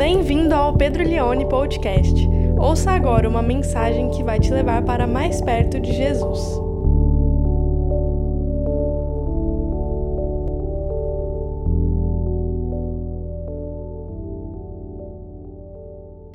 Bem-vindo 0.00 0.54
ao 0.54 0.74
Pedro 0.74 1.04
Leone 1.04 1.46
Podcast. 1.46 2.26
Ouça 2.58 2.90
agora 2.90 3.28
uma 3.28 3.42
mensagem 3.42 4.10
que 4.10 4.22
vai 4.22 4.40
te 4.40 4.50
levar 4.50 4.82
para 4.82 5.06
mais 5.06 5.42
perto 5.42 5.78
de 5.78 5.92
Jesus. 5.92 6.40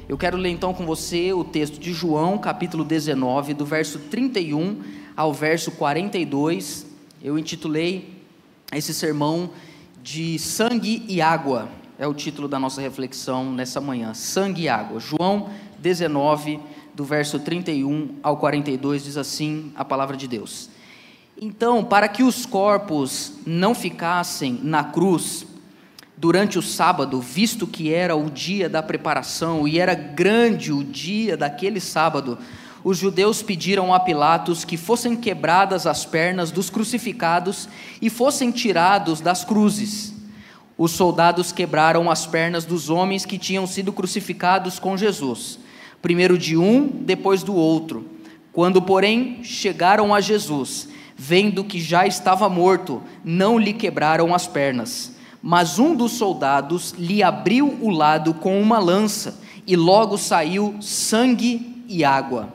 Eu 0.07 0.15
quero 0.15 0.37
ler 0.37 0.49
então 0.49 0.71
com 0.71 0.85
você 0.85 1.33
o 1.33 1.43
texto 1.43 1.79
de 1.79 1.91
João, 1.91 2.37
capítulo 2.37 2.83
19, 2.83 3.55
do 3.55 3.65
verso 3.65 3.97
31 3.97 4.79
ao 5.17 5.33
verso 5.33 5.71
42. 5.71 6.85
Eu 7.19 7.35
intitulei 7.35 8.13
esse 8.71 8.93
sermão 8.93 9.49
de 10.03 10.37
Sangue 10.37 11.03
e 11.09 11.19
Água. 11.19 11.67
É 11.97 12.05
o 12.05 12.13
título 12.13 12.49
da 12.49 12.59
nossa 12.59 12.81
reflexão 12.81 13.53
nessa 13.53 13.79
manhã. 13.79 14.13
Sangue 14.13 14.63
e 14.63 14.69
Água. 14.69 14.99
João 14.99 15.49
19, 15.79 16.59
do 16.93 17.05
verso 17.05 17.39
31 17.39 18.15
ao 18.21 18.35
42, 18.35 19.05
diz 19.05 19.15
assim 19.15 19.71
a 19.77 19.85
palavra 19.85 20.17
de 20.17 20.27
Deus. 20.27 20.69
Então, 21.41 21.85
para 21.85 22.09
que 22.09 22.21
os 22.21 22.45
corpos 22.45 23.33
não 23.45 23.73
ficassem 23.73 24.59
na 24.61 24.83
cruz 24.83 25.45
durante 26.17 26.59
o 26.59 26.61
sábado, 26.61 27.21
visto 27.21 27.65
que 27.65 27.93
era 27.93 28.13
o 28.13 28.29
dia 28.29 28.67
da 28.67 28.83
preparação 28.83 29.65
e 29.65 29.79
era 29.79 29.93
grande 29.93 30.73
o 30.73 30.83
dia 30.83 31.37
daquele 31.37 31.79
sábado, 31.79 32.37
os 32.83 32.97
judeus 32.97 33.41
pediram 33.41 33.93
a 33.93 34.01
Pilatos 34.01 34.65
que 34.65 34.75
fossem 34.75 35.15
quebradas 35.15 35.87
as 35.87 36.03
pernas 36.03 36.51
dos 36.51 36.69
crucificados 36.69 37.69
e 38.01 38.09
fossem 38.09 38.51
tirados 38.51 39.21
das 39.21 39.45
cruzes. 39.45 40.14
Os 40.77 40.91
soldados 40.91 41.51
quebraram 41.51 42.11
as 42.11 42.25
pernas 42.25 42.65
dos 42.65 42.89
homens 42.89 43.25
que 43.25 43.37
tinham 43.37 43.65
sido 43.65 43.93
crucificados 43.93 44.77
com 44.77 44.97
Jesus, 44.97 45.57
primeiro 46.01 46.37
de 46.37 46.57
um, 46.57 46.87
depois 46.87 47.43
do 47.43 47.55
outro. 47.55 48.05
Quando, 48.51 48.81
porém, 48.81 49.43
chegaram 49.43 50.13
a 50.13 50.19
Jesus, 50.19 50.89
vendo 51.15 51.63
que 51.63 51.79
já 51.79 52.05
estava 52.05 52.49
morto, 52.49 53.01
não 53.23 53.57
lhe 53.57 53.73
quebraram 53.73 54.35
as 54.35 54.47
pernas. 54.47 55.13
Mas 55.41 55.79
um 55.79 55.95
dos 55.95 56.13
soldados 56.13 56.93
lhe 56.97 57.23
abriu 57.23 57.77
o 57.81 57.89
lado 57.89 58.33
com 58.33 58.61
uma 58.61 58.79
lança, 58.79 59.39
e 59.65 59.75
logo 59.75 60.17
saiu 60.17 60.75
sangue 60.81 61.83
e 61.87 62.03
água. 62.03 62.53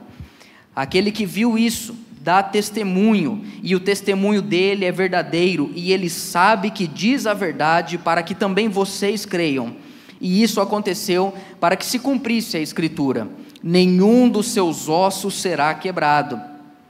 Aquele 0.76 1.10
que 1.10 1.24
viu 1.24 1.56
isso 1.56 1.94
dá 2.20 2.42
testemunho, 2.42 3.42
e 3.62 3.74
o 3.74 3.80
testemunho 3.80 4.42
dele 4.42 4.84
é 4.84 4.92
verdadeiro, 4.92 5.72
e 5.74 5.92
ele 5.92 6.10
sabe 6.10 6.70
que 6.70 6.86
diz 6.86 7.26
a 7.26 7.32
verdade 7.32 7.96
para 7.96 8.22
que 8.22 8.34
também 8.34 8.68
vocês 8.68 9.24
creiam. 9.24 9.74
E 10.20 10.42
isso 10.42 10.60
aconteceu 10.60 11.34
para 11.58 11.76
que 11.76 11.86
se 11.86 11.98
cumprisse 11.98 12.58
a 12.58 12.60
Escritura: 12.60 13.26
nenhum 13.62 14.28
dos 14.28 14.48
seus 14.48 14.88
ossos 14.88 15.40
será 15.40 15.72
quebrado. 15.74 16.38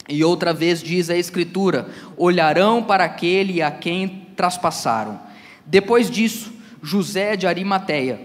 E 0.08 0.24
outra 0.24 0.52
vez 0.52 0.82
diz 0.82 1.08
a 1.08 1.16
Escritura: 1.16 1.88
olharão 2.16 2.82
para 2.82 3.04
aquele 3.04 3.62
a 3.62 3.70
quem 3.70 4.26
traspassaram. 4.34 5.20
Depois 5.64 6.10
disso, 6.10 6.52
José 6.82 7.36
de 7.36 7.46
Arimateia, 7.46 8.22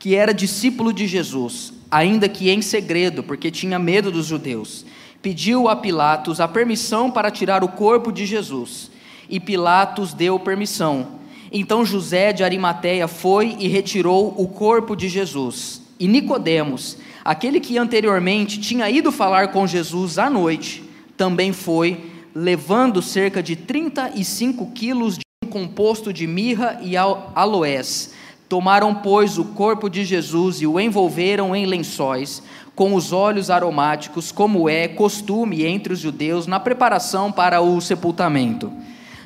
que 0.00 0.16
era 0.16 0.34
discípulo 0.34 0.92
de 0.92 1.06
Jesus, 1.06 1.72
ainda 1.88 2.28
que 2.28 2.50
em 2.50 2.60
segredo, 2.60 3.22
porque 3.22 3.52
tinha 3.52 3.78
medo 3.78 4.10
dos 4.10 4.26
judeus, 4.26 4.84
pediu 5.22 5.68
a 5.68 5.76
Pilatos 5.76 6.40
a 6.40 6.48
permissão 6.48 7.10
para 7.10 7.30
tirar 7.30 7.62
o 7.62 7.68
corpo 7.68 8.10
de 8.10 8.24
Jesus. 8.26 8.90
E 9.28 9.38
Pilatos 9.38 10.12
deu 10.12 10.38
permissão. 10.38 11.20
Então 11.52 11.84
José 11.84 12.32
de 12.32 12.44
Arimateia 12.44 13.08
foi 13.08 13.56
e 13.58 13.68
retirou 13.68 14.34
o 14.36 14.46
corpo 14.48 14.94
de 14.94 15.08
Jesus. 15.08 15.82
E 15.98 16.06
Nicodemos, 16.06 16.96
aquele 17.24 17.60
que 17.60 17.76
anteriormente 17.76 18.60
tinha 18.60 18.88
ido 18.88 19.12
falar 19.12 19.48
com 19.48 19.66
Jesus 19.66 20.18
à 20.18 20.30
noite, 20.30 20.82
também 21.16 21.52
foi, 21.52 22.10
levando 22.34 23.02
cerca 23.02 23.42
de 23.42 23.56
35 23.56 24.70
quilos 24.72 25.18
de 25.18 25.24
um 25.44 25.48
composto 25.48 26.12
de 26.12 26.26
mirra 26.26 26.80
e 26.82 26.96
aloés. 26.96 28.14
Tomaram, 28.48 28.94
pois, 28.94 29.38
o 29.38 29.44
corpo 29.44 29.88
de 29.88 30.04
Jesus 30.04 30.60
e 30.60 30.66
o 30.66 30.80
envolveram 30.80 31.54
em 31.54 31.66
lençóis, 31.66 32.42
com 32.74 32.94
os 32.94 33.12
óleos 33.12 33.50
aromáticos, 33.50 34.32
como 34.32 34.68
é 34.68 34.88
costume 34.88 35.64
entre 35.64 35.92
os 35.92 35.98
judeus 35.98 36.46
na 36.46 36.58
preparação 36.58 37.30
para 37.30 37.60
o 37.60 37.80
sepultamento. 37.80 38.72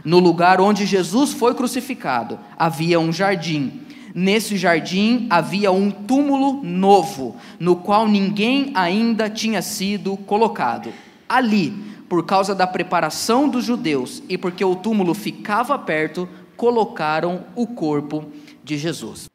No 0.04 0.18
lugar 0.18 0.60
onde 0.60 0.84
Jesus 0.84 1.32
foi 1.32 1.54
crucificado, 1.54 2.38
havia 2.58 3.00
um 3.00 3.12
jardim. 3.12 3.80
Nesse 4.14 4.56
jardim 4.56 5.26
havia 5.30 5.72
um 5.72 5.90
túmulo 5.90 6.62
novo, 6.62 7.36
no 7.58 7.76
qual 7.76 8.06
ninguém 8.06 8.70
ainda 8.74 9.30
tinha 9.30 9.62
sido 9.62 10.16
colocado. 10.16 10.92
Ali, 11.28 11.72
por 12.08 12.24
causa 12.24 12.54
da 12.54 12.66
preparação 12.66 13.48
dos 13.48 13.64
judeus 13.64 14.22
e 14.28 14.36
porque 14.36 14.64
o 14.64 14.76
túmulo 14.76 15.14
ficava 15.14 15.78
perto, 15.78 16.28
colocaram 16.56 17.44
o 17.56 17.66
corpo 17.66 18.26
de 18.62 18.78
Jesus. 18.78 19.28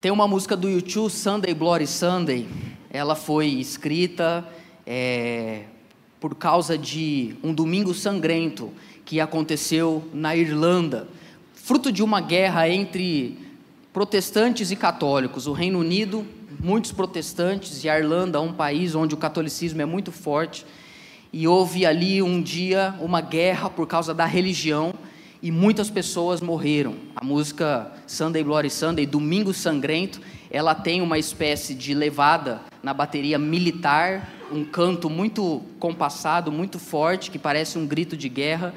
Tem 0.00 0.12
uma 0.12 0.28
música 0.28 0.56
do 0.56 0.68
YouTube, 0.68 1.10
Sunday 1.10 1.52
Bloody 1.52 1.86
Sunday, 1.86 2.48
ela 2.90 3.14
foi 3.14 3.46
escrita 3.46 4.46
é, 4.84 5.62
por 6.18 6.34
causa 6.34 6.76
de 6.76 7.36
um 7.42 7.54
domingo 7.54 7.94
sangrento 7.94 8.70
que 9.04 9.20
aconteceu 9.20 10.02
na 10.12 10.36
Irlanda, 10.36 11.08
fruto 11.54 11.92
de 11.92 12.02
uma 12.02 12.20
guerra 12.20 12.68
entre 12.68 13.38
protestantes 13.92 14.70
e 14.70 14.76
católicos. 14.76 15.46
O 15.46 15.52
Reino 15.52 15.78
Unido, 15.78 16.26
muitos 16.58 16.92
protestantes, 16.92 17.84
e 17.84 17.88
a 17.88 17.98
Irlanda, 17.98 18.40
um 18.40 18.52
país 18.52 18.94
onde 18.94 19.14
o 19.14 19.18
catolicismo 19.18 19.80
é 19.80 19.86
muito 19.86 20.10
forte. 20.10 20.66
E 21.32 21.46
houve 21.46 21.86
ali 21.86 22.20
um 22.20 22.42
dia 22.42 22.94
uma 23.00 23.20
guerra 23.20 23.70
por 23.70 23.86
causa 23.86 24.12
da 24.12 24.26
religião 24.26 24.92
e 25.40 25.50
muitas 25.52 25.88
pessoas 25.88 26.40
morreram. 26.40 26.96
A 27.14 27.24
música 27.24 27.92
Sunday 28.06 28.42
Bloody 28.42 28.68
Sunday, 28.68 29.06
Domingo 29.06 29.54
Sangrento, 29.54 30.20
ela 30.50 30.74
tem 30.74 31.00
uma 31.00 31.18
espécie 31.18 31.72
de 31.72 31.94
levada 31.94 32.60
na 32.82 32.94
bateria 32.94 33.38
militar, 33.38 34.28
um 34.50 34.64
canto 34.64 35.08
muito 35.10 35.62
compassado, 35.78 36.50
muito 36.50 36.78
forte, 36.78 37.30
que 37.30 37.38
parece 37.38 37.78
um 37.78 37.86
grito 37.86 38.16
de 38.16 38.28
guerra, 38.28 38.74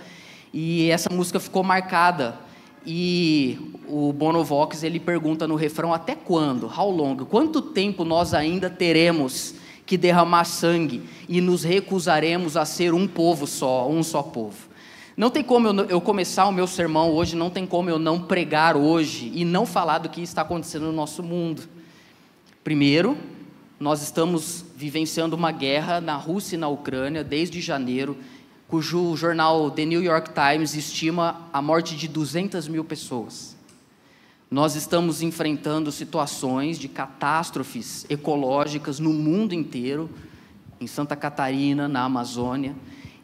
e 0.54 0.90
essa 0.90 1.10
música 1.12 1.40
ficou 1.40 1.64
marcada. 1.64 2.38
E 2.86 3.58
o 3.88 4.12
Bono 4.12 4.44
Vox 4.44 4.84
ele 4.84 5.00
pergunta 5.00 5.48
no 5.48 5.56
refrão 5.56 5.94
até 5.94 6.16
quando? 6.16 6.68
How 6.68 6.92
long? 6.92 7.18
Quanto 7.18 7.62
tempo 7.62 8.04
nós 8.04 8.34
ainda 8.34 8.70
teremos 8.70 9.56
que 9.86 9.98
derramar 9.98 10.44
sangue 10.46 11.02
e 11.28 11.40
nos 11.40 11.64
recusaremos 11.64 12.58
a 12.58 12.66
ser 12.66 12.94
um 12.94 13.08
povo 13.08 13.48
só, 13.48 13.90
um 13.90 14.04
só 14.04 14.22
povo? 14.22 14.74
Não 15.16 15.30
tem 15.30 15.44
como 15.44 15.68
eu, 15.68 15.86
eu, 15.86 16.02
começar 16.02 16.46
o 16.48 16.52
meu 16.52 16.68
sermão 16.68 17.12
hoje, 17.12 17.36
não 17.36 17.50
tem 17.50 17.66
como 17.66 17.90
eu 17.90 18.00
não 18.00 18.20
pregar 18.20 18.76
hoje 18.76 19.32
e 19.34 19.46
não 19.46 19.66
falar 19.66 20.00
do 20.00 20.10
que 20.10 20.22
está 20.22 20.42
acontecendo 20.42 20.88
no 20.88 20.92
nosso 20.92 21.22
mundo. 21.22 21.64
Primeiro, 22.64 23.16
nós 23.84 24.02
estamos 24.02 24.64
vivenciando 24.78 25.36
uma 25.36 25.52
guerra 25.52 26.00
na 26.00 26.16
Rússia 26.16 26.56
e 26.56 26.58
na 26.58 26.70
Ucrânia 26.70 27.22
desde 27.22 27.60
janeiro, 27.60 28.16
cujo 28.66 29.14
jornal 29.18 29.70
The 29.70 29.84
New 29.84 30.02
York 30.02 30.32
Times 30.34 30.74
estima 30.74 31.50
a 31.52 31.62
morte 31.62 31.98
de 31.98 32.08
200 32.08 32.70
mil 32.70 32.86
pessoas. 32.86 33.58
Nós 34.50 34.76
estamos 34.76 35.22
enfrentando 35.22 35.92
situações 35.92 36.80
de 36.80 36.88
catástrofes 36.88 38.06
ecológicas 38.10 39.00
no 39.00 39.12
mundo 39.12 39.54
inteiro, 39.54 40.10
em 40.80 40.88
Santa 40.88 41.18
Catarina, 41.18 41.86
na 41.86 42.06
Amazônia. 42.06 42.74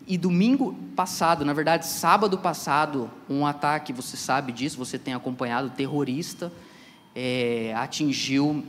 E 0.06 0.18
domingo 0.18 0.76
passado, 0.94 1.46
na 1.46 1.53
verdade, 1.53 1.88
sábado 1.88 2.38
passado, 2.38 3.09
um 3.30 3.46
ataque, 3.46 3.94
você 3.94 4.18
sabe 4.18 4.52
disso, 4.52 4.78
você 4.78 5.00
tem 5.00 5.14
acompanhado, 5.14 5.70
terrorista, 5.70 6.52
é, 7.16 7.73
atingiu 7.78 8.66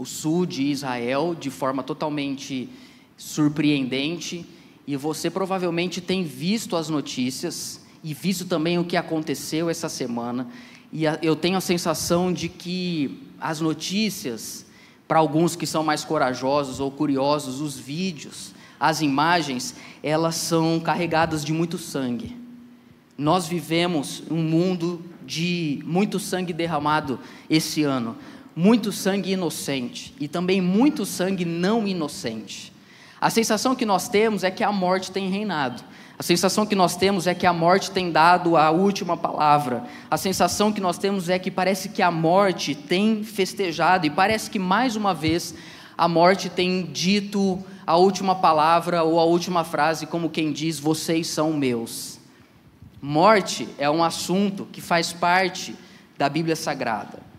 o 0.00 0.06
sul 0.06 0.46
de 0.46 0.62
Israel 0.62 1.36
de 1.38 1.50
forma 1.50 1.82
totalmente 1.82 2.70
surpreendente. 3.18 4.46
E 4.86 4.96
você 4.96 5.28
provavelmente 5.28 6.00
tem 6.00 6.24
visto 6.24 6.74
as 6.74 6.88
notícias 6.88 7.82
e 8.02 8.14
visto 8.14 8.46
também 8.46 8.78
o 8.78 8.84
que 8.84 8.96
aconteceu 8.96 9.68
essa 9.68 9.90
semana. 9.90 10.48
E 10.90 11.02
eu 11.20 11.36
tenho 11.36 11.58
a 11.58 11.60
sensação 11.60 12.32
de 12.32 12.48
que 12.48 13.28
as 13.38 13.60
notícias, 13.60 14.64
para 15.06 15.18
alguns 15.18 15.54
que 15.54 15.66
são 15.66 15.84
mais 15.84 16.02
corajosos 16.02 16.80
ou 16.80 16.90
curiosos, 16.90 17.60
os 17.60 17.78
vídeos, 17.78 18.54
as 18.80 19.02
imagens, 19.02 19.74
elas 20.02 20.36
são 20.36 20.80
carregadas 20.80 21.44
de 21.44 21.52
muito 21.52 21.76
sangue. 21.76 22.34
Nós 23.18 23.46
vivemos 23.46 24.22
um 24.30 24.42
mundo 24.42 25.04
de 25.26 25.82
muito 25.84 26.18
sangue 26.18 26.54
derramado 26.54 27.20
esse 27.50 27.82
ano, 27.82 28.16
muito 28.54 28.92
sangue 28.92 29.32
inocente 29.32 30.14
e 30.20 30.26
também 30.26 30.60
muito 30.60 31.06
sangue 31.06 31.44
não 31.44 31.86
inocente. 31.86 32.72
A 33.20 33.30
sensação 33.30 33.74
que 33.74 33.84
nós 33.84 34.08
temos 34.08 34.44
é 34.44 34.50
que 34.50 34.64
a 34.64 34.72
morte 34.72 35.10
tem 35.12 35.28
reinado. 35.28 35.82
A 36.18 36.22
sensação 36.22 36.66
que 36.66 36.74
nós 36.74 36.96
temos 36.96 37.26
é 37.26 37.34
que 37.34 37.46
a 37.46 37.52
morte 37.52 37.90
tem 37.90 38.10
dado 38.10 38.56
a 38.56 38.70
última 38.70 39.16
palavra. 39.16 39.84
A 40.10 40.16
sensação 40.16 40.72
que 40.72 40.80
nós 40.80 40.98
temos 40.98 41.28
é 41.28 41.38
que 41.38 41.50
parece 41.50 41.88
que 41.90 42.02
a 42.02 42.10
morte 42.10 42.74
tem 42.74 43.24
festejado 43.24 44.06
e 44.06 44.10
parece 44.10 44.50
que 44.50 44.58
mais 44.58 44.96
uma 44.96 45.14
vez 45.14 45.54
a 45.96 46.08
morte 46.08 46.48
tem 46.48 46.84
dito 46.84 47.62
a 47.86 47.96
última 47.96 48.34
palavra 48.34 49.02
ou 49.02 49.18
a 49.18 49.24
última 49.24 49.64
frase, 49.64 50.06
como 50.06 50.30
quem 50.30 50.52
diz: 50.52 50.78
Vocês 50.78 51.26
são 51.26 51.52
meus. 51.52 52.18
Morte 53.02 53.66
é 53.78 53.88
um 53.90 54.04
assunto 54.04 54.66
que 54.70 54.80
faz 54.80 55.12
parte 55.12 55.74
da 56.18 56.28
Bíblia 56.28 56.56
Sagrada. 56.56 57.29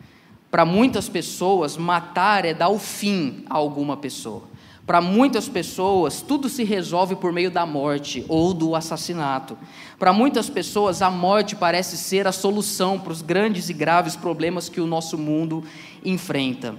Para 0.51 0.65
muitas 0.65 1.07
pessoas, 1.07 1.77
matar 1.77 2.43
é 2.43 2.53
dar 2.53 2.67
o 2.67 2.77
fim 2.77 3.45
a 3.49 3.55
alguma 3.55 3.95
pessoa. 3.95 4.43
Para 4.85 4.99
muitas 4.99 5.47
pessoas, 5.47 6.21
tudo 6.21 6.49
se 6.49 6.65
resolve 6.65 7.15
por 7.15 7.31
meio 7.31 7.49
da 7.49 7.65
morte 7.65 8.25
ou 8.27 8.53
do 8.53 8.75
assassinato. 8.75 9.57
Para 9.97 10.11
muitas 10.11 10.49
pessoas, 10.49 11.01
a 11.01 11.09
morte 11.09 11.55
parece 11.55 11.95
ser 11.95 12.27
a 12.27 12.33
solução 12.33 12.99
para 12.99 13.13
os 13.13 13.21
grandes 13.21 13.69
e 13.69 13.73
graves 13.73 14.17
problemas 14.17 14.67
que 14.67 14.81
o 14.81 14.87
nosso 14.87 15.17
mundo 15.17 15.63
enfrenta. 16.03 16.75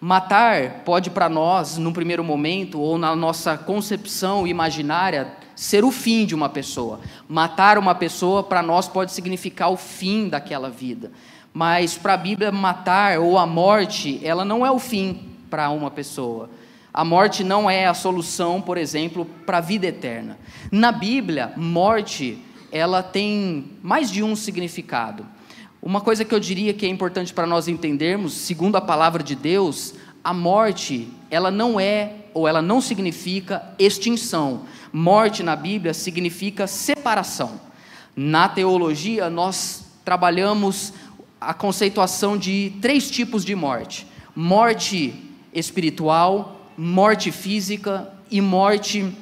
Matar 0.00 0.82
pode 0.84 1.10
para 1.10 1.28
nós, 1.28 1.76
num 1.76 1.92
primeiro 1.92 2.22
momento, 2.22 2.78
ou 2.78 2.96
na 2.96 3.16
nossa 3.16 3.58
concepção 3.58 4.46
imaginária, 4.46 5.32
ser 5.56 5.84
o 5.84 5.90
fim 5.90 6.24
de 6.24 6.34
uma 6.34 6.48
pessoa. 6.48 7.00
Matar 7.28 7.76
uma 7.76 7.94
pessoa 7.94 8.42
para 8.42 8.62
nós 8.62 8.86
pode 8.86 9.12
significar 9.12 9.70
o 9.70 9.76
fim 9.76 10.28
daquela 10.28 10.70
vida. 10.70 11.10
Mas 11.52 11.96
para 11.96 12.14
a 12.14 12.16
Bíblia, 12.16 12.52
matar 12.52 13.18
ou 13.18 13.36
a 13.36 13.46
morte, 13.46 14.20
ela 14.22 14.44
não 14.44 14.64
é 14.64 14.70
o 14.70 14.78
fim 14.78 15.28
para 15.50 15.70
uma 15.70 15.90
pessoa. 15.90 16.48
A 16.92 17.04
morte 17.04 17.44
não 17.44 17.70
é 17.70 17.86
a 17.86 17.94
solução, 17.94 18.60
por 18.60 18.76
exemplo, 18.76 19.24
para 19.46 19.58
a 19.58 19.60
vida 19.60 19.86
eterna. 19.86 20.38
Na 20.70 20.90
Bíblia, 20.90 21.52
morte, 21.56 22.38
ela 22.72 23.02
tem 23.02 23.72
mais 23.82 24.10
de 24.10 24.22
um 24.22 24.34
significado. 24.34 25.26
Uma 25.82 26.00
coisa 26.00 26.24
que 26.24 26.34
eu 26.34 26.40
diria 26.40 26.74
que 26.74 26.84
é 26.84 26.88
importante 26.88 27.32
para 27.32 27.46
nós 27.46 27.66
entendermos, 27.66 28.32
segundo 28.34 28.76
a 28.76 28.80
palavra 28.80 29.22
de 29.22 29.34
Deus, 29.34 29.94
a 30.22 30.34
morte, 30.34 31.08
ela 31.30 31.50
não 31.50 31.80
é 31.80 32.16
ou 32.34 32.46
ela 32.46 32.60
não 32.60 32.80
significa 32.80 33.74
extinção. 33.78 34.62
Morte 34.92 35.42
na 35.42 35.56
Bíblia 35.56 35.94
significa 35.94 36.66
separação. 36.66 37.60
Na 38.14 38.48
teologia, 38.48 39.30
nós 39.30 39.84
trabalhamos 40.04 40.92
a 41.40 41.54
conceituação 41.54 42.36
de 42.36 42.72
três 42.82 43.10
tipos 43.10 43.44
de 43.44 43.54
morte: 43.54 44.06
morte 44.36 45.14
espiritual, 45.52 46.60
morte 46.76 47.32
física 47.32 48.12
e 48.30 48.40
morte 48.40 49.12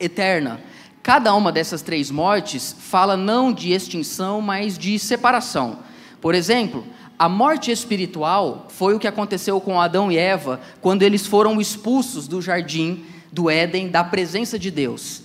eterna. 0.00 0.60
Cada 1.02 1.34
uma 1.34 1.52
dessas 1.52 1.82
três 1.82 2.10
mortes 2.10 2.74
fala 2.78 3.16
não 3.16 3.52
de 3.52 3.72
extinção, 3.72 4.40
mas 4.40 4.78
de 4.78 4.98
separação. 4.98 5.80
Por 6.20 6.34
exemplo, 6.34 6.84
a 7.18 7.28
morte 7.28 7.70
espiritual 7.70 8.66
foi 8.70 8.94
o 8.94 8.98
que 8.98 9.06
aconteceu 9.06 9.60
com 9.60 9.80
Adão 9.80 10.10
e 10.10 10.16
Eva 10.16 10.60
quando 10.80 11.02
eles 11.02 11.26
foram 11.26 11.60
expulsos 11.60 12.26
do 12.26 12.42
jardim 12.42 13.04
do 13.30 13.50
Éden, 13.50 13.88
da 13.88 14.02
presença 14.02 14.58
de 14.58 14.70
Deus. 14.70 15.22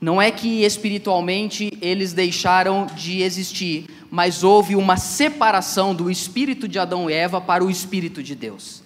Não 0.00 0.20
é 0.20 0.30
que 0.30 0.64
espiritualmente 0.64 1.70
eles 1.80 2.12
deixaram 2.12 2.86
de 2.86 3.22
existir, 3.22 3.86
mas 4.14 4.44
houve 4.44 4.76
uma 4.76 4.96
separação 4.96 5.92
do 5.92 6.08
espírito 6.08 6.68
de 6.68 6.78
Adão 6.78 7.10
e 7.10 7.12
Eva 7.12 7.40
para 7.40 7.64
o 7.64 7.70
espírito 7.70 8.22
de 8.22 8.36
Deus. 8.36 8.80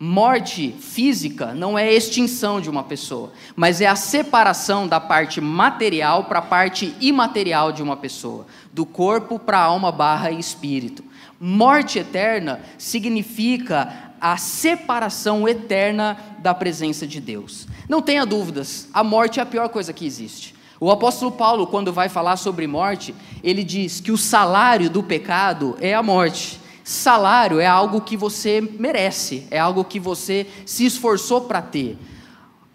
Morte 0.00 0.74
física 0.80 1.52
não 1.52 1.78
é 1.78 1.92
extinção 1.92 2.58
de 2.58 2.70
uma 2.70 2.82
pessoa, 2.82 3.34
mas 3.54 3.82
é 3.82 3.86
a 3.86 3.94
separação 3.94 4.88
da 4.88 4.98
parte 4.98 5.42
material 5.42 6.24
para 6.24 6.38
a 6.38 6.42
parte 6.42 6.94
imaterial 7.02 7.70
de 7.70 7.82
uma 7.82 7.98
pessoa, 7.98 8.46
do 8.72 8.86
corpo 8.86 9.38
para 9.38 9.58
a 9.58 9.64
alma 9.64 9.92
barra 9.92 10.30
espírito. 10.30 11.04
Morte 11.38 11.98
eterna 11.98 12.62
significa 12.78 14.14
a 14.18 14.38
separação 14.38 15.46
eterna 15.46 16.16
da 16.38 16.54
presença 16.54 17.06
de 17.06 17.20
Deus. 17.20 17.68
Não 17.90 18.00
tenha 18.00 18.24
dúvidas, 18.24 18.88
a 18.94 19.04
morte 19.04 19.38
é 19.38 19.42
a 19.42 19.46
pior 19.46 19.68
coisa 19.68 19.92
que 19.92 20.06
existe. 20.06 20.61
O 20.82 20.90
apóstolo 20.90 21.30
Paulo, 21.30 21.68
quando 21.68 21.92
vai 21.92 22.08
falar 22.08 22.36
sobre 22.36 22.66
morte, 22.66 23.14
ele 23.40 23.62
diz 23.62 24.00
que 24.00 24.10
o 24.10 24.18
salário 24.18 24.90
do 24.90 25.00
pecado 25.00 25.76
é 25.80 25.94
a 25.94 26.02
morte. 26.02 26.60
Salário 26.82 27.60
é 27.60 27.66
algo 27.68 28.00
que 28.00 28.16
você 28.16 28.60
merece, 28.80 29.46
é 29.48 29.60
algo 29.60 29.84
que 29.84 30.00
você 30.00 30.44
se 30.66 30.84
esforçou 30.84 31.42
para 31.42 31.62
ter. 31.62 31.96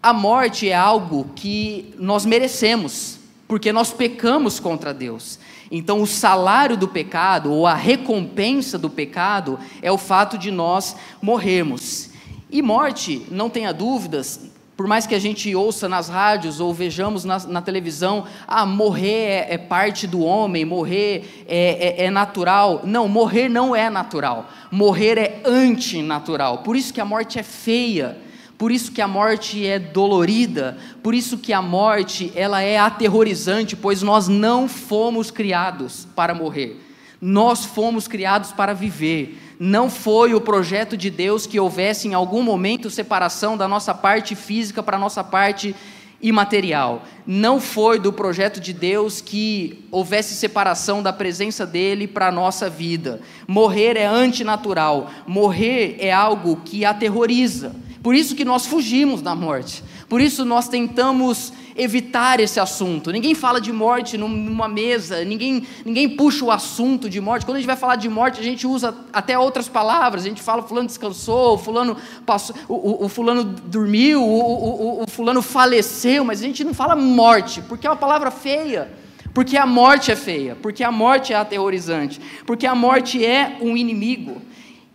A 0.02 0.14
morte 0.14 0.70
é 0.70 0.74
algo 0.74 1.26
que 1.36 1.94
nós 1.98 2.24
merecemos, 2.24 3.18
porque 3.46 3.74
nós 3.74 3.92
pecamos 3.92 4.58
contra 4.58 4.94
Deus. 4.94 5.38
Então, 5.70 6.00
o 6.00 6.06
salário 6.06 6.78
do 6.78 6.88
pecado, 6.88 7.52
ou 7.52 7.66
a 7.66 7.74
recompensa 7.74 8.78
do 8.78 8.88
pecado, 8.88 9.58
é 9.82 9.92
o 9.92 9.98
fato 9.98 10.38
de 10.38 10.50
nós 10.50 10.96
morrermos. 11.20 12.08
E 12.50 12.62
morte, 12.62 13.26
não 13.30 13.50
tenha 13.50 13.70
dúvidas, 13.70 14.48
por 14.78 14.86
mais 14.86 15.08
que 15.08 15.14
a 15.16 15.18
gente 15.18 15.52
ouça 15.56 15.88
nas 15.88 16.08
rádios 16.08 16.60
ou 16.60 16.72
vejamos 16.72 17.24
na, 17.24 17.36
na 17.48 17.60
televisão, 17.60 18.24
ah, 18.46 18.64
morrer 18.64 19.24
é, 19.24 19.46
é, 19.54 19.58
parte 19.58 20.06
do 20.06 20.20
homem, 20.20 20.64
morrer 20.64 21.44
é, 21.48 22.04
é, 22.04 22.04
é 22.04 22.10
natural. 22.12 22.82
Não, 22.84 23.08
morrer 23.08 23.48
não 23.48 23.74
é 23.74 23.90
natural. 23.90 24.48
Morrer 24.70 25.18
é 25.18 25.42
antinatural. 25.44 26.58
Por 26.58 26.76
isso 26.76 26.94
que 26.94 27.00
a 27.00 27.04
morte 27.04 27.40
é 27.40 27.42
feia 27.42 28.18
por 28.56 28.72
isso 28.72 28.90
que 28.90 29.00
a 29.00 29.06
morte 29.06 29.64
é 29.64 29.78
dolorida, 29.78 30.76
por 31.00 31.14
isso 31.14 31.38
que 31.38 31.52
a 31.52 31.62
morte 31.62 32.32
ela 32.34 32.60
é 32.60 32.76
aterrorizante, 32.76 33.76
pois 33.76 34.02
nós 34.02 34.26
não 34.26 34.66
fomos 34.66 35.30
criados 35.30 36.08
para 36.16 36.34
morrer. 36.34 36.84
Nós 37.20 37.64
fomos 37.64 38.08
criados 38.08 38.50
para 38.50 38.72
viver. 38.72 39.38
Não 39.58 39.90
foi 39.90 40.34
o 40.34 40.40
projeto 40.40 40.96
de 40.96 41.10
Deus 41.10 41.46
que 41.46 41.58
houvesse 41.58 42.06
em 42.06 42.14
algum 42.14 42.42
momento 42.42 42.90
separação 42.90 43.56
da 43.56 43.66
nossa 43.66 43.92
parte 43.92 44.34
física 44.34 44.82
para 44.82 44.96
a 44.96 45.00
nossa 45.00 45.24
parte 45.24 45.74
imaterial. 46.20 47.02
Não 47.26 47.60
foi 47.60 47.98
do 47.98 48.12
projeto 48.12 48.60
de 48.60 48.72
Deus 48.72 49.20
que 49.20 49.84
houvesse 49.90 50.34
separação 50.34 51.02
da 51.02 51.12
presença 51.12 51.66
dele 51.66 52.06
para 52.06 52.28
a 52.28 52.32
nossa 52.32 52.68
vida. 52.68 53.20
Morrer 53.46 53.96
é 53.96 54.06
antinatural. 54.06 55.10
Morrer 55.26 55.96
é 55.98 56.12
algo 56.12 56.60
que 56.64 56.84
aterroriza. 56.84 57.74
Por 58.02 58.14
isso 58.14 58.34
que 58.34 58.44
nós 58.44 58.66
fugimos 58.66 59.20
da 59.20 59.34
morte. 59.34 59.82
Por 60.08 60.20
isso 60.20 60.44
nós 60.44 60.68
tentamos 60.68 61.52
evitar 61.76 62.40
esse 62.40 62.58
assunto. 62.58 63.12
Ninguém 63.12 63.34
fala 63.34 63.60
de 63.60 63.72
morte 63.72 64.16
numa 64.16 64.66
mesa, 64.66 65.24
ninguém, 65.24 65.66
ninguém 65.84 66.08
puxa 66.08 66.44
o 66.44 66.50
assunto 66.50 67.10
de 67.10 67.20
morte. 67.20 67.44
Quando 67.44 67.56
a 67.56 67.60
gente 67.60 67.66
vai 67.66 67.76
falar 67.76 67.96
de 67.96 68.08
morte, 68.08 68.40
a 68.40 68.42
gente 68.42 68.66
usa 68.66 68.94
até 69.12 69.38
outras 69.38 69.68
palavras. 69.68 70.24
A 70.24 70.28
gente 70.28 70.42
fala 70.42 70.62
fulano 70.62 70.88
descansou, 70.88 71.58
fulano 71.58 71.96
passou, 72.24 72.56
o, 72.68 72.74
o, 72.74 73.04
o 73.04 73.08
fulano 73.08 73.44
dormiu, 73.44 74.22
o, 74.24 75.02
o 75.02 75.06
fulano 75.06 75.42
faleceu, 75.42 76.24
mas 76.24 76.40
a 76.40 76.44
gente 76.44 76.64
não 76.64 76.72
fala 76.74 76.96
morte, 76.96 77.62
porque 77.62 77.86
é 77.86 77.90
uma 77.90 77.96
palavra 77.96 78.30
feia. 78.30 78.90
Porque 79.34 79.56
a 79.56 79.66
morte 79.66 80.10
é 80.10 80.16
feia, 80.16 80.56
porque 80.60 80.82
a 80.82 80.90
morte 80.90 81.32
é 81.32 81.36
aterrorizante, 81.36 82.20
porque 82.44 82.66
a 82.66 82.74
morte 82.74 83.24
é 83.24 83.58
um 83.60 83.76
inimigo. 83.76 84.40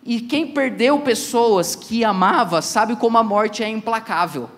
E 0.03 0.19
quem 0.19 0.47
perdeu 0.47 0.99
pessoas 0.99 1.75
que 1.75 2.03
amava 2.03 2.61
sabe 2.61 2.95
como 2.95 3.17
a 3.17 3.23
morte 3.23 3.63
é 3.63 3.69
implacável. 3.69 4.49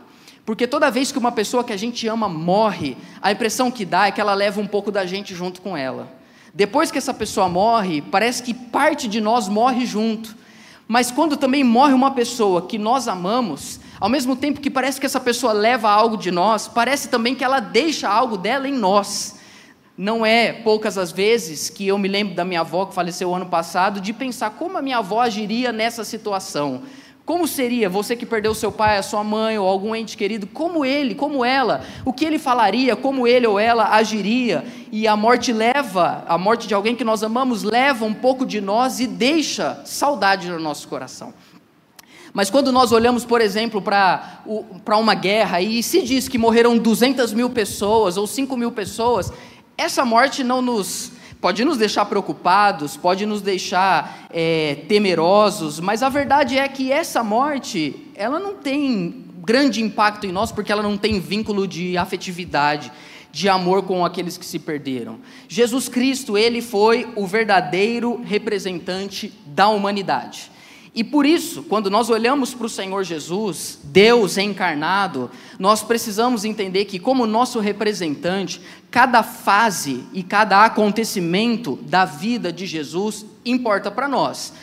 Porque 0.45 0.67
toda 0.67 0.91
vez 0.91 1.11
que 1.11 1.17
uma 1.17 1.31
pessoa 1.31 1.63
que 1.63 1.73
a 1.73 1.77
gente 1.77 2.07
ama 2.07 2.29
morre, 2.29 2.95
a 3.21 3.31
impressão 3.31 3.71
que 3.71 3.83
dá 3.83 4.07
é 4.07 4.11
que 4.11 4.21
ela 4.21 4.35
leva 4.35 4.61
um 4.61 4.67
pouco 4.67 4.91
da 4.91 5.05
gente 5.05 5.33
junto 5.33 5.59
com 5.59 5.75
ela. 5.75 6.07
Depois 6.53 6.91
que 6.91 6.97
essa 6.97 7.13
pessoa 7.13 7.49
morre, 7.49 8.01
parece 8.01 8.43
que 8.43 8.53
parte 8.53 9.07
de 9.07 9.19
nós 9.19 9.49
morre 9.49 9.85
junto. 9.85 10.35
Mas 10.87 11.09
quando 11.09 11.35
também 11.35 11.63
morre 11.63 11.93
uma 11.93 12.11
pessoa 12.11 12.61
que 12.61 12.77
nós 12.77 13.07
amamos, 13.07 13.79
ao 13.99 14.07
mesmo 14.07 14.35
tempo 14.35 14.61
que 14.61 14.69
parece 14.69 14.99
que 14.99 15.05
essa 15.07 15.19
pessoa 15.19 15.51
leva 15.51 15.89
algo 15.89 16.15
de 16.15 16.29
nós, 16.29 16.67
parece 16.67 17.09
também 17.09 17.33
que 17.33 17.43
ela 17.43 17.59
deixa 17.59 18.07
algo 18.07 18.37
dela 18.37 18.67
em 18.67 18.73
nós. 18.73 19.35
Não 19.97 20.25
é 20.25 20.53
poucas 20.53 20.97
as 20.97 21.11
vezes 21.11 21.69
que 21.69 21.87
eu 21.87 21.97
me 21.97 22.07
lembro 22.07 22.35
da 22.35 22.45
minha 22.45 22.59
avó, 22.59 22.85
que 22.85 22.93
faleceu 22.93 23.33
ano 23.33 23.47
passado, 23.47 23.99
de 23.99 24.13
pensar 24.13 24.51
como 24.51 24.77
a 24.77 24.81
minha 24.81 24.97
avó 24.99 25.21
agiria 25.21 25.71
nessa 25.71 26.03
situação. 26.03 26.83
Como 27.25 27.48
seria 27.48 27.89
você 27.89 28.15
que 28.15 28.25
perdeu 28.25 28.53
seu 28.53 28.72
pai, 28.72 29.00
a 29.00 29.03
sua 29.03 29.24
mãe 29.24 29.58
ou 29.58 29.67
algum 29.67 29.96
ente 29.96 30.15
querido? 30.15 30.46
Como 30.46 30.86
ele, 30.86 31.15
como 31.15 31.44
ela? 31.44 31.84
O 32.05 32.13
que 32.13 32.24
ele 32.24 32.38
falaria? 32.38 32.96
Como 32.96 33.27
ele 33.27 33.48
ou 33.48 33.60
ela 33.60 33.96
agiria? 33.96 34.63
E 34.91 35.08
a 35.08 35.15
morte 35.17 35.51
leva, 35.51 36.24
a 36.27 36.38
morte 36.38 36.67
de 36.67 36.75
alguém 36.75 36.96
que 36.96 37.03
nós 37.03 37.24
amamos, 37.24 37.63
leva 37.63 38.05
um 38.05 38.13
pouco 38.13 38.46
de 38.46 38.62
nós 38.62 39.00
e 39.00 39.08
deixa 39.08 39.82
saudade 39.86 40.48
no 40.48 40.60
nosso 40.60 40.88
coração. 40.88 41.34
Mas 42.32 42.51
quando 42.51 42.72
nós 42.72 42.91
olhamos, 42.91 43.25
por 43.25 43.41
exemplo, 43.41 43.82
para 43.82 44.98
uma 44.98 45.15
guerra 45.15 45.60
e 45.62 45.82
se 45.82 46.03
diz 46.03 46.27
que 46.27 46.38
morreram 46.38 46.77
200 46.77 47.34
mil 47.34 47.50
pessoas 47.50 48.17
ou 48.17 48.27
5 48.27 48.55
mil 48.55 48.72
pessoas, 48.72 49.34
essa 49.75 50.05
morte 50.05 50.44
não 50.44 50.62
nos 50.62 51.12
pode 51.45 51.63
nos 51.63 51.77
deixar 51.77 52.05
preocupados, 52.05 52.97
pode 52.97 53.23
nos 53.23 53.39
deixar 53.39 54.25
é, 54.33 54.77
temerosos, 54.87 55.79
mas 55.79 56.01
a 56.01 56.09
verdade 56.09 56.57
é 56.57 56.67
que 56.67 56.91
essa 56.91 57.23
morte 57.23 57.95
ela 58.15 58.39
não 58.39 58.55
tem 58.55 59.23
grande 59.43 59.79
impacto 59.79 60.25
em 60.25 60.31
nós 60.31 60.51
porque 60.51 60.71
ela 60.71 60.81
não 60.81 60.97
tem 60.97 61.19
vínculo 61.19 61.67
de 61.67 61.99
afetividade, 61.99 62.91
de 63.31 63.47
amor 63.47 63.83
com 63.83 64.03
aqueles 64.03 64.39
que 64.39 64.45
se 64.45 64.57
perderam. 64.57 65.19
Jesus 65.47 65.87
Cristo, 65.87 66.35
ele 66.35 66.63
foi 66.63 67.07
o 67.15 67.27
verdadeiro 67.27 68.19
representante 68.23 69.31
da 69.45 69.67
humanidade. 69.67 70.49
E 70.95 71.03
por 71.03 71.25
isso, 71.25 71.63
quando 71.63 71.89
nós 71.89 72.09
olhamos 72.09 72.53
para 72.53 72.67
o 72.67 72.69
Senhor 72.69 73.03
Jesus, 73.03 73.77
Deus 73.83 74.37
encarnado, 74.37 75.29
nós 75.59 75.83
precisamos 75.83 76.45
entender 76.45 76.85
que, 76.85 76.99
como 76.99 77.27
nosso 77.27 77.59
representante, 77.59 78.61
cada 78.89 79.21
fase 79.21 80.05
e 80.13 80.23
cada 80.23 80.63
acontecimento 80.63 81.77
da 81.81 82.05
vida 82.05 82.49
de 82.49 82.65
Jesus 82.65 83.25
importa 83.43 83.91
para 83.91 84.07
nós. 84.07 84.53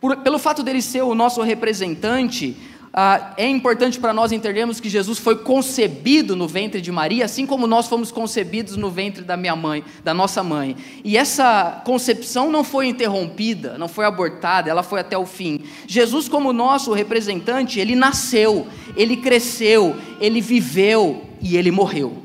Por, 0.00 0.16
pelo 0.16 0.36
fato 0.36 0.64
dele 0.64 0.82
ser 0.82 1.02
o 1.02 1.14
nosso 1.14 1.40
representante, 1.42 2.56
ah, 2.94 3.32
é 3.38 3.48
importante 3.48 3.98
para 3.98 4.12
nós 4.12 4.32
entendermos 4.32 4.78
que 4.78 4.88
Jesus 4.90 5.18
foi 5.18 5.36
concebido 5.36 6.36
no 6.36 6.46
ventre 6.46 6.78
de 6.78 6.92
Maria, 6.92 7.24
assim 7.24 7.46
como 7.46 7.66
nós 7.66 7.88
fomos 7.88 8.12
concebidos 8.12 8.76
no 8.76 8.90
ventre 8.90 9.24
da 9.24 9.34
minha 9.34 9.56
mãe, 9.56 9.82
da 10.04 10.12
nossa 10.12 10.42
mãe. 10.42 10.76
E 11.02 11.16
essa 11.16 11.80
concepção 11.86 12.50
não 12.52 12.62
foi 12.62 12.88
interrompida, 12.88 13.78
não 13.78 13.88
foi 13.88 14.04
abortada, 14.04 14.68
ela 14.68 14.82
foi 14.82 15.00
até 15.00 15.16
o 15.16 15.24
fim. 15.24 15.62
Jesus, 15.86 16.28
como 16.28 16.52
nosso 16.52 16.92
representante, 16.92 17.80
ele 17.80 17.96
nasceu, 17.96 18.66
ele 18.94 19.16
cresceu, 19.16 19.96
ele 20.20 20.42
viveu 20.42 21.24
e 21.40 21.56
ele 21.56 21.70
morreu. 21.70 22.22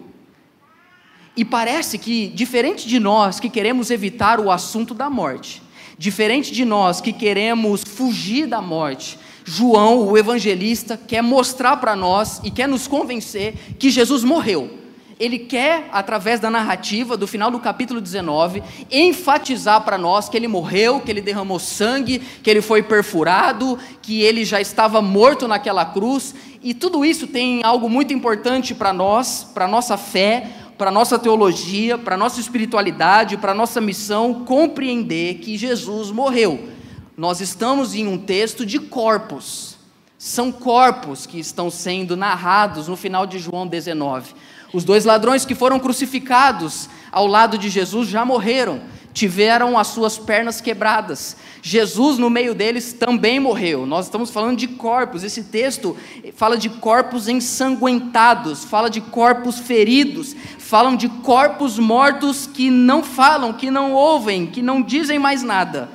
E 1.38 1.46
parece 1.46 1.98
que, 1.98 2.28
diferente 2.28 2.86
de 2.86 3.00
nós 3.00 3.40
que 3.40 3.50
queremos 3.50 3.90
evitar 3.90 4.38
o 4.38 4.52
assunto 4.52 4.94
da 4.94 5.10
morte, 5.10 5.62
diferente 5.98 6.52
de 6.52 6.66
nós 6.66 7.00
que 7.00 7.14
queremos 7.14 7.84
fugir 7.84 8.48
da 8.48 8.62
morte, 8.62 9.18
João, 9.50 10.10
o 10.10 10.18
evangelista, 10.18 11.00
quer 11.08 11.24
mostrar 11.24 11.78
para 11.78 11.96
nós 11.96 12.42
e 12.44 12.52
quer 12.52 12.68
nos 12.68 12.86
convencer 12.86 13.54
que 13.80 13.90
Jesus 13.90 14.22
morreu. 14.22 14.70
Ele 15.18 15.40
quer, 15.40 15.88
através 15.94 16.42
da 16.42 16.50
narrativa 16.50 17.16
do 17.16 17.26
final 17.26 17.50
do 17.50 17.58
capítulo 17.58 18.02
19, 18.02 18.62
enfatizar 18.92 19.82
para 19.86 19.98
nós 19.98 20.28
que 20.28 20.36
ele 20.36 20.50
morreu, 20.50 21.00
que 21.00 21.10
ele 21.10 21.22
derramou 21.22 21.60
sangue, 21.60 22.20
que 22.44 22.50
ele 22.50 22.62
foi 22.62 22.84
perfurado, 22.84 23.80
que 24.02 24.22
ele 24.22 24.44
já 24.44 24.60
estava 24.60 25.02
morto 25.02 25.48
naquela 25.48 25.86
cruz, 25.86 26.36
e 26.62 26.74
tudo 26.74 27.06
isso 27.06 27.26
tem 27.26 27.64
algo 27.64 27.90
muito 27.90 28.14
importante 28.14 28.76
para 28.76 28.92
nós, 28.92 29.48
para 29.54 29.66
nossa 29.66 29.96
fé, 29.96 30.46
para 30.78 30.92
nossa 30.92 31.18
teologia, 31.18 31.98
para 31.98 32.18
nossa 32.18 32.42
espiritualidade, 32.42 33.38
para 33.38 33.54
nossa 33.54 33.80
missão, 33.80 34.44
compreender 34.46 35.36
que 35.36 35.58
Jesus 35.58 36.12
morreu 36.12 36.76
nós 37.18 37.42
estamos 37.42 37.96
em 37.96 38.06
um 38.06 38.16
texto 38.16 38.64
de 38.64 38.78
corpos. 38.78 39.76
São 40.20 40.52
corpos 40.52 41.26
que 41.26 41.40
estão 41.40 41.72
sendo 41.72 42.16
narrados 42.16 42.88
no 42.88 42.96
final 42.96 43.26
de 43.26 43.40
João 43.40 43.66
19. 43.66 44.36
Os 44.72 44.84
dois 44.84 45.04
ladrões 45.04 45.44
que 45.44 45.56
foram 45.56 45.80
crucificados 45.80 46.88
ao 47.12 47.26
lado 47.26 47.58
de 47.58 47.70
Jesus 47.70 48.08
já 48.08 48.24
morreram, 48.24 48.82
tiveram 49.14 49.80
as 49.80 49.88
suas 49.88 50.20
pernas 50.20 50.62
quebradas. 50.62 51.38
Jesus, 51.60 52.20
no 52.20 52.30
meio 52.30 52.54
deles, 52.54 52.94
também 52.94 53.40
morreu. 53.40 53.88
Nós 53.88 54.06
estamos 54.06 54.30
falando 54.30 54.60
de 54.60 54.68
corpos. 54.68 55.24
Esse 55.24 55.46
texto 55.46 55.98
fala 56.36 56.56
de 56.56 56.70
corpos 56.70 57.28
ensanguentados, 57.28 58.64
fala 58.64 58.92
de 58.92 59.02
corpos 59.02 59.58
feridos, 59.58 60.36
falam 60.60 60.96
de 60.96 61.10
corpos 61.10 61.80
mortos 61.80 62.46
que 62.46 62.70
não 62.70 63.02
falam, 63.02 63.54
que 63.54 63.72
não 63.72 63.94
ouvem, 63.94 64.46
que 64.46 64.62
não 64.62 64.84
dizem 64.84 65.18
mais 65.18 65.42
nada. 65.42 65.90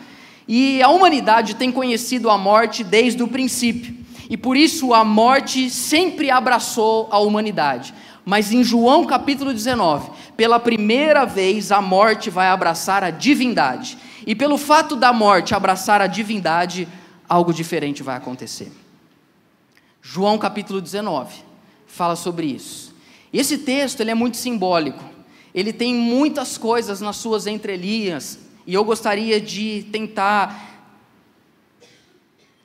E 0.47 0.83
a 0.83 0.89
humanidade 0.89 1.57
tem 1.57 1.71
conhecido 1.71 2.29
a 2.29 2.37
morte 2.37 2.83
desde 2.83 3.23
o 3.23 3.29
princípio. 3.29 3.97
E 4.29 4.37
por 4.37 4.57
isso 4.57 4.95
a 4.95 5.05
morte 5.05 5.69
sempre 5.69 6.31
abraçou 6.31 7.09
a 7.11 7.19
humanidade. 7.19 7.95
Mas 8.25 8.53
em 8.53 8.63
João 8.63 9.05
capítulo 9.05 9.53
19, 9.53 10.11
pela 10.37 10.61
primeira 10.61 11.25
vez 11.25 11.73
a 11.73 11.83
morte 11.83 12.31
vai 12.31 12.49
abraçar 12.49 13.03
a 13.03 13.11
divindade. 13.11 13.99
E 14.27 14.35
pelo 14.35 14.57
fato 14.57 14.95
da 14.95 15.13
morte 15.13 15.55
abraçar 15.55 16.01
a 16.01 16.07
divindade, 16.07 16.87
algo 17.29 17.53
diferente 17.53 18.03
vai 18.03 18.17
acontecer. 18.17 18.73
João 20.01 20.39
capítulo 20.39 20.81
19 20.81 21.35
fala 21.87 22.17
sobre 22.17 22.47
isso. 22.47 22.95
Esse 23.33 23.59
texto 23.59 24.01
ele 24.01 24.11
é 24.11 24.15
muito 24.15 24.37
simbólico. 24.37 25.03
Ele 25.55 25.73
tem 25.73 25.95
muitas 25.95 26.57
coisas 26.57 27.01
nas 27.01 27.17
suas 27.17 27.47
entrelinhas, 27.47 28.39
e 28.67 28.75
eu 28.75 28.85
gostaria 28.85 29.41
de 29.41 29.87
tentar, 29.91 30.85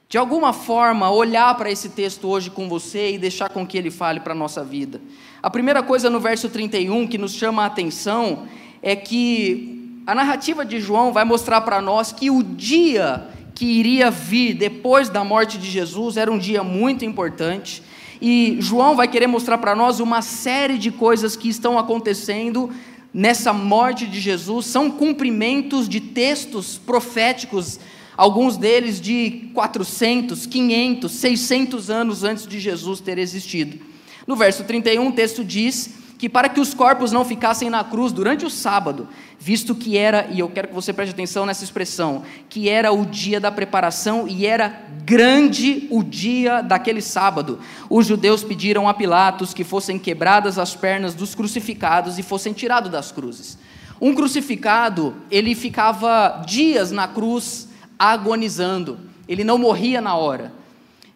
de 0.08 0.18
alguma 0.18 0.54
forma, 0.54 1.10
olhar 1.10 1.56
para 1.56 1.72
esse 1.72 1.90
texto 1.90 2.28
hoje 2.28 2.52
com 2.52 2.70
você 2.70 3.14
e 3.14 3.18
deixar 3.18 3.50
com 3.50 3.66
que 3.66 3.78
ele 3.78 3.90
fale 3.90 4.20
para 4.20 4.34
a 4.34 4.36
nossa 4.36 4.64
vida. 4.64 5.02
A 5.42 5.50
primeira 5.50 5.82
coisa 5.82 6.10
no 6.10 6.20
verso 6.20 6.50
31 6.50 7.08
que 7.08 7.18
nos 7.18 7.34
chama 7.34 7.64
a 7.64 7.66
atenção 7.66 8.48
é 8.82 8.96
que 8.96 10.02
a 10.06 10.14
narrativa 10.14 10.64
de 10.64 10.80
João 10.80 11.12
vai 11.12 11.26
mostrar 11.26 11.62
para 11.62 11.82
nós 11.82 12.12
que 12.12 12.30
o 12.30 12.44
dia 12.44 13.28
que 13.56 13.66
iria 13.66 14.12
vir 14.12 14.54
depois 14.54 15.10
da 15.10 15.24
morte 15.24 15.58
de 15.58 15.70
Jesus 15.70 16.16
era 16.16 16.32
um 16.32 16.38
dia 16.38 16.64
muito 16.64 17.04
importante. 17.04 17.82
E 18.22 18.58
João 18.60 18.96
vai 18.96 19.08
querer 19.08 19.26
mostrar 19.26 19.58
para 19.58 19.76
nós 19.76 20.00
uma 20.00 20.22
série 20.22 20.78
de 20.78 20.92
coisas 20.92 21.36
que 21.36 21.50
estão 21.50 21.78
acontecendo 21.78 22.70
nessa 23.18 23.52
morte 23.52 24.06
de 24.06 24.20
Jesus 24.20 24.68
são 24.68 24.92
cumprimentos 24.92 25.90
de 25.90 26.00
textos 26.00 26.78
proféticos, 26.78 27.80
alguns 28.16 28.58
deles 28.58 29.02
de 29.02 29.50
400, 29.56 30.46
500, 30.46 31.12
600 31.12 31.90
anos 31.90 32.24
antes 32.24 32.46
de 32.46 32.60
Jesus 32.60 33.00
ter 33.00 33.18
existido. 33.18 33.80
No 34.28 34.36
verso 34.36 34.64
31, 34.66 35.08
o 35.08 35.12
texto 35.12 35.44
diz 35.44 35.96
que 36.18 36.28
para 36.28 36.50
que 36.50 36.60
os 36.60 36.74
corpos 36.74 37.12
não 37.12 37.24
ficassem 37.24 37.70
na 37.70 37.84
cruz 37.84 38.12
durante 38.12 38.46
o 38.46 38.50
sábado, 38.50 39.08
visto 39.40 39.76
que 39.76 39.98
era, 39.98 40.28
e 40.32 40.40
eu 40.40 40.50
quero 40.50 40.70
que 40.70 40.74
você 40.74 40.92
preste 40.92 41.14
atenção 41.14 41.46
nessa 41.46 41.64
expressão, 41.64 42.24
que 42.50 42.68
era 42.68 42.92
o 42.92 43.06
dia 43.06 43.40
da 43.40 43.52
preparação 43.52 44.28
e 44.28 44.46
era 44.46 44.82
grande 45.06 45.88
o 45.92 46.04
dia 46.04 46.62
daquele 46.62 47.02
sábado. 47.02 47.60
Os 47.90 48.08
judeus 48.08 48.44
pediram 48.44 48.90
a 48.90 48.94
Pilatos 48.94 49.54
que 49.54 49.64
fossem 49.64 50.00
quebradas 50.00 50.58
as 50.58 50.76
pernas 50.76 51.14
dos 51.14 51.36
crucificados 51.36 52.18
e 52.18 52.24
fossem 52.24 52.52
tirados 52.52 52.92
das 52.92 53.12
cruzes. 53.12 53.58
Um 54.02 54.14
crucificado, 54.14 55.16
ele 55.30 55.54
ficava 55.54 56.44
dias 56.46 56.92
na 56.92 57.08
cruz 57.08 57.68
agonizando, 57.98 59.00
ele 59.28 59.44
não 59.44 59.58
morria 59.58 60.02
na 60.02 60.16
hora. 60.16 60.52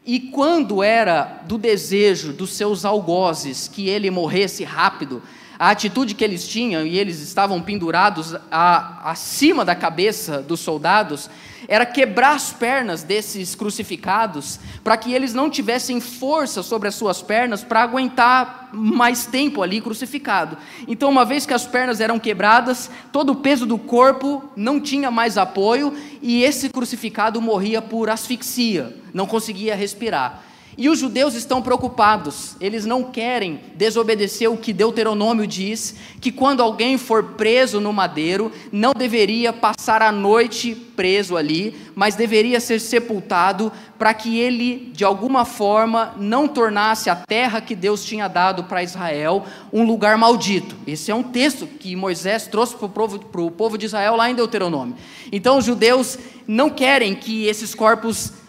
E 0.05 0.20
quando 0.20 0.81
era 0.81 1.43
do 1.46 1.58
desejo 1.58 2.34
dos 2.34 2.51
seus 2.53 2.86
algozes 2.86 3.67
que 3.67 3.88
ele 3.88 4.10
morresse 4.10 4.63
rápido, 4.63 5.22
a 5.62 5.70
atitude 5.70 6.15
que 6.15 6.24
eles 6.24 6.48
tinham, 6.48 6.88
e 6.88 6.98
eles 6.98 7.20
estavam 7.20 7.62
pendurados 7.62 8.36
a, 8.51 9.12
acima 9.12 9.63
da 9.63 9.75
cabeça 9.75 10.41
dos 10.41 10.60
soldados, 10.60 11.30
era 11.68 11.86
quebrar 11.86 12.34
as 12.34 12.51
pernas 12.51 13.03
desses 13.03 13.53
crucificados, 13.53 14.60
para 14.84 14.98
que 14.98 15.13
eles 15.13 15.36
não 15.36 15.51
tivessem 15.51 16.01
força 16.01 16.63
sobre 16.63 16.88
as 16.88 16.96
suas 16.96 17.22
pernas 17.22 17.63
para 17.63 17.84
aguentar 17.84 18.72
mais 18.74 19.27
tempo 19.27 19.62
ali 19.62 19.80
crucificado. 19.80 20.58
Então, 20.88 21.12
uma 21.12 21.24
vez 21.24 21.46
que 21.46 21.53
as 21.53 21.68
pernas 21.68 22.01
eram 22.01 22.18
quebradas, 22.18 22.89
todo 23.12 23.34
o 23.34 23.36
peso 23.36 23.68
do 23.68 23.77
corpo 23.77 24.44
não 24.56 24.82
tinha 24.82 25.12
mais 25.12 25.38
apoio 25.38 25.94
e 26.24 26.41
esse 26.41 26.70
crucificado 26.70 27.39
morria 27.39 27.84
por 27.84 28.10
asfixia, 28.10 28.98
não 29.13 29.27
conseguia 29.27 29.75
respirar. 29.75 30.41
E 30.82 30.90
os 30.90 30.98
judeus 30.98 31.36
estão 31.36 31.62
preocupados, 31.62 32.56
eles 32.60 32.88
não 32.88 33.04
querem 33.04 33.60
desobedecer 33.76 34.52
o 34.52 34.58
que 34.58 34.74
Deuteronômio 34.74 35.46
diz, 35.46 35.94
que 36.20 36.32
quando 36.32 36.64
alguém 36.64 36.98
for 36.98 37.24
preso 37.24 37.80
no 37.80 37.94
madeiro, 37.94 38.52
não 38.72 38.92
deveria 38.92 39.54
passar 39.54 40.02
a 40.02 40.12
noite 40.12 40.74
preso 40.74 41.38
ali, 41.38 41.76
mas 41.94 42.16
deveria 42.16 42.60
ser 42.60 42.80
sepultado 42.80 43.72
para 44.00 44.12
que 44.12 44.40
ele, 44.40 44.92
de 44.92 45.06
alguma 45.06 45.46
forma, 45.46 46.16
não 46.18 46.48
tornasse 46.48 47.12
a 47.12 47.16
terra 47.16 47.62
que 47.62 47.76
Deus 47.76 48.04
tinha 48.04 48.28
dado 48.28 48.64
para 48.64 48.82
Israel 48.82 49.46
um 49.72 49.86
lugar 49.86 50.18
maldito. 50.18 50.76
Esse 50.88 51.12
é 51.12 51.16
um 51.16 51.22
texto 51.22 51.68
que 51.68 51.96
Moisés 51.96 52.48
trouxe 52.48 52.76
para 52.76 52.88
o 52.88 52.90
povo, 52.90 53.20
povo 53.52 53.78
de 53.78 53.86
Israel 53.86 54.16
lá 54.16 54.32
em 54.32 54.36
Deuteronômio. 54.36 54.96
Então 55.32 55.60
os 55.60 55.66
judeus 55.66 56.18
não 56.48 56.72
querem 56.72 57.14
que 57.14 57.46
esses 57.46 57.76
corpos 57.76 58.41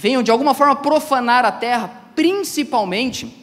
venham 0.00 0.22
de 0.22 0.30
alguma 0.30 0.54
forma 0.54 0.76
profanar 0.76 1.44
a 1.44 1.52
terra, 1.52 1.90
principalmente 2.16 3.36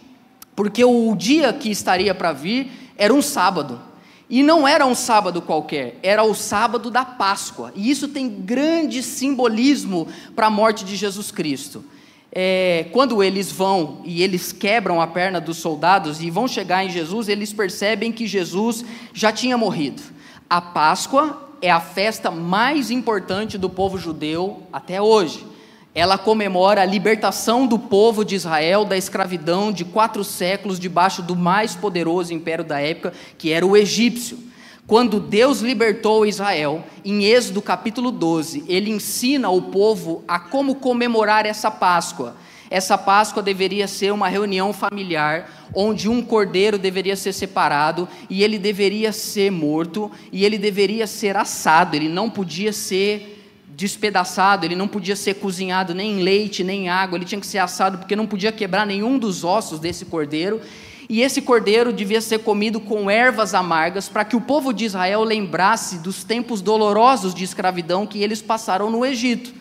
porque 0.56 0.84
o 0.84 1.16
dia 1.16 1.54
que 1.54 1.70
estaria 1.70 2.16
para 2.16 2.34
vir 2.34 2.72
era 2.98 3.14
um 3.14 3.22
sábado. 3.22 3.80
E 4.28 4.42
não 4.42 4.68
era 4.68 4.84
um 4.86 4.96
sábado 4.96 5.40
qualquer, 5.40 6.00
era 6.02 6.24
o 6.24 6.34
sábado 6.34 6.90
da 6.90 7.06
Páscoa. 7.06 7.72
E 7.76 7.92
isso 7.92 8.08
tem 8.08 8.28
grande 8.28 9.04
simbolismo 9.04 10.08
para 10.36 10.48
a 10.48 10.50
morte 10.50 10.84
de 10.84 10.96
Jesus 10.96 11.30
Cristo. 11.30 11.86
É, 12.32 12.88
quando 12.92 13.22
eles 13.22 13.52
vão 13.52 14.02
e 14.04 14.24
eles 14.24 14.52
quebram 14.52 15.00
a 15.00 15.06
perna 15.06 15.40
dos 15.40 15.58
soldados 15.58 16.22
e 16.22 16.32
vão 16.32 16.48
chegar 16.48 16.84
em 16.84 16.90
Jesus, 16.90 17.30
eles 17.30 17.54
percebem 17.54 18.12
que 18.12 18.26
Jesus 18.26 18.84
já 19.14 19.32
tinha 19.32 19.58
morrido. 19.58 20.02
A 20.50 20.60
Páscoa 20.60 21.50
é 21.62 21.70
a 21.70 21.80
festa 21.80 22.32
mais 22.32 22.90
importante 22.90 23.60
do 23.60 23.70
povo 23.70 23.98
judeu 23.98 24.64
até 24.74 25.00
hoje 25.00 25.57
ela 25.98 26.16
comemora 26.16 26.84
a 26.84 26.86
libertação 26.86 27.66
do 27.66 27.80
povo 27.80 28.24
de 28.24 28.36
Israel 28.36 28.86
da 28.86 28.96
escravidão 28.96 29.72
de 29.72 29.84
quatro 29.84 30.24
séculos 30.24 30.80
debaixo 30.80 31.24
do 31.24 31.36
mais 31.36 31.74
poderoso 31.74 32.32
império 32.32 32.64
da 32.64 32.80
época, 32.80 33.14
que 33.36 33.52
era 33.52 33.66
o 33.66 33.76
egípcio. 33.76 34.38
Quando 34.86 35.20
Deus 35.20 35.62
libertou 35.62 36.24
Israel, 36.24 36.84
em 37.04 37.24
Êxodo 37.24 37.64
capítulo 37.64 38.12
12, 38.12 38.64
ele 38.68 38.92
ensina 38.92 39.50
o 39.50 39.60
povo 39.60 40.24
a 40.28 40.40
como 40.40 40.76
comemorar 40.76 41.48
essa 41.48 41.72
Páscoa. 41.72 42.36
Essa 42.70 42.96
Páscoa 42.96 43.42
deveria 43.42 43.88
ser 43.88 44.14
uma 44.14 44.28
reunião 44.28 44.72
familiar, 44.72 45.50
onde 45.74 46.08
um 46.08 46.22
cordeiro 46.22 46.78
deveria 46.78 47.16
ser 47.16 47.34
separado 47.34 48.08
e 48.30 48.44
ele 48.44 48.60
deveria 48.60 49.12
ser 49.12 49.52
morto 49.52 50.12
e 50.32 50.46
ele 50.46 50.60
deveria 50.60 51.08
ser 51.08 51.36
assado, 51.36 51.96
ele 51.96 52.08
não 52.08 52.30
podia 52.30 52.72
ser 52.72 53.37
despedaçado, 53.78 54.66
ele 54.66 54.76
não 54.76 54.88
podia 54.88 55.16
ser 55.16 55.36
cozinhado 55.36 55.94
nem 55.94 56.14
em 56.14 56.24
leite, 56.24 56.64
nem 56.64 56.86
em 56.86 56.90
água, 56.90 57.16
ele 57.16 57.26
tinha 57.26 57.40
que 57.40 57.46
ser 57.46 57.60
assado 57.60 58.00
porque 58.00 58.16
não 58.16 58.26
podia 58.26 58.52
quebrar 58.52 58.88
nenhum 58.88 59.20
dos 59.20 59.44
ossos 59.44 59.80
desse 59.80 60.04
cordeiro. 60.04 60.60
E 61.08 61.22
esse 61.22 61.44
cordeiro 61.44 61.94
devia 61.94 62.20
ser 62.20 62.40
comido 62.40 62.80
com 62.80 63.10
ervas 63.10 63.54
amargas, 63.54 64.10
para 64.10 64.26
que 64.26 64.36
o 64.36 64.42
povo 64.42 64.74
de 64.74 64.84
Israel 64.84 65.24
lembrasse 65.24 66.00
dos 66.00 66.24
tempos 66.24 66.60
dolorosos 66.60 67.36
de 67.36 67.44
escravidão 67.44 68.08
que 68.08 68.24
eles 68.24 68.42
passaram 68.42 68.90
no 68.90 69.06
Egito. 69.06 69.54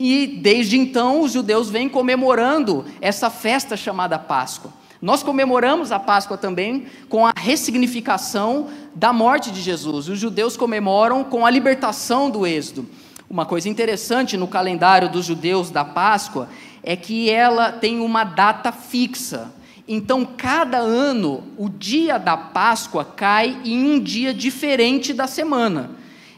E 0.00 0.26
desde 0.26 0.76
então 0.76 1.20
os 1.20 1.30
judeus 1.30 1.70
vêm 1.70 1.88
comemorando 1.88 2.84
essa 3.00 3.30
festa 3.30 3.76
chamada 3.76 4.18
Páscoa. 4.18 4.72
Nós 5.00 5.22
comemoramos 5.22 5.92
a 5.92 5.98
Páscoa 6.00 6.36
também 6.36 6.86
com 7.08 7.24
a 7.24 7.32
ressignificação 7.36 8.66
da 8.96 9.12
morte 9.12 9.52
de 9.52 9.62
Jesus. 9.62 10.08
Os 10.08 10.18
judeus 10.18 10.56
comemoram 10.56 11.22
com 11.22 11.46
a 11.46 11.50
libertação 11.50 12.28
do 12.28 12.44
Êxodo. 12.44 12.86
Uma 13.30 13.46
coisa 13.46 13.68
interessante 13.68 14.36
no 14.36 14.48
calendário 14.48 15.08
dos 15.08 15.24
judeus 15.24 15.70
da 15.70 15.84
Páscoa 15.84 16.48
é 16.82 16.96
que 16.96 17.30
ela 17.30 17.70
tem 17.70 18.00
uma 18.00 18.24
data 18.24 18.72
fixa. 18.72 19.52
Então, 19.86 20.24
cada 20.24 20.78
ano, 20.78 21.44
o 21.56 21.68
dia 21.68 22.18
da 22.18 22.36
Páscoa 22.36 23.04
cai 23.04 23.56
em 23.64 23.84
um 23.84 24.00
dia 24.00 24.34
diferente 24.34 25.12
da 25.12 25.28
semana. 25.28 25.92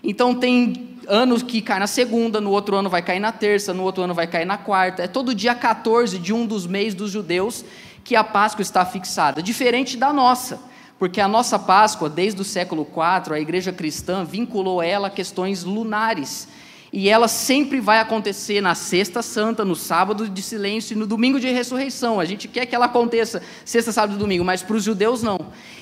Então, 0.04 0.34
tem 0.34 0.99
anos 1.08 1.42
que 1.42 1.62
cai 1.62 1.78
na 1.78 1.87
segunda, 1.87 2.42
no 2.42 2.50
outro 2.50 2.76
ano 2.76 2.90
vai 2.90 3.00
cair 3.00 3.20
na 3.20 3.32
terça, 3.32 3.72
no 3.72 3.84
outro 3.84 4.02
ano 4.02 4.12
vai 4.12 4.26
cair 4.26 4.44
na 4.44 4.58
quarta. 4.58 5.02
É 5.02 5.08
todo 5.08 5.34
dia 5.34 5.54
14 5.54 6.18
de 6.18 6.34
um 6.34 6.44
dos 6.44 6.66
meses 6.66 6.94
dos 6.94 7.11
judeus 7.11 7.64
que 8.04 8.14
a 8.14 8.22
Páscoa 8.22 8.61
está 8.61 8.84
fixada, 8.84 9.42
diferente 9.42 9.96
da 9.96 10.12
nossa, 10.12 10.61
porque 10.99 11.22
a 11.22 11.28
nossa 11.28 11.58
Páscoa, 11.58 12.11
desde 12.11 12.42
o 12.42 12.44
século 12.44 12.87
IV, 12.87 13.34
a 13.34 13.40
igreja 13.40 13.72
cristã 13.72 14.26
vinculou 14.26 14.82
ela 14.82 15.06
a 15.06 15.11
questões 15.11 15.64
lunares. 15.64 16.49
E 16.92 17.08
ela 17.08 17.26
sempre 17.26 17.80
vai 17.80 18.00
acontecer 18.00 18.61
na 18.61 18.75
sexta 18.75 19.22
santa, 19.22 19.64
no 19.64 19.75
sábado 19.75 20.28
de 20.28 20.42
silêncio 20.42 20.92
e 20.92 20.96
no 20.96 21.06
domingo 21.06 21.40
de 21.40 21.49
ressurreição. 21.50 22.20
A 22.20 22.25
gente 22.26 22.46
quer 22.46 22.66
que 22.66 22.75
ela 22.75 22.84
aconteça 22.84 23.42
sexta, 23.64 23.92
sábado 23.92 24.16
e 24.16 24.18
domingo, 24.18 24.44
mas 24.44 24.62
para 24.62 24.76
os 24.76 24.84
judeus 24.84 25.22
não. 25.22 25.38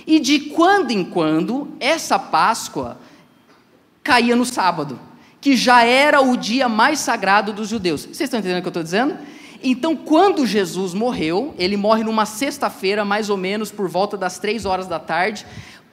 E 0.07 0.21
de 0.21 0.38
quando 0.40 0.93
em 0.93 1.05
quando, 1.05 1.73
essa 1.81 2.17
Páscoa 2.17 2.97
caía 4.05 4.37
no 4.37 4.45
sábado 4.45 5.00
que 5.40 5.57
já 5.57 5.83
era 5.85 6.21
o 6.21 6.37
dia 6.37 6.69
mais 6.69 6.99
sagrado 6.99 7.52
dos 7.52 7.69
judeus. 7.69 8.02
Vocês 8.02 8.21
estão 8.21 8.38
entendendo 8.38 8.59
o 8.59 8.62
que 8.62 8.69
eu 8.69 8.71
estou 8.71 8.83
dizendo? 8.83 9.17
Então, 9.62 9.95
quando 9.95 10.47
Jesus 10.47 10.95
morreu, 10.95 11.55
ele 11.59 11.76
morre 11.76 12.02
numa 12.02 12.25
sexta-feira, 12.25 13.05
mais 13.05 13.29
ou 13.29 13.37
menos 13.37 13.71
por 13.71 13.88
volta 13.88 14.17
das 14.17 14.38
três 14.38 14.64
horas 14.64 14.87
da 14.87 14.99
tarde. 14.99 15.47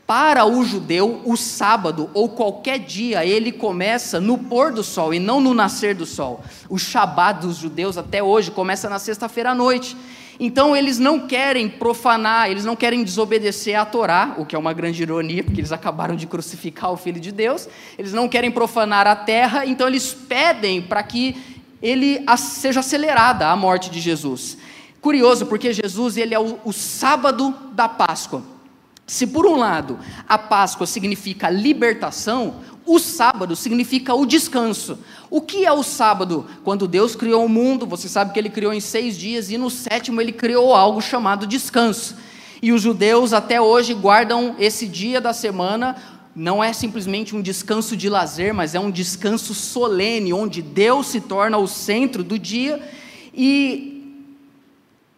Para 0.07 0.45
o 0.45 0.63
judeu, 0.63 1.21
o 1.25 1.35
sábado 1.35 2.09
ou 2.13 2.29
qualquer 2.29 2.79
dia, 2.79 3.25
ele 3.25 3.51
começa 3.51 4.21
no 4.21 4.37
pôr 4.37 4.71
do 4.71 4.81
sol 4.81 5.13
e 5.13 5.19
não 5.19 5.41
no 5.41 5.53
nascer 5.53 5.93
do 5.93 6.05
sol. 6.05 6.41
O 6.69 6.77
Shabat 6.77 7.41
dos 7.41 7.57
judeus 7.57 7.97
até 7.97 8.23
hoje 8.23 8.49
começa 8.49 8.89
na 8.89 8.99
sexta-feira 8.99 9.51
à 9.51 9.55
noite. 9.55 9.97
Então 10.39 10.73
eles 10.73 10.97
não 10.97 11.27
querem 11.27 11.67
profanar, 11.67 12.49
eles 12.49 12.63
não 12.63 12.73
querem 12.73 13.03
desobedecer 13.03 13.77
à 13.77 13.83
Torá, 13.83 14.33
o 14.37 14.45
que 14.45 14.55
é 14.55 14.59
uma 14.59 14.71
grande 14.71 15.01
ironia, 15.01 15.43
porque 15.43 15.59
eles 15.59 15.73
acabaram 15.73 16.15
de 16.15 16.25
crucificar 16.25 16.89
o 16.93 16.95
Filho 16.95 17.19
de 17.19 17.33
Deus. 17.33 17.67
Eles 17.97 18.13
não 18.13 18.29
querem 18.29 18.49
profanar 18.49 19.05
a 19.07 19.15
terra, 19.15 19.65
então 19.65 19.85
eles 19.89 20.13
pedem 20.13 20.81
para 20.81 21.03
que 21.03 21.35
ele 21.81 22.23
seja 22.37 22.79
acelerada 22.79 23.49
a 23.49 23.55
morte 23.57 23.89
de 23.89 23.99
Jesus. 23.99 24.57
Curioso, 25.01 25.47
porque 25.47 25.73
Jesus 25.73 26.15
ele 26.15 26.33
é 26.33 26.39
o, 26.39 26.57
o 26.63 26.71
sábado 26.71 27.53
da 27.73 27.89
Páscoa. 27.89 28.55
Se 29.07 29.25
por 29.25 29.47
um 29.47 29.55
lado 29.55 29.97
a 30.27 30.37
Páscoa 30.37 30.85
significa 30.85 31.49
libertação, 31.49 32.55
o 32.85 32.99
sábado 32.99 33.55
significa 33.55 34.13
o 34.13 34.25
descanso. 34.25 34.99
O 35.29 35.39
que 35.39 35.65
é 35.65 35.71
o 35.71 35.81
sábado? 35.81 36.45
Quando 36.61 36.89
Deus 36.89 37.15
criou 37.15 37.45
o 37.45 37.49
mundo, 37.49 37.87
você 37.87 38.09
sabe 38.09 38.33
que 38.33 38.39
ele 38.39 38.49
criou 38.49 38.73
em 38.73 38.81
seis 38.81 39.17
dias, 39.17 39.49
e 39.49 39.57
no 39.57 39.69
sétimo 39.69 40.19
ele 40.19 40.33
criou 40.33 40.75
algo 40.75 41.01
chamado 41.01 41.47
descanso. 41.47 42.17
E 42.61 42.73
os 42.73 42.81
judeus 42.81 43.31
até 43.31 43.61
hoje 43.61 43.93
guardam 43.93 44.55
esse 44.59 44.85
dia 44.85 45.21
da 45.21 45.31
semana, 45.31 45.95
não 46.35 46.61
é 46.61 46.73
simplesmente 46.73 47.33
um 47.33 47.41
descanso 47.41 47.95
de 47.95 48.09
lazer, 48.09 48.53
mas 48.53 48.75
é 48.75 48.79
um 48.79 48.91
descanso 48.91 49.53
solene, 49.53 50.33
onde 50.33 50.61
Deus 50.61 51.07
se 51.07 51.21
torna 51.21 51.57
o 51.57 51.67
centro 51.67 52.25
do 52.25 52.37
dia. 52.37 52.81
E 53.33 53.96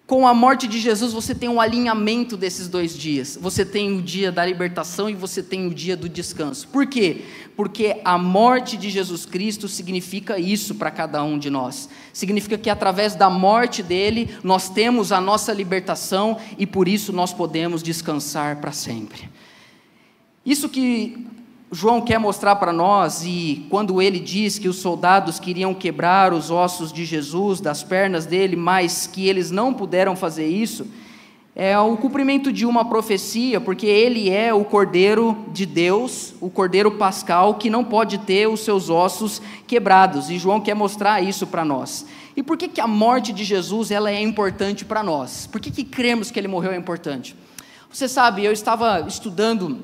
com 0.10 0.28
a 0.28 0.34
morte 0.34 0.68
de 0.68 0.80
Jesus, 0.80 1.14
você 1.14 1.36
tem 1.36 1.48
um 1.48 1.62
alinhamento 1.62 2.36
desses 2.36 2.68
dois 2.68 2.98
dias. 2.98 3.38
Você 3.40 3.64
tem 3.64 3.96
o 3.96 4.02
dia 4.02 4.32
da 4.32 4.44
libertação 4.44 5.08
e 5.08 5.14
você 5.14 5.44
tem 5.44 5.68
o 5.68 5.74
dia 5.74 5.96
do 5.96 6.10
descanso. 6.10 6.68
Por 6.70 6.88
quê? 6.88 7.26
Porque 7.56 8.02
a 8.04 8.18
morte 8.18 8.76
de 8.76 8.90
Jesus 8.90 9.24
Cristo 9.24 9.68
significa 9.68 10.40
isso 10.40 10.74
para 10.74 10.90
cada 10.90 11.24
um 11.24 11.38
de 11.38 11.52
nós. 11.52 11.88
Significa 12.12 12.58
que 12.58 12.72
através 12.72 13.14
da 13.14 13.30
morte 13.30 13.84
dele, 13.84 14.36
nós 14.44 14.68
temos 14.68 15.12
a 15.12 15.22
nossa 15.22 15.54
libertação 15.54 16.40
e 16.58 16.66
por 16.66 16.88
isso 16.88 17.14
nós 17.14 17.32
podemos 17.32 17.84
descansar 17.84 18.60
para 18.60 18.72
sempre. 18.72 19.30
Isso 20.44 20.68
que 20.70 21.24
João 21.72 22.02
quer 22.02 22.18
mostrar 22.18 22.56
para 22.56 22.74
nós, 22.74 23.24
e 23.24 23.68
quando 23.70 24.02
ele 24.02 24.20
diz 24.20 24.58
que 24.58 24.68
os 24.68 24.78
soldados 24.78 25.40
queriam 25.40 25.72
quebrar 25.72 26.34
os 26.34 26.50
ossos 26.50 26.92
de 26.92 27.06
Jesus 27.06 27.62
das 27.62 27.84
pernas 27.84 28.26
dele, 28.26 28.56
mas 28.56 29.06
que 29.06 29.28
eles 29.28 29.52
não 29.52 29.72
puderam 29.72 30.16
fazer 30.16 30.48
isso, 30.48 30.88
é 31.56 31.78
o 31.78 31.96
cumprimento 31.96 32.52
de 32.52 32.66
uma 32.66 32.86
profecia, 32.86 33.62
porque 33.62 33.86
ele 33.86 34.32
é 34.32 34.52
o 34.52 34.66
Cordeiro 34.66 35.38
de 35.52 35.66
Deus, 35.66 36.34
o 36.42 36.50
Cordeiro 36.50 36.92
Pascal, 36.92 37.56
que 37.56 37.70
não 37.70 37.84
pode 37.84 38.18
ter 38.20 38.48
os 38.48 38.62
seus 38.62 38.90
ossos 38.90 39.40
quebrados, 39.68 40.32
e 40.32 40.40
João 40.40 40.60
quer 40.60 40.74
mostrar 40.74 41.22
isso 41.22 41.46
para 41.46 41.64
nós. 41.64 42.04
E 42.36 42.42
por 42.42 42.58
que, 42.58 42.68
que 42.68 42.82
a 42.82 42.88
morte 42.88 43.32
de 43.32 43.44
Jesus 43.44 43.92
ela 43.92 44.10
é 44.10 44.20
importante 44.20 44.86
para 44.86 45.04
nós? 45.04 45.46
Por 45.46 45.62
que, 45.62 45.70
que 45.70 45.84
cremos 45.84 46.32
que 46.32 46.40
ele 46.40 46.48
morreu 46.48 46.72
é 46.72 46.78
importante? 46.78 47.36
Você 47.92 48.08
sabe, 48.08 48.44
eu 48.44 48.52
estava 48.52 49.06
estudando 49.08 49.80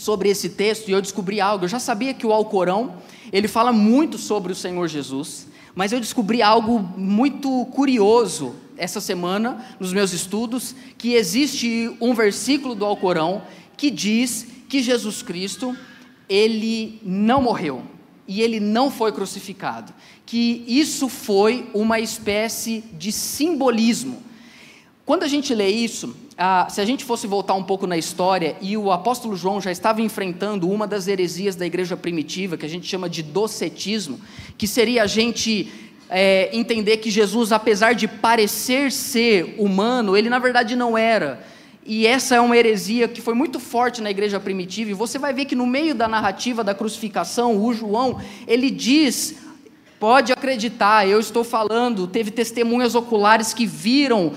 sobre 0.00 0.30
esse 0.30 0.48
texto 0.48 0.88
e 0.88 0.92
eu 0.92 1.02
descobri 1.02 1.42
algo. 1.42 1.66
Eu 1.66 1.68
já 1.68 1.78
sabia 1.78 2.14
que 2.14 2.26
o 2.26 2.32
Alcorão, 2.32 2.94
ele 3.30 3.46
fala 3.46 3.70
muito 3.70 4.16
sobre 4.16 4.50
o 4.50 4.56
Senhor 4.56 4.88
Jesus, 4.88 5.46
mas 5.74 5.92
eu 5.92 6.00
descobri 6.00 6.40
algo 6.40 6.78
muito 6.96 7.66
curioso 7.66 8.54
essa 8.78 8.98
semana 8.98 9.62
nos 9.78 9.92
meus 9.92 10.14
estudos, 10.14 10.74
que 10.96 11.12
existe 11.12 11.94
um 12.00 12.14
versículo 12.14 12.74
do 12.74 12.86
Alcorão 12.86 13.42
que 13.76 13.90
diz 13.90 14.46
que 14.70 14.82
Jesus 14.82 15.20
Cristo, 15.20 15.76
ele 16.26 16.98
não 17.04 17.42
morreu 17.42 17.82
e 18.26 18.40
ele 18.40 18.58
não 18.58 18.90
foi 18.90 19.12
crucificado, 19.12 19.92
que 20.24 20.64
isso 20.66 21.10
foi 21.10 21.68
uma 21.74 22.00
espécie 22.00 22.82
de 22.94 23.12
simbolismo. 23.12 24.22
Quando 25.04 25.24
a 25.24 25.28
gente 25.28 25.54
lê 25.54 25.68
isso, 25.68 26.16
ah, 26.42 26.66
se 26.70 26.80
a 26.80 26.86
gente 26.86 27.04
fosse 27.04 27.26
voltar 27.26 27.52
um 27.52 27.62
pouco 27.62 27.86
na 27.86 27.98
história, 27.98 28.56
e 28.62 28.74
o 28.74 28.90
apóstolo 28.90 29.36
João 29.36 29.60
já 29.60 29.70
estava 29.70 30.00
enfrentando 30.00 30.70
uma 30.70 30.86
das 30.86 31.06
heresias 31.06 31.54
da 31.54 31.66
igreja 31.66 31.98
primitiva, 31.98 32.56
que 32.56 32.64
a 32.64 32.68
gente 32.68 32.86
chama 32.86 33.10
de 33.10 33.22
docetismo, 33.22 34.18
que 34.56 34.66
seria 34.66 35.02
a 35.02 35.06
gente 35.06 35.70
é, 36.08 36.48
entender 36.56 36.96
que 36.96 37.10
Jesus, 37.10 37.52
apesar 37.52 37.92
de 37.92 38.08
parecer 38.08 38.90
ser 38.90 39.54
humano, 39.58 40.16
ele 40.16 40.30
na 40.30 40.38
verdade 40.38 40.74
não 40.74 40.96
era. 40.96 41.44
E 41.84 42.06
essa 42.06 42.36
é 42.36 42.40
uma 42.40 42.56
heresia 42.56 43.06
que 43.06 43.20
foi 43.20 43.34
muito 43.34 43.60
forte 43.60 44.00
na 44.00 44.10
igreja 44.10 44.40
primitiva, 44.40 44.90
e 44.90 44.94
você 44.94 45.18
vai 45.18 45.34
ver 45.34 45.44
que 45.44 45.54
no 45.54 45.66
meio 45.66 45.94
da 45.94 46.08
narrativa 46.08 46.64
da 46.64 46.74
crucificação, 46.74 47.62
o 47.62 47.74
João, 47.74 48.18
ele 48.48 48.70
diz 48.70 49.36
Pode 50.00 50.32
acreditar, 50.32 51.06
eu 51.06 51.20
estou 51.20 51.44
falando. 51.44 52.06
Teve 52.06 52.30
testemunhas 52.30 52.94
oculares 52.94 53.52
que 53.52 53.66
viram 53.66 54.32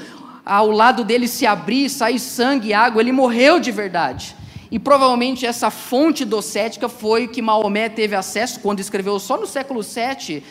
ao 0.46 0.72
lado 0.72 1.04
dele 1.04 1.28
se 1.28 1.46
abrir, 1.46 1.90
sair 1.90 2.20
sangue 2.20 2.70
e 2.70 2.74
água, 2.74 3.02
ele 3.02 3.12
morreu 3.12 3.60
de 3.60 3.72
verdade. 3.72 4.36
E 4.70 4.80
provavelmente 4.80 5.46
essa 5.46 5.70
fonte 5.70 6.26
docética 6.26 6.90
foi 6.90 7.28
que 7.28 7.42
Maomé 7.42 7.90
teve 7.90 8.16
acesso 8.16 8.60
quando 8.60 8.80
escreveu 8.80 9.20
só 9.20 9.38
no 9.38 9.46
século 9.46 9.82
VII 9.82 10.44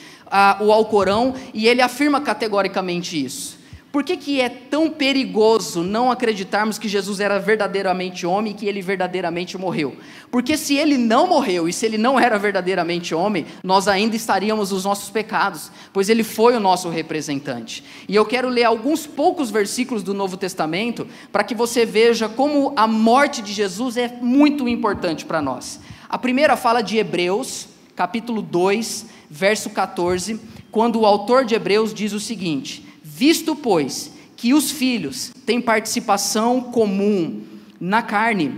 o 0.60 0.72
Alcorão, 0.72 1.34
e 1.52 1.66
ele 1.66 1.82
afirma 1.82 2.20
categoricamente 2.20 3.22
isso. 3.22 3.58
Por 3.92 4.02
que, 4.02 4.16
que 4.16 4.40
é 4.40 4.48
tão 4.48 4.88
perigoso 4.88 5.82
não 5.82 6.10
acreditarmos 6.10 6.78
que 6.78 6.88
Jesus 6.88 7.20
era 7.20 7.38
verdadeiramente 7.38 8.24
homem 8.24 8.52
e 8.52 8.56
que 8.56 8.64
ele 8.64 8.80
verdadeiramente 8.80 9.58
morreu? 9.58 9.94
Porque 10.30 10.56
se 10.56 10.74
ele 10.76 10.96
não 10.96 11.26
morreu 11.26 11.68
e 11.68 11.74
se 11.74 11.84
ele 11.84 11.98
não 11.98 12.18
era 12.18 12.38
verdadeiramente 12.38 13.14
homem, 13.14 13.44
nós 13.62 13.88
ainda 13.88 14.16
estaríamos 14.16 14.70
nos 14.70 14.84
nossos 14.84 15.10
pecados, 15.10 15.70
pois 15.92 16.08
ele 16.08 16.24
foi 16.24 16.56
o 16.56 16.60
nosso 16.60 16.88
representante. 16.88 17.84
E 18.08 18.16
eu 18.16 18.24
quero 18.24 18.48
ler 18.48 18.64
alguns 18.64 19.06
poucos 19.06 19.50
versículos 19.50 20.02
do 20.02 20.14
Novo 20.14 20.38
Testamento 20.38 21.06
para 21.30 21.44
que 21.44 21.54
você 21.54 21.84
veja 21.84 22.30
como 22.30 22.72
a 22.74 22.86
morte 22.86 23.42
de 23.42 23.52
Jesus 23.52 23.98
é 23.98 24.08
muito 24.22 24.66
importante 24.66 25.26
para 25.26 25.42
nós. 25.42 25.78
A 26.08 26.16
primeira 26.16 26.56
fala 26.56 26.80
de 26.80 26.96
Hebreus, 26.96 27.68
capítulo 27.94 28.40
2, 28.40 29.04
verso 29.28 29.68
14, 29.68 30.40
quando 30.70 30.98
o 30.98 31.04
autor 31.04 31.44
de 31.44 31.54
Hebreus 31.54 31.92
diz 31.92 32.14
o 32.14 32.20
seguinte 32.20 32.90
Visto, 33.22 33.54
pois, 33.54 34.10
que 34.34 34.52
os 34.52 34.72
filhos 34.72 35.30
têm 35.46 35.60
participação 35.60 36.60
comum 36.60 37.42
na 37.78 38.02
carne 38.02 38.52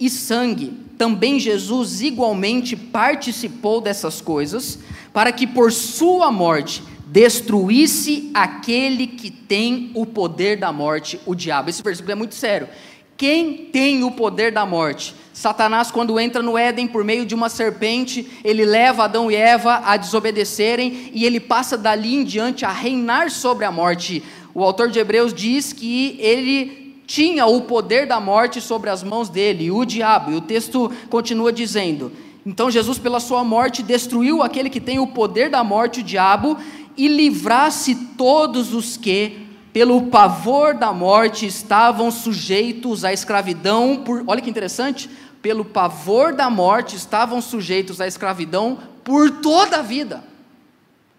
e 0.00 0.08
sangue, 0.08 0.72
também 0.96 1.38
Jesus 1.38 2.00
igualmente 2.00 2.74
participou 2.74 3.82
dessas 3.82 4.22
coisas, 4.22 4.78
para 5.12 5.30
que 5.32 5.46
por 5.46 5.70
sua 5.70 6.32
morte 6.32 6.82
destruísse 7.08 8.30
aquele 8.32 9.06
que 9.06 9.30
tem 9.30 9.90
o 9.92 10.06
poder 10.06 10.58
da 10.58 10.72
morte, 10.72 11.20
o 11.26 11.34
diabo. 11.34 11.68
Esse 11.68 11.82
versículo 11.82 12.12
é 12.12 12.14
muito 12.14 12.34
sério. 12.34 12.68
Quem 13.16 13.54
tem 13.72 14.04
o 14.04 14.10
poder 14.10 14.52
da 14.52 14.66
morte? 14.66 15.14
Satanás, 15.32 15.90
quando 15.90 16.20
entra 16.20 16.42
no 16.42 16.56
Éden 16.56 16.86
por 16.86 17.02
meio 17.02 17.24
de 17.24 17.34
uma 17.34 17.48
serpente, 17.48 18.26
ele 18.44 18.64
leva 18.64 19.04
Adão 19.04 19.30
e 19.30 19.34
Eva 19.34 19.82
a 19.84 19.96
desobedecerem 19.96 21.10
e 21.14 21.24
ele 21.24 21.40
passa 21.40 21.78
dali 21.78 22.14
em 22.14 22.24
diante 22.24 22.64
a 22.64 22.72
reinar 22.72 23.30
sobre 23.30 23.64
a 23.64 23.72
morte. 23.72 24.22
O 24.54 24.62
autor 24.62 24.90
de 24.90 24.98
Hebreus 24.98 25.32
diz 25.32 25.72
que 25.72 26.18
ele 26.20 26.94
tinha 27.06 27.46
o 27.46 27.62
poder 27.62 28.06
da 28.06 28.20
morte 28.20 28.60
sobre 28.60 28.90
as 28.90 29.02
mãos 29.02 29.28
dele, 29.28 29.70
o 29.70 29.84
diabo, 29.84 30.32
e 30.32 30.34
o 30.34 30.40
texto 30.40 30.92
continua 31.08 31.52
dizendo: 31.52 32.12
Então 32.44 32.70
Jesus, 32.70 32.98
pela 32.98 33.20
sua 33.20 33.44
morte, 33.44 33.82
destruiu 33.82 34.42
aquele 34.42 34.68
que 34.68 34.80
tem 34.80 34.98
o 34.98 35.06
poder 35.06 35.48
da 35.48 35.62
morte, 35.62 36.00
o 36.00 36.02
diabo, 36.02 36.58
e 36.96 37.08
livrasse 37.08 37.94
todos 38.16 38.74
os 38.74 38.96
que 38.96 39.45
pelo 39.76 40.06
pavor 40.06 40.72
da 40.72 40.90
morte 40.90 41.44
estavam 41.44 42.10
sujeitos 42.10 43.04
à 43.04 43.12
escravidão 43.12 44.02
por, 44.02 44.24
olha 44.26 44.40
que 44.40 44.48
interessante, 44.48 45.06
pelo 45.42 45.66
pavor 45.66 46.32
da 46.32 46.48
morte, 46.48 46.96
estavam 46.96 47.42
sujeitos 47.42 48.00
à 48.00 48.06
escravidão 48.06 48.78
por 49.04 49.30
toda 49.42 49.76
a 49.76 49.82
vida. 49.82 50.24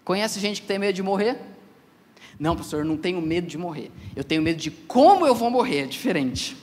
Conhece 0.04 0.40
gente 0.40 0.60
que 0.60 0.66
tem 0.66 0.76
medo 0.76 0.96
de 0.96 1.04
morrer? 1.04 1.38
Não, 2.36 2.56
pastor, 2.56 2.80
eu 2.80 2.84
não 2.84 2.96
tenho 2.96 3.22
medo 3.22 3.46
de 3.46 3.56
morrer. 3.56 3.92
Eu 4.16 4.24
tenho 4.24 4.42
medo 4.42 4.58
de 4.58 4.72
como 4.72 5.24
eu 5.24 5.36
vou 5.36 5.50
morrer, 5.50 5.82
é 5.82 5.86
diferente. 5.86 6.56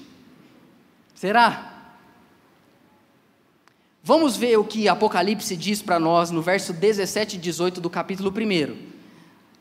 Será? 1.13 1.93
Vamos 4.03 4.35
ver 4.35 4.59
o 4.59 4.65
que 4.65 4.89
Apocalipse 4.89 5.55
diz 5.55 5.81
para 5.81 5.97
nós 5.97 6.29
no 6.29 6.41
verso 6.41 6.73
17 6.73 7.37
e 7.37 7.39
18 7.39 7.79
do 7.79 7.89
capítulo 7.89 8.33
1. 8.37 8.75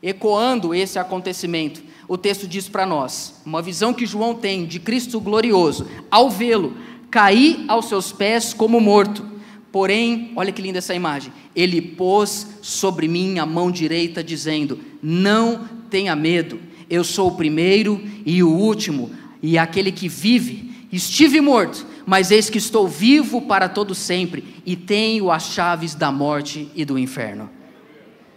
Ecoando 0.03 0.75
esse 0.75 0.99
acontecimento, 0.99 1.94
o 2.07 2.17
texto 2.17 2.47
diz 2.47 2.67
para 2.67 2.85
nós: 2.85 3.41
uma 3.45 3.61
visão 3.61 3.93
que 3.93 4.05
João 4.05 4.35
tem 4.35 4.65
de 4.65 4.79
Cristo 4.79 5.19
glorioso, 5.19 5.87
ao 6.09 6.29
vê-lo, 6.29 6.75
caí 7.09 7.65
aos 7.67 7.85
seus 7.87 8.11
pés 8.11 8.53
como 8.53 8.79
morto. 8.79 9.33
Porém, 9.71 10.31
olha 10.35 10.51
que 10.51 10.61
linda 10.61 10.77
essa 10.77 10.95
imagem. 10.95 11.33
Ele 11.53 11.81
pôs 11.81 12.47
sobre 12.61 13.07
mim 13.07 13.39
a 13.39 13.45
mão 13.45 13.71
direita, 13.71 14.23
dizendo: 14.23 14.79
Não 15.01 15.67
tenha 15.89 16.15
medo, 16.15 16.59
eu 16.89 17.03
sou 17.03 17.29
o 17.29 17.35
primeiro 17.35 18.01
e 18.25 18.41
o 18.43 18.49
último, 18.49 19.11
e 19.41 19.57
aquele 19.57 19.91
que 19.91 20.07
vive. 20.07 20.73
Estive 20.91 21.41
morto, 21.41 21.85
mas 22.05 22.31
eis 22.31 22.49
que 22.49 22.57
estou 22.57 22.87
vivo 22.87 23.41
para 23.41 23.67
todo 23.67 23.93
sempre, 23.93 24.61
e 24.65 24.77
tenho 24.77 25.29
as 25.29 25.47
chaves 25.47 25.93
da 25.93 26.09
morte 26.11 26.69
e 26.73 26.85
do 26.85 26.97
inferno. 26.97 27.49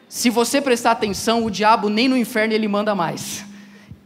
Se 0.09 0.31
você 0.31 0.61
prestar 0.61 0.93
atenção, 0.93 1.45
o 1.45 1.51
diabo 1.51 1.89
nem 1.89 2.09
no 2.09 2.17
inferno 2.17 2.55
ele 2.55 2.67
manda 2.67 2.95
mais. 2.95 3.45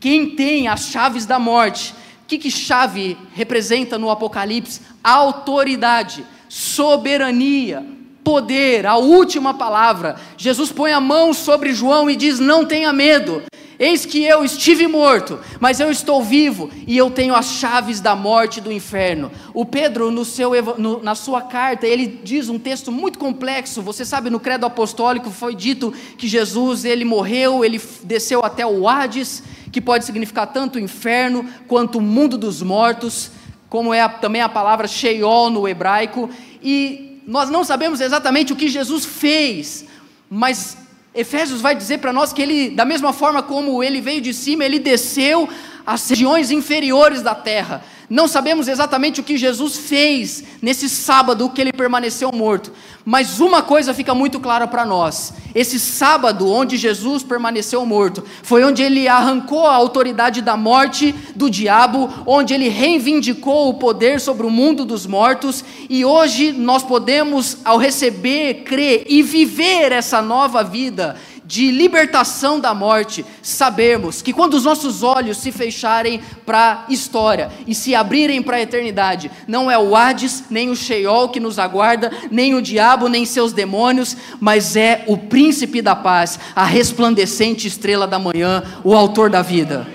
Quem 0.02 0.30
tem 0.30 0.66
as 0.66 0.88
chaves 0.88 1.24
da 1.24 1.38
morte 1.38 1.94
que, 2.26 2.36
que 2.36 2.50
chave 2.50 3.16
representa 3.34 3.96
no 3.96 4.10
Apocalipse? 4.10 4.80
Autoridade, 5.04 6.26
soberania, 6.48 7.86
poder, 8.24 8.84
a 8.84 8.96
última 8.96 9.54
palavra. 9.54 10.16
Jesus 10.36 10.72
põe 10.72 10.90
a 10.90 11.00
mão 11.00 11.32
sobre 11.32 11.72
João 11.72 12.10
e 12.10 12.16
diz: 12.16 12.40
Não 12.40 12.64
tenha 12.64 12.92
medo. 12.92 13.44
Eis 13.78 14.04
que 14.04 14.22
eu 14.22 14.44
estive 14.44 14.86
morto, 14.86 15.40
mas 15.58 15.80
eu 15.80 15.90
estou 15.90 16.22
vivo 16.22 16.70
e 16.86 16.96
eu 16.96 17.10
tenho 17.10 17.34
as 17.34 17.46
chaves 17.46 18.00
da 18.00 18.14
morte 18.14 18.58
e 18.58 18.60
do 18.60 18.70
inferno. 18.70 19.30
O 19.52 19.64
Pedro, 19.64 20.10
no 20.10 20.24
seu, 20.24 20.52
no, 20.78 21.02
na 21.02 21.14
sua 21.14 21.42
carta, 21.42 21.86
ele 21.86 22.20
diz 22.22 22.48
um 22.48 22.58
texto 22.58 22.92
muito 22.92 23.18
complexo. 23.18 23.82
Você 23.82 24.04
sabe, 24.04 24.30
no 24.30 24.38
credo 24.38 24.66
apostólico 24.66 25.30
foi 25.30 25.54
dito 25.54 25.92
que 26.16 26.28
Jesus 26.28 26.84
ele 26.84 27.04
morreu, 27.04 27.64
ele 27.64 27.80
desceu 28.04 28.44
até 28.44 28.64
o 28.64 28.88
Hades, 28.88 29.42
que 29.72 29.80
pode 29.80 30.04
significar 30.04 30.46
tanto 30.48 30.76
o 30.76 30.80
inferno 30.80 31.44
quanto 31.66 31.98
o 31.98 32.02
mundo 32.02 32.36
dos 32.36 32.62
mortos, 32.62 33.32
como 33.68 33.92
é 33.92 34.02
a, 34.02 34.08
também 34.08 34.42
a 34.42 34.48
palavra 34.48 34.86
Sheol 34.86 35.50
no 35.50 35.66
hebraico, 35.66 36.28
e 36.62 37.22
nós 37.26 37.48
não 37.48 37.64
sabemos 37.64 38.00
exatamente 38.00 38.52
o 38.52 38.56
que 38.56 38.68
Jesus 38.68 39.06
fez, 39.06 39.86
mas 40.28 40.76
Efésios 41.14 41.60
vai 41.60 41.74
dizer 41.74 41.98
para 41.98 42.12
nós 42.12 42.32
que 42.32 42.42
ele, 42.42 42.70
da 42.70 42.84
mesma 42.84 43.12
forma 43.12 43.42
como 43.42 43.82
ele 43.82 44.00
veio 44.00 44.20
de 44.20 44.34
cima, 44.34 44.64
ele 44.64 44.78
desceu 44.78 45.48
às 45.86 46.08
regiões 46.08 46.50
inferiores 46.50 47.22
da 47.22 47.34
terra. 47.34 47.82
Não 48.12 48.28
sabemos 48.28 48.68
exatamente 48.68 49.20
o 49.20 49.24
que 49.24 49.38
Jesus 49.38 49.74
fez 49.74 50.44
nesse 50.60 50.86
sábado 50.86 51.48
que 51.48 51.58
ele 51.62 51.72
permaneceu 51.72 52.30
morto, 52.30 52.70
mas 53.06 53.40
uma 53.40 53.62
coisa 53.62 53.94
fica 53.94 54.14
muito 54.14 54.38
clara 54.38 54.66
para 54.66 54.84
nós: 54.84 55.32
esse 55.54 55.80
sábado 55.80 56.46
onde 56.46 56.76
Jesus 56.76 57.22
permaneceu 57.22 57.86
morto, 57.86 58.22
foi 58.42 58.64
onde 58.64 58.82
ele 58.82 59.08
arrancou 59.08 59.66
a 59.66 59.74
autoridade 59.74 60.42
da 60.42 60.58
morte 60.58 61.14
do 61.34 61.48
diabo, 61.48 62.10
onde 62.26 62.52
ele 62.52 62.68
reivindicou 62.68 63.70
o 63.70 63.78
poder 63.78 64.20
sobre 64.20 64.46
o 64.46 64.50
mundo 64.50 64.84
dos 64.84 65.06
mortos, 65.06 65.64
e 65.88 66.04
hoje 66.04 66.52
nós 66.52 66.82
podemos, 66.82 67.56
ao 67.64 67.78
receber, 67.78 68.62
crer 68.64 69.06
e 69.08 69.22
viver 69.22 69.90
essa 69.90 70.20
nova 70.20 70.62
vida, 70.62 71.16
de 71.52 71.70
libertação 71.70 72.58
da 72.58 72.72
morte, 72.72 73.26
sabermos 73.42 74.22
que 74.22 74.32
quando 74.32 74.54
os 74.54 74.64
nossos 74.64 75.02
olhos 75.02 75.36
se 75.36 75.52
fecharem 75.52 76.22
para 76.46 76.86
a 76.88 76.90
história 76.90 77.52
e 77.66 77.74
se 77.74 77.94
abrirem 77.94 78.42
para 78.42 78.56
a 78.56 78.62
eternidade, 78.62 79.30
não 79.46 79.70
é 79.70 79.76
o 79.76 79.94
Hades, 79.94 80.44
nem 80.48 80.70
o 80.70 80.74
Sheol 80.74 81.28
que 81.28 81.38
nos 81.38 81.58
aguarda, 81.58 82.10
nem 82.30 82.54
o 82.54 82.62
diabo, 82.62 83.06
nem 83.06 83.26
seus 83.26 83.52
demônios, 83.52 84.16
mas 84.40 84.76
é 84.76 85.04
o 85.06 85.18
príncipe 85.18 85.82
da 85.82 85.94
paz, 85.94 86.40
a 86.56 86.64
resplandecente 86.64 87.68
estrela 87.68 88.06
da 88.06 88.18
manhã, 88.18 88.62
o 88.82 88.94
autor 88.94 89.28
da 89.28 89.42
vida. 89.42 89.86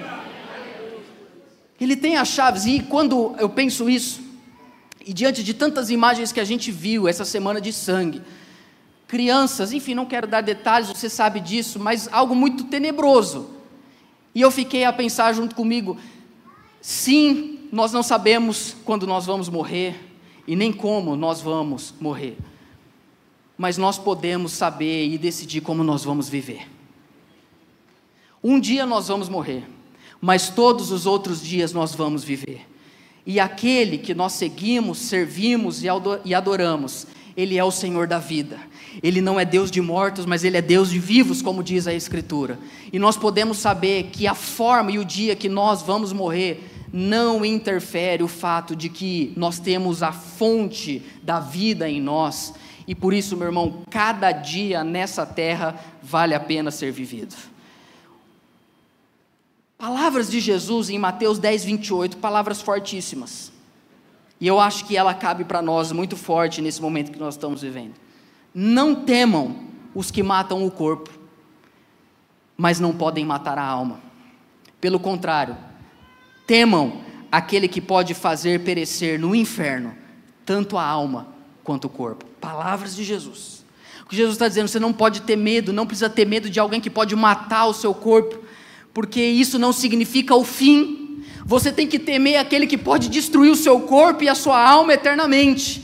Ele 1.81 1.95
tem 1.95 2.17
as 2.17 2.27
chaves, 2.27 2.67
e 2.67 2.81
quando 2.81 3.35
eu 3.39 3.49
penso 3.49 3.89
isso, 3.89 4.21
e 5.03 5.11
diante 5.11 5.43
de 5.43 5.55
tantas 5.55 5.89
imagens 5.89 6.31
que 6.31 6.39
a 6.39 6.45
gente 6.45 6.71
viu 6.71 7.07
essa 7.07 7.25
semana 7.25 7.59
de 7.59 7.73
sangue, 7.73 8.21
crianças, 9.07 9.71
enfim, 9.71 9.95
não 9.95 10.05
quero 10.05 10.27
dar 10.27 10.41
detalhes, 10.41 10.89
você 10.89 11.09
sabe 11.09 11.39
disso, 11.39 11.79
mas 11.79 12.09
algo 12.11 12.35
muito 12.35 12.65
tenebroso. 12.65 13.49
E 14.35 14.41
eu 14.41 14.51
fiquei 14.51 14.83
a 14.83 14.93
pensar 14.93 15.33
junto 15.33 15.55
comigo: 15.55 15.97
sim, 16.81 17.59
nós 17.71 17.91
não 17.91 18.03
sabemos 18.03 18.75
quando 18.85 19.07
nós 19.07 19.25
vamos 19.25 19.49
morrer 19.49 19.95
e 20.47 20.55
nem 20.55 20.71
como 20.71 21.15
nós 21.15 21.41
vamos 21.41 21.93
morrer, 21.99 22.37
mas 23.57 23.77
nós 23.77 23.97
podemos 23.97 24.51
saber 24.51 25.07
e 25.07 25.17
decidir 25.17 25.61
como 25.61 25.83
nós 25.83 26.03
vamos 26.03 26.29
viver. 26.29 26.69
Um 28.43 28.59
dia 28.59 28.85
nós 28.85 29.07
vamos 29.07 29.29
morrer, 29.29 29.63
mas 30.21 30.49
todos 30.49 30.91
os 30.91 31.05
outros 31.05 31.41
dias 31.41 31.73
nós 31.73 31.95
vamos 31.95 32.23
viver. 32.23 32.67
E 33.25 33.41
aquele 33.41 33.97
que 33.97 34.13
nós 34.13 34.33
seguimos, 34.33 34.99
servimos 34.99 35.83
e 35.83 36.33
adoramos, 36.33 37.07
ele 37.37 37.55
é 37.55 37.63
o 37.63 37.69
Senhor 37.69 38.07
da 38.07 38.17
vida. 38.17 38.57
Ele 39.03 39.21
não 39.21 39.39
é 39.39 39.45
Deus 39.45 39.69
de 39.69 39.79
mortos, 39.79 40.25
mas 40.25 40.43
Ele 40.43 40.57
é 40.57 40.61
Deus 40.61 40.89
de 40.89 40.97
vivos, 40.97 41.39
como 41.39 41.63
diz 41.63 41.85
a 41.85 41.93
Escritura. 41.93 42.57
E 42.91 42.97
nós 42.97 43.15
podemos 43.15 43.59
saber 43.59 44.09
que 44.11 44.25
a 44.25 44.33
forma 44.33 44.91
e 44.91 44.97
o 44.97 45.05
dia 45.05 45.35
que 45.35 45.47
nós 45.47 45.83
vamos 45.83 46.11
morrer 46.11 46.67
não 46.91 47.45
interfere 47.45 48.23
o 48.23 48.27
fato 48.27 48.75
de 48.75 48.89
que 48.89 49.33
nós 49.37 49.59
temos 49.59 50.01
a 50.01 50.11
fonte 50.11 51.03
da 51.21 51.39
vida 51.39 51.87
em 51.87 52.01
nós. 52.01 52.55
E 52.87 52.95
por 52.95 53.13
isso, 53.13 53.37
meu 53.37 53.45
irmão, 53.45 53.83
cada 53.87 54.31
dia 54.31 54.83
nessa 54.83 55.23
terra 55.23 55.79
vale 56.01 56.33
a 56.33 56.39
pena 56.39 56.71
ser 56.71 56.91
vivido. 56.91 57.35
Palavras 59.77 60.31
de 60.31 60.39
Jesus 60.39 60.89
em 60.89 60.97
Mateus 60.97 61.37
10, 61.37 61.65
28, 61.65 62.17
palavras 62.17 62.63
fortíssimas. 62.63 63.51
E 64.39 64.47
eu 64.47 64.59
acho 64.59 64.85
que 64.85 64.95
ela 64.95 65.13
cabe 65.13 65.43
para 65.43 65.61
nós 65.61 65.91
muito 65.91 66.15
forte 66.15 66.61
nesse 66.61 66.81
momento 66.81 67.11
que 67.11 67.19
nós 67.19 67.33
estamos 67.33 67.61
vivendo. 67.61 67.93
Não 68.53 68.95
temam 68.95 69.55
os 69.95 70.11
que 70.11 70.21
matam 70.21 70.65
o 70.65 70.71
corpo, 70.71 71.09
mas 72.55 72.79
não 72.79 72.93
podem 72.93 73.25
matar 73.25 73.57
a 73.57 73.63
alma. 73.63 73.99
Pelo 74.79 74.99
contrário, 74.99 75.57
temam 76.45 77.01
aquele 77.31 77.67
que 77.67 77.81
pode 77.81 78.13
fazer 78.13 78.63
perecer 78.63 79.19
no 79.19 79.35
inferno 79.35 79.95
tanto 80.45 80.77
a 80.77 80.83
alma 80.83 81.27
quanto 81.63 81.85
o 81.85 81.89
corpo. 81.89 82.25
Palavras 82.39 82.95
de 82.95 83.03
Jesus. 83.03 83.65
O 84.05 84.09
que 84.09 84.15
Jesus 84.15 84.35
está 84.35 84.47
dizendo, 84.47 84.69
você 84.69 84.79
não 84.79 84.93
pode 84.93 85.23
ter 85.23 85.35
medo, 85.35 85.73
não 85.73 85.85
precisa 85.85 86.09
ter 86.09 86.25
medo 86.25 86.49
de 86.49 86.59
alguém 86.61 86.79
que 86.79 86.89
pode 86.89 87.13
matar 87.13 87.65
o 87.65 87.73
seu 87.73 87.93
corpo, 87.93 88.39
porque 88.93 89.21
isso 89.21 89.59
não 89.59 89.73
significa 89.73 90.33
o 90.33 90.45
fim. 90.45 91.06
Você 91.47 91.71
tem 91.71 91.87
que 91.87 91.97
temer 91.97 92.35
aquele 92.35 92.67
que 92.67 92.77
pode 92.77 93.07
destruir 93.07 93.49
o 93.49 93.55
seu 93.55 93.79
corpo 93.79 94.21
e 94.21 94.27
a 94.27 94.35
sua 94.35 94.61
alma 94.61 94.93
eternamente. 94.93 95.81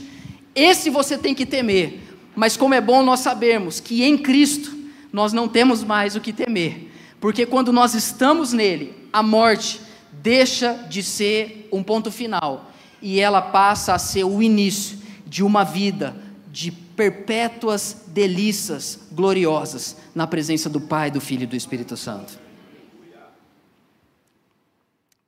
Esse 0.54 0.90
você 0.90 1.16
tem 1.16 1.34
que 1.34 1.46
temer. 1.46 2.02
Mas 2.36 2.54
como 2.54 2.74
é 2.74 2.82
bom 2.82 3.02
nós 3.02 3.20
sabermos 3.20 3.80
que 3.80 4.04
em 4.04 4.18
Cristo 4.18 4.76
nós 5.10 5.32
não 5.32 5.48
temos 5.48 5.82
mais 5.82 6.14
o 6.16 6.20
que 6.20 6.34
temer, 6.34 6.90
porque 7.18 7.46
quando 7.46 7.72
nós 7.72 7.94
estamos 7.94 8.52
nele, 8.52 8.92
a 9.10 9.22
morte 9.22 9.80
deixa 10.12 10.74
de 10.90 11.02
ser 11.02 11.66
um 11.72 11.82
ponto 11.82 12.12
final 12.12 12.70
e 13.00 13.18
ela 13.18 13.40
passa 13.40 13.94
a 13.94 13.98
ser 13.98 14.24
o 14.24 14.42
início 14.42 14.98
de 15.26 15.42
uma 15.42 15.64
vida 15.64 16.14
de 16.52 16.72
perpétuas 16.72 18.04
delícias 18.08 18.98
gloriosas 19.12 19.96
na 20.14 20.26
presença 20.26 20.68
do 20.68 20.80
Pai, 20.80 21.10
do 21.10 21.22
Filho 21.22 21.44
e 21.44 21.46
do 21.46 21.56
Espírito 21.56 21.96
Santo. 21.96 22.43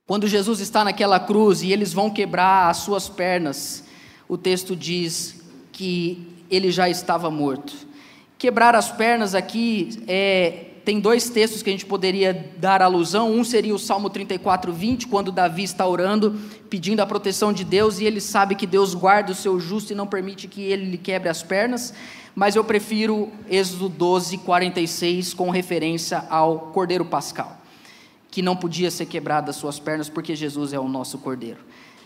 Quando 0.07 0.25
Jesus 0.25 0.61
está 0.61 0.85
naquela 0.85 1.19
cruz 1.19 1.61
e 1.61 1.73
eles 1.73 1.91
vão 1.91 2.09
quebrar 2.09 2.69
as 2.69 2.77
suas 2.77 3.09
pernas, 3.09 3.83
o 4.27 4.37
texto 4.37 4.73
diz 4.73 5.35
que 5.73 6.25
ele 6.49 6.71
já 6.71 6.89
estava 6.89 7.29
morto. 7.29 7.75
Quebrar 8.37 8.73
as 8.73 8.89
pernas 8.89 9.35
aqui 9.35 10.01
é, 10.07 10.67
tem 10.85 11.01
dois 11.01 11.29
textos 11.29 11.61
que 11.61 11.69
a 11.69 11.73
gente 11.73 11.85
poderia 11.85 12.53
dar 12.57 12.81
alusão. 12.81 13.33
Um 13.33 13.43
seria 13.43 13.75
o 13.75 13.79
Salmo 13.79 14.09
34, 14.09 14.71
20, 14.71 15.07
quando 15.07 15.29
Davi 15.29 15.63
está 15.63 15.85
orando, 15.85 16.39
pedindo 16.69 17.01
a 17.01 17.05
proteção 17.05 17.51
de 17.51 17.65
Deus, 17.65 17.99
e 17.99 18.05
ele 18.05 18.21
sabe 18.21 18.55
que 18.55 18.65
Deus 18.65 18.95
guarda 18.95 19.33
o 19.33 19.35
seu 19.35 19.59
justo 19.59 19.91
e 19.91 19.95
não 19.95 20.07
permite 20.07 20.47
que 20.47 20.61
ele 20.61 20.85
lhe 20.85 20.97
quebre 20.97 21.27
as 21.27 21.43
pernas. 21.43 21.93
Mas 22.33 22.55
eu 22.55 22.63
prefiro 22.63 23.29
Êxodo 23.49 23.89
12, 23.89 24.37
46, 24.37 25.33
com 25.33 25.49
referência 25.49 26.23
ao 26.29 26.71
Cordeiro 26.71 27.03
Pascal, 27.03 27.56
que 28.37 28.41
não 28.43 28.55
podia 28.55 28.91
ser 28.91 29.07
quebrado 29.07 29.49
as 29.49 29.55
suas 29.55 29.79
pernas, 29.79 30.09
porque 30.09 30.35
Jesus 30.35 30.71
é 30.71 30.79
o 30.79 30.87
nosso 30.87 31.17
Cordeiro. 31.17 31.57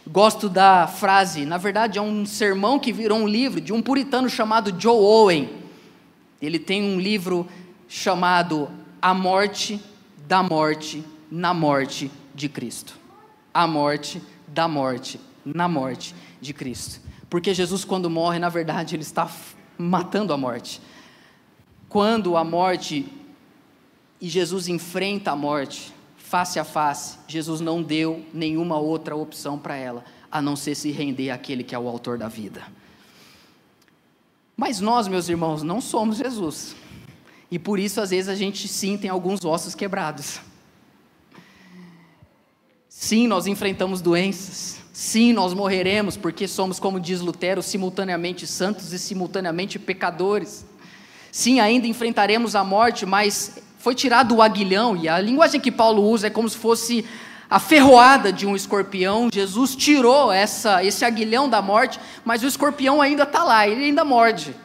Gosto 0.08 0.48
da 0.48 0.88
frase, 0.88 1.46
na 1.46 1.58
verdade 1.58 2.00
é 2.00 2.02
um 2.02 2.26
sermão 2.26 2.80
que 2.80 2.94
virou 2.94 3.18
um 3.18 3.28
livro 3.28 3.60
de 3.60 3.74
um 3.74 3.82
puritano 3.82 4.30
chamado 4.30 4.74
Joe 4.80 4.96
Owen 4.96 5.50
ele 6.42 6.58
tem 6.58 6.82
um 6.82 6.98
livro 6.98 7.46
chamado 7.86 8.70
A 9.02 9.14
Morte 9.14 9.84
da 10.26 10.42
Morte 10.42 11.04
na 11.30 11.54
Morte 11.54 12.10
de 12.34 12.48
Cristo. 12.48 12.98
A 13.54 13.68
Morte 13.68 14.22
da 14.48 14.70
Morte 14.70 15.20
na 15.44 15.68
Morte 15.68 16.16
de 16.40 16.54
Cristo. 16.54 17.02
Porque 17.30 17.54
Jesus, 17.54 17.84
quando 17.84 18.10
morre, 18.10 18.40
na 18.40 18.48
verdade, 18.48 18.96
ele 18.96 19.04
está 19.04 19.30
matando 19.78 20.32
a 20.32 20.38
morte. 20.38 20.82
Quando 21.90 22.38
a 22.38 22.44
morte 22.46 23.06
e 24.22 24.30
Jesus 24.30 24.70
enfrenta 24.70 25.32
a 25.32 25.36
morte 25.36 25.94
face 26.32 26.58
a 26.58 26.64
face, 26.64 27.18
Jesus 27.28 27.60
não 27.60 27.84
deu 27.84 28.26
nenhuma 28.34 28.80
outra 28.80 29.14
opção 29.18 29.60
para 29.60 29.76
ela, 29.76 30.06
a 30.32 30.42
não 30.42 30.56
ser 30.56 30.76
se 30.76 30.90
render 30.90 31.30
àquele 31.30 31.62
que 31.62 31.76
é 31.76 31.78
o 31.78 31.90
autor 31.90 32.18
da 32.18 32.30
vida. 32.30 32.64
Mas 34.56 34.80
nós, 34.80 35.10
meus 35.10 35.28
irmãos, 35.28 35.62
não 35.62 35.82
somos 35.82 36.16
Jesus. 36.16 36.74
E 37.52 37.60
por 37.60 37.78
isso, 37.80 38.00
às 38.00 38.12
vezes, 38.12 38.30
a 38.30 38.36
gente 38.36 38.66
sim 38.70 38.98
tem 38.98 39.10
alguns 39.10 39.44
ossos 39.44 39.76
quebrados. 39.76 40.40
Sim, 42.88 43.28
nós 43.28 43.46
enfrentamos 43.46 44.00
doenças. 44.00 44.80
Sim, 44.94 45.34
nós 45.34 45.54
morreremos, 45.54 46.16
porque 46.16 46.48
somos, 46.48 46.80
como 46.80 46.98
diz 46.98 47.20
Lutero, 47.20 47.62
simultaneamente 47.62 48.48
santos 48.48 48.94
e 48.94 49.00
simultaneamente 49.00 49.78
pecadores. 49.78 50.66
Sim, 51.30 51.60
ainda 51.60 51.88
enfrentaremos 51.88 52.56
a 52.56 52.64
morte, 52.64 53.06
mas 53.06 53.61
foi 53.82 53.96
tirado 53.96 54.36
o 54.36 54.42
aguilhão, 54.42 54.96
e 54.96 55.10
a 55.10 55.20
linguagem 55.20 55.60
que 55.60 55.72
Paulo 55.72 56.04
usa 56.04 56.28
é 56.28 56.30
como 56.30 56.48
se 56.48 56.56
fosse 56.56 57.04
a 57.50 57.60
ferroada 57.60 58.32
de 58.32 58.46
um 58.46 58.56
escorpião, 58.56 59.30
Jesus 59.34 59.76
tirou 59.76 60.32
essa, 60.32 60.84
esse 60.84 61.04
aguilhão 61.04 61.50
da 61.50 61.62
morte, 61.62 62.00
mas 62.24 62.44
o 62.44 62.48
escorpião 62.48 63.02
ainda 63.02 63.24
está 63.24 63.44
lá, 63.44 63.68
ele 63.68 63.86
ainda 63.86 64.06
morde. 64.06 64.56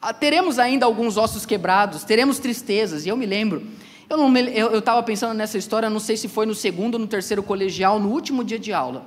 Ah, 0.00 0.12
teremos 0.12 0.58
ainda 0.58 0.84
alguns 0.84 1.16
ossos 1.16 1.46
quebrados, 1.46 2.04
teremos 2.04 2.38
tristezas, 2.38 3.06
e 3.06 3.08
eu 3.08 3.16
me 3.16 3.26
lembro, 3.26 3.66
eu 4.08 4.78
estava 4.78 5.02
pensando 5.02 5.32
nessa 5.32 5.56
história, 5.56 5.88
não 5.88 5.98
sei 5.98 6.16
se 6.16 6.28
foi 6.28 6.44
no 6.44 6.54
segundo 6.54 6.94
ou 6.94 7.00
no 7.00 7.06
terceiro 7.06 7.42
colegial, 7.42 7.98
no 7.98 8.10
último 8.10 8.44
dia 8.44 8.58
de 8.58 8.72
aula. 8.72 9.06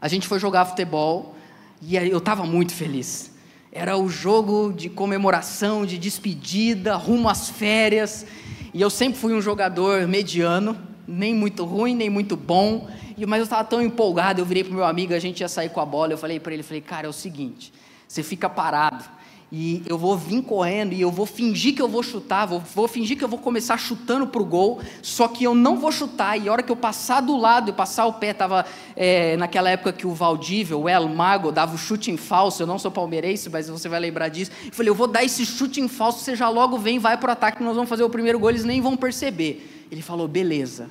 A 0.00 0.06
gente 0.06 0.28
foi 0.28 0.38
jogar 0.38 0.66
futebol 0.66 1.34
e 1.80 1.96
eu 1.96 2.18
estava 2.18 2.44
muito 2.44 2.74
feliz. 2.74 3.34
Era 3.78 3.98
o 3.98 4.08
jogo 4.08 4.72
de 4.72 4.88
comemoração, 4.88 5.84
de 5.84 5.98
despedida, 5.98 6.96
rumo 6.96 7.28
às 7.28 7.50
férias. 7.50 8.24
E 8.72 8.80
eu 8.80 8.88
sempre 8.88 9.18
fui 9.18 9.34
um 9.34 9.42
jogador 9.42 10.08
mediano, 10.08 10.74
nem 11.06 11.34
muito 11.34 11.62
ruim, 11.62 11.94
nem 11.94 12.08
muito 12.08 12.38
bom. 12.38 12.88
Mas 13.28 13.38
eu 13.38 13.44
estava 13.44 13.64
tão 13.64 13.82
empolgado, 13.82 14.40
eu 14.40 14.46
virei 14.46 14.64
para 14.64 14.74
meu 14.74 14.86
amigo, 14.86 15.12
a 15.12 15.18
gente 15.18 15.40
ia 15.40 15.48
sair 15.48 15.68
com 15.68 15.78
a 15.78 15.84
bola, 15.84 16.14
eu 16.14 16.16
falei 16.16 16.40
para 16.40 16.54
ele, 16.54 16.62
falei, 16.62 16.80
cara, 16.80 17.06
é 17.06 17.10
o 17.10 17.12
seguinte, 17.12 17.70
você 18.08 18.22
fica 18.22 18.48
parado, 18.48 19.04
e 19.50 19.82
eu 19.86 19.96
vou 19.96 20.16
vir 20.16 20.42
correndo, 20.42 20.92
e 20.92 21.00
eu 21.00 21.10
vou 21.10 21.24
fingir 21.24 21.74
que 21.74 21.80
eu 21.80 21.86
vou 21.86 22.02
chutar, 22.02 22.46
vou, 22.46 22.60
vou 22.74 22.88
fingir 22.88 23.16
que 23.16 23.22
eu 23.22 23.28
vou 23.28 23.38
começar 23.38 23.76
chutando 23.76 24.26
para 24.26 24.42
o 24.42 24.44
gol, 24.44 24.80
só 25.02 25.28
que 25.28 25.44
eu 25.44 25.54
não 25.54 25.78
vou 25.78 25.92
chutar, 25.92 26.36
e 26.36 26.48
a 26.48 26.52
hora 26.52 26.62
que 26.64 26.72
eu 26.72 26.76
passar 26.76 27.20
do 27.20 27.36
lado 27.36 27.70
e 27.70 27.72
passar 27.72 28.06
o 28.06 28.14
pé, 28.14 28.30
estava 28.30 28.66
é, 28.96 29.36
naquela 29.36 29.70
época 29.70 29.92
que 29.92 30.06
o 30.06 30.12
Valdívia, 30.12 30.76
o 30.76 30.88
El 30.88 31.08
Mago, 31.08 31.52
dava 31.52 31.76
o 31.76 31.78
chute 31.78 32.10
em 32.10 32.16
falso, 32.16 32.62
eu 32.62 32.66
não 32.66 32.78
sou 32.78 32.90
palmeirense, 32.90 33.48
mas 33.48 33.68
você 33.68 33.88
vai 33.88 34.00
lembrar 34.00 34.28
disso, 34.28 34.50
eu 34.64 34.72
falei, 34.72 34.90
eu 34.90 34.94
vou 34.94 35.06
dar 35.06 35.22
esse 35.22 35.46
chute 35.46 35.80
em 35.80 35.86
falso, 35.86 36.24
você 36.24 36.34
já 36.34 36.48
logo 36.48 36.76
vem, 36.76 36.98
vai 36.98 37.16
para 37.16 37.28
o 37.28 37.32
ataque, 37.32 37.62
nós 37.62 37.76
vamos 37.76 37.88
fazer 37.88 38.02
o 38.02 38.10
primeiro 38.10 38.40
gol, 38.40 38.50
eles 38.50 38.64
nem 38.64 38.80
vão 38.80 38.96
perceber. 38.96 39.86
Ele 39.92 40.02
falou, 40.02 40.26
beleza. 40.26 40.90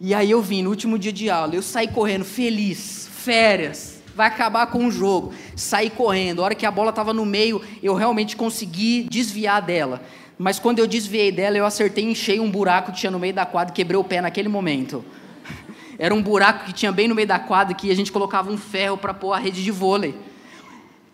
E 0.00 0.14
aí 0.14 0.30
eu 0.30 0.40
vim 0.40 0.62
no 0.62 0.70
último 0.70 0.96
dia 0.96 1.12
de 1.12 1.28
aula, 1.28 1.56
eu 1.56 1.62
saí 1.62 1.88
correndo, 1.88 2.24
feliz, 2.24 3.08
férias, 3.12 3.97
vai 4.18 4.26
acabar 4.26 4.66
com 4.66 4.84
o 4.84 4.90
jogo. 4.90 5.32
Saí 5.54 5.88
correndo, 5.88 6.42
a 6.42 6.46
hora 6.46 6.54
que 6.56 6.66
a 6.66 6.72
bola 6.72 6.90
estava 6.90 7.14
no 7.14 7.24
meio, 7.24 7.62
eu 7.80 7.94
realmente 7.94 8.36
consegui 8.36 9.06
desviar 9.08 9.62
dela. 9.62 10.02
Mas 10.36 10.58
quando 10.58 10.80
eu 10.80 10.88
desviei 10.88 11.30
dela, 11.30 11.56
eu 11.56 11.64
acertei 11.64 12.04
e 12.04 12.10
enchei 12.10 12.40
um 12.40 12.50
buraco 12.50 12.90
que 12.90 12.98
tinha 12.98 13.12
no 13.12 13.18
meio 13.20 13.32
da 13.32 13.46
quadra 13.46 13.72
e 13.72 13.76
quebrei 13.76 13.96
o 13.96 14.02
pé 14.02 14.20
naquele 14.20 14.48
momento. 14.48 15.04
Era 15.96 16.12
um 16.12 16.20
buraco 16.20 16.64
que 16.64 16.72
tinha 16.72 16.90
bem 16.90 17.06
no 17.06 17.14
meio 17.14 17.28
da 17.28 17.38
quadra 17.38 17.76
que 17.76 17.92
a 17.92 17.94
gente 17.94 18.10
colocava 18.10 18.50
um 18.50 18.58
ferro 18.58 18.98
para 18.98 19.14
pôr 19.14 19.32
a 19.32 19.38
rede 19.38 19.62
de 19.62 19.70
vôlei. 19.70 20.16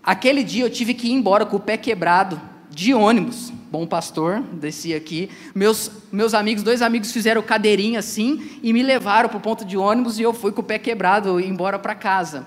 Aquele 0.02 0.42
dia 0.42 0.64
eu 0.64 0.70
tive 0.70 0.94
que 0.94 1.08
ir 1.08 1.12
embora 1.12 1.44
com 1.44 1.58
o 1.58 1.60
pé 1.60 1.76
quebrado, 1.76 2.40
de 2.70 2.94
ônibus. 2.94 3.52
Bom 3.70 3.86
pastor, 3.86 4.40
desci 4.40 4.94
aqui. 4.94 5.28
Meus, 5.54 5.90
meus 6.10 6.32
amigos, 6.32 6.62
dois 6.62 6.80
amigos 6.80 7.12
fizeram 7.12 7.42
cadeirinha 7.42 7.98
assim 7.98 8.58
e 8.62 8.72
me 8.72 8.82
levaram 8.82 9.28
para 9.28 9.36
o 9.36 9.42
ponto 9.42 9.62
de 9.62 9.76
ônibus 9.76 10.18
e 10.18 10.22
eu 10.22 10.32
fui 10.32 10.52
com 10.52 10.62
o 10.62 10.64
pé 10.64 10.78
quebrado 10.78 11.38
embora 11.38 11.78
para 11.78 11.94
casa. 11.94 12.46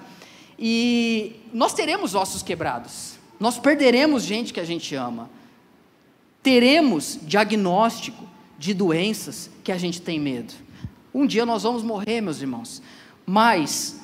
E 0.58 1.36
nós 1.54 1.74
teremos 1.74 2.16
ossos 2.16 2.42
quebrados. 2.42 3.18
Nós 3.40 3.60
perderemos 3.60 4.24
gente 4.24 4.54
que 4.54 4.60
a 4.60 4.66
gente 4.66 4.96
ama. 4.96 5.30
Teremos 6.42 7.20
diagnóstico 7.22 8.24
de 8.58 8.74
doenças 8.74 9.50
que 9.64 9.72
a 9.72 9.78
gente 9.78 10.02
tem 10.02 10.20
medo. 10.20 10.54
Um 11.14 11.28
dia 11.28 11.46
nós 11.46 11.64
vamos 11.64 11.84
morrer, 11.84 12.22
meus 12.22 12.42
irmãos. 12.42 12.82
Mas 13.26 14.00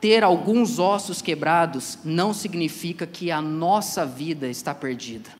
ter 0.00 0.22
alguns 0.22 0.78
ossos 0.78 1.22
quebrados 1.22 1.98
não 2.04 2.34
significa 2.34 3.06
que 3.06 3.30
a 3.30 3.40
nossa 3.40 4.04
vida 4.04 4.48
está 4.48 4.74
perdida. 4.74 5.30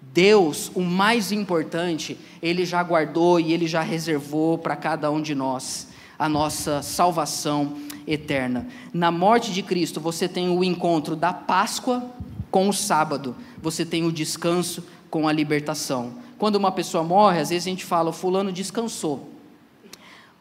Deus, 0.00 0.70
o 0.74 0.80
mais 0.80 1.32
importante, 1.32 2.18
Ele 2.40 2.64
já 2.64 2.82
guardou 2.82 3.40
e 3.40 3.52
Ele 3.52 3.66
já 3.66 3.80
reservou 3.80 4.58
para 4.58 4.76
cada 4.76 5.10
um 5.10 5.20
de 5.20 5.34
nós 5.34 5.88
a 6.18 6.28
nossa 6.28 6.82
salvação 6.82 7.76
eterna. 8.06 8.66
Na 8.92 9.10
morte 9.10 9.52
de 9.52 9.62
Cristo, 9.62 10.00
você 10.00 10.28
tem 10.28 10.48
o 10.48 10.62
encontro 10.62 11.14
da 11.14 11.32
Páscoa 11.32 12.10
com 12.50 12.68
o 12.68 12.72
sábado, 12.72 13.34
você 13.60 13.84
tem 13.84 14.04
o 14.04 14.12
descanso 14.12 14.84
com 15.10 15.26
a 15.26 15.32
libertação. 15.32 16.14
Quando 16.38 16.56
uma 16.56 16.72
pessoa 16.72 17.04
morre, 17.04 17.40
às 17.40 17.50
vezes 17.50 17.66
a 17.66 17.70
gente 17.70 17.84
fala, 17.84 18.12
fulano 18.12 18.52
descansou. 18.52 19.30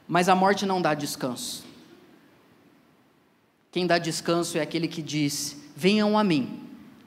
Mas 0.08 0.28
a 0.28 0.36
morte 0.36 0.66
não 0.66 0.82
dá 0.82 0.94
descanso. 0.94 1.64
Quem 3.72 3.88
dá 3.88 3.98
descanso 3.98 4.58
é 4.58 4.62
aquele 4.62 4.88
que 4.88 5.02
diz: 5.02 5.58
Venham 5.76 6.18
a 6.18 6.24
mim, 6.24 6.60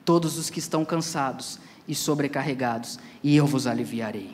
todos 0.05 0.39
os 0.39 0.49
que 0.49 0.59
estão 0.59 0.85
cansados 0.85 1.59
e 1.87 1.95
sobrecarregados, 1.95 2.99
e 3.23 3.37
eu 3.37 3.47
vos 3.47 3.67
aliviarei. 3.67 4.31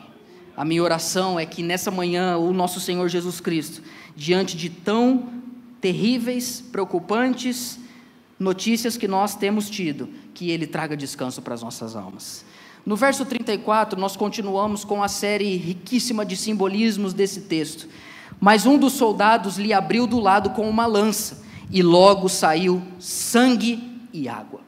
A 0.55 0.63
minha 0.63 0.83
oração 0.83 1.39
é 1.39 1.45
que 1.45 1.61
nessa 1.61 1.91
manhã 1.91 2.37
o 2.37 2.53
nosso 2.53 2.79
Senhor 2.79 3.07
Jesus 3.09 3.39
Cristo, 3.41 3.81
diante 4.15 4.55
de 4.55 4.69
tão 4.69 5.41
terríveis, 5.81 6.61
preocupantes 6.71 7.79
notícias 8.39 8.97
que 8.97 9.07
nós 9.07 9.35
temos 9.35 9.69
tido, 9.69 10.09
que 10.33 10.49
Ele 10.49 10.65
traga 10.65 10.95
descanso 10.95 11.41
para 11.41 11.53
as 11.53 11.61
nossas 11.61 11.95
almas. 11.95 12.45
No 12.83 12.95
verso 12.95 13.25
34, 13.25 13.99
nós 13.99 14.15
continuamos 14.15 14.83
com 14.83 15.03
a 15.03 15.07
série 15.07 15.55
riquíssima 15.57 16.25
de 16.25 16.35
simbolismos 16.35 17.13
desse 17.13 17.41
texto. 17.41 17.87
Mas 18.39 18.65
um 18.65 18.77
dos 18.77 18.93
soldados 18.93 19.57
lhe 19.57 19.71
abriu 19.71 20.07
do 20.07 20.19
lado 20.19 20.51
com 20.51 20.67
uma 20.67 20.87
lança, 20.87 21.43
e 21.69 21.83
logo 21.83 22.27
saiu 22.27 22.81
sangue 22.99 24.07
e 24.11 24.27
água. 24.27 24.61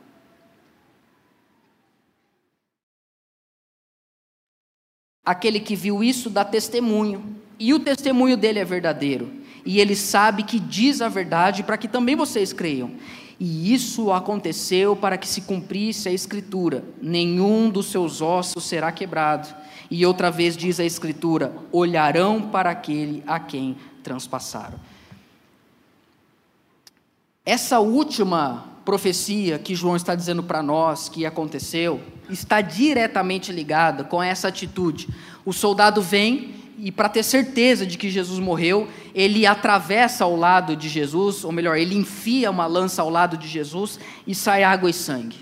Aquele 5.25 5.59
que 5.59 5.75
viu 5.75 6.03
isso 6.03 6.29
dá 6.29 6.45
testemunho, 6.45 7.37
e 7.57 7.73
o 7.73 7.79
testemunho 7.79 8.37
dele 8.37 8.59
é 8.59 8.65
verdadeiro, 8.65 9.31
e 9.65 9.79
ele 9.79 9.95
sabe 9.95 10.43
que 10.43 10.59
diz 10.59 11.01
a 11.01 11.09
verdade 11.09 11.63
para 11.63 11.77
que 11.77 11.87
também 11.87 12.15
vocês 12.15 12.51
creiam. 12.51 12.91
E 13.39 13.73
isso 13.73 14.11
aconteceu 14.11 14.95
para 14.95 15.17
que 15.17 15.27
se 15.27 15.41
cumprisse 15.41 16.07
a 16.07 16.11
Escritura: 16.11 16.83
nenhum 17.01 17.69
dos 17.69 17.87
seus 17.87 18.21
ossos 18.21 18.63
será 18.63 18.91
quebrado. 18.91 19.53
E 19.89 20.05
outra 20.05 20.31
vez 20.31 20.55
diz 20.55 20.79
a 20.79 20.85
Escritura: 20.85 21.53
olharão 21.71 22.41
para 22.41 22.71
aquele 22.71 23.23
a 23.27 23.39
quem 23.39 23.77
transpassaram. 24.03 24.79
Essa 27.45 27.79
última 27.79 28.65
profecia 28.85 29.59
que 29.59 29.75
João 29.75 29.95
está 29.95 30.15
dizendo 30.15 30.43
para 30.43 30.63
nós 30.63 31.09
que 31.09 31.25
aconteceu 31.25 32.01
está 32.29 32.61
diretamente 32.61 33.51
ligada 33.51 34.03
com 34.03 34.21
essa 34.21 34.47
atitude. 34.47 35.09
O 35.45 35.51
soldado 35.51 36.01
vem 36.01 36.62
e 36.85 36.91
para 36.91 37.07
ter 37.07 37.23
certeza 37.23 37.85
de 37.85 37.97
que 37.97 38.09
Jesus 38.09 38.39
morreu, 38.39 38.89
ele 39.15 39.45
atravessa 39.45 40.25
ao 40.25 40.35
lado 40.35 40.75
de 40.75 40.89
Jesus, 40.89 41.45
ou 41.45 41.51
melhor, 41.53 41.77
ele 41.77 41.95
enfia 41.95 42.51
uma 42.51 42.65
lança 42.65 43.01
ao 43.01 43.09
lado 43.09 43.37
de 43.37 43.47
Jesus 43.47 43.97
e 44.27 44.35
sai 44.35 44.65
água 44.65 44.89
e 44.89 44.93
sangue. 44.93 45.37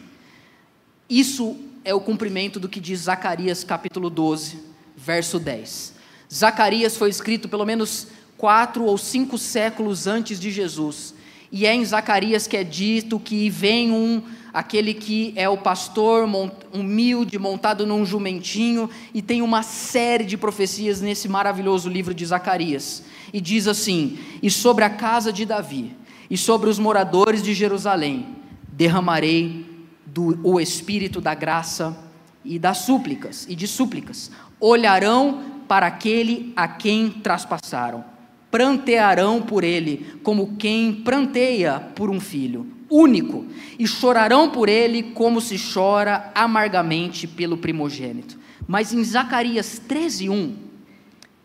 Isso 1.10 1.58
é 1.84 1.96
o 1.96 2.00
cumprimento 2.00 2.60
do 2.60 2.70
que 2.70 2.80
diz 2.80 3.00
Zacarias 3.00 3.64
capítulo 3.64 4.08
12, 4.08 4.60
verso 4.96 5.40
10. 5.40 5.96
Zacarias 6.32 6.96
foi 6.96 7.10
escrito 7.10 7.50
pelo 7.50 7.66
menos 7.66 8.10
quatro 8.38 8.84
ou 8.84 8.96
cinco 8.96 9.36
séculos 9.36 10.06
antes 10.06 10.40
de 10.40 10.52
Jesus. 10.52 11.16
E 11.52 11.66
é 11.66 11.74
em 11.74 11.84
Zacarias 11.84 12.46
que 12.46 12.56
é 12.56 12.64
dito 12.64 13.20
que 13.20 13.50
vem 13.50 13.92
um 13.92 14.22
aquele 14.54 14.94
que 14.94 15.34
é 15.36 15.48
o 15.48 15.58
pastor 15.58 16.28
humilde, 16.74 17.40
montado 17.40 17.86
num 17.86 18.06
jumentinho, 18.06 18.90
e 19.14 19.22
tem 19.22 19.42
uma 19.42 19.64
série 19.64 20.26
de 20.26 20.38
profecias 20.38 21.02
nesse 21.02 21.28
maravilhoso 21.30 21.90
livro 21.90 22.14
de 22.14 22.26
Zacarias. 22.26 23.04
E 23.34 23.40
diz 23.40 23.68
assim: 23.68 24.18
E 24.42 24.50
sobre 24.50 24.84
a 24.84 24.90
casa 24.90 25.32
de 25.32 25.46
Davi, 25.46 25.96
e 26.30 26.38
sobre 26.38 26.70
os 26.70 26.78
moradores 26.78 27.42
de 27.42 27.54
Jerusalém, 27.54 28.28
derramarei 28.74 29.66
do, 30.06 30.40
o 30.44 30.60
espírito 30.60 31.22
da 31.22 31.34
graça 31.34 31.98
e 32.44 32.60
das 32.60 32.80
súplicas, 32.80 33.46
e 33.50 33.56
de 33.56 33.68
súplicas. 33.68 34.32
Olharão 34.60 35.44
para 35.68 35.88
aquele 35.88 36.52
a 36.56 36.68
quem 36.68 37.10
traspassaram, 37.10 38.04
prantearão 38.50 39.42
por 39.42 39.64
ele, 39.64 40.20
como 40.24 40.58
quem 40.58 40.94
pranteia 40.94 41.80
por 41.96 42.10
um 42.10 42.20
filho 42.20 42.81
único, 42.92 43.46
e 43.80 43.88
chorarão 43.88 44.50
por 44.50 44.68
ele 44.68 45.02
como 45.02 45.40
se 45.40 45.56
chora 45.58 46.30
amargamente 46.36 47.26
pelo 47.26 47.58
primogênito. 47.58 48.38
Mas 48.68 48.94
em 48.94 49.04
Zacarias 49.04 49.82
13:1 49.88 50.54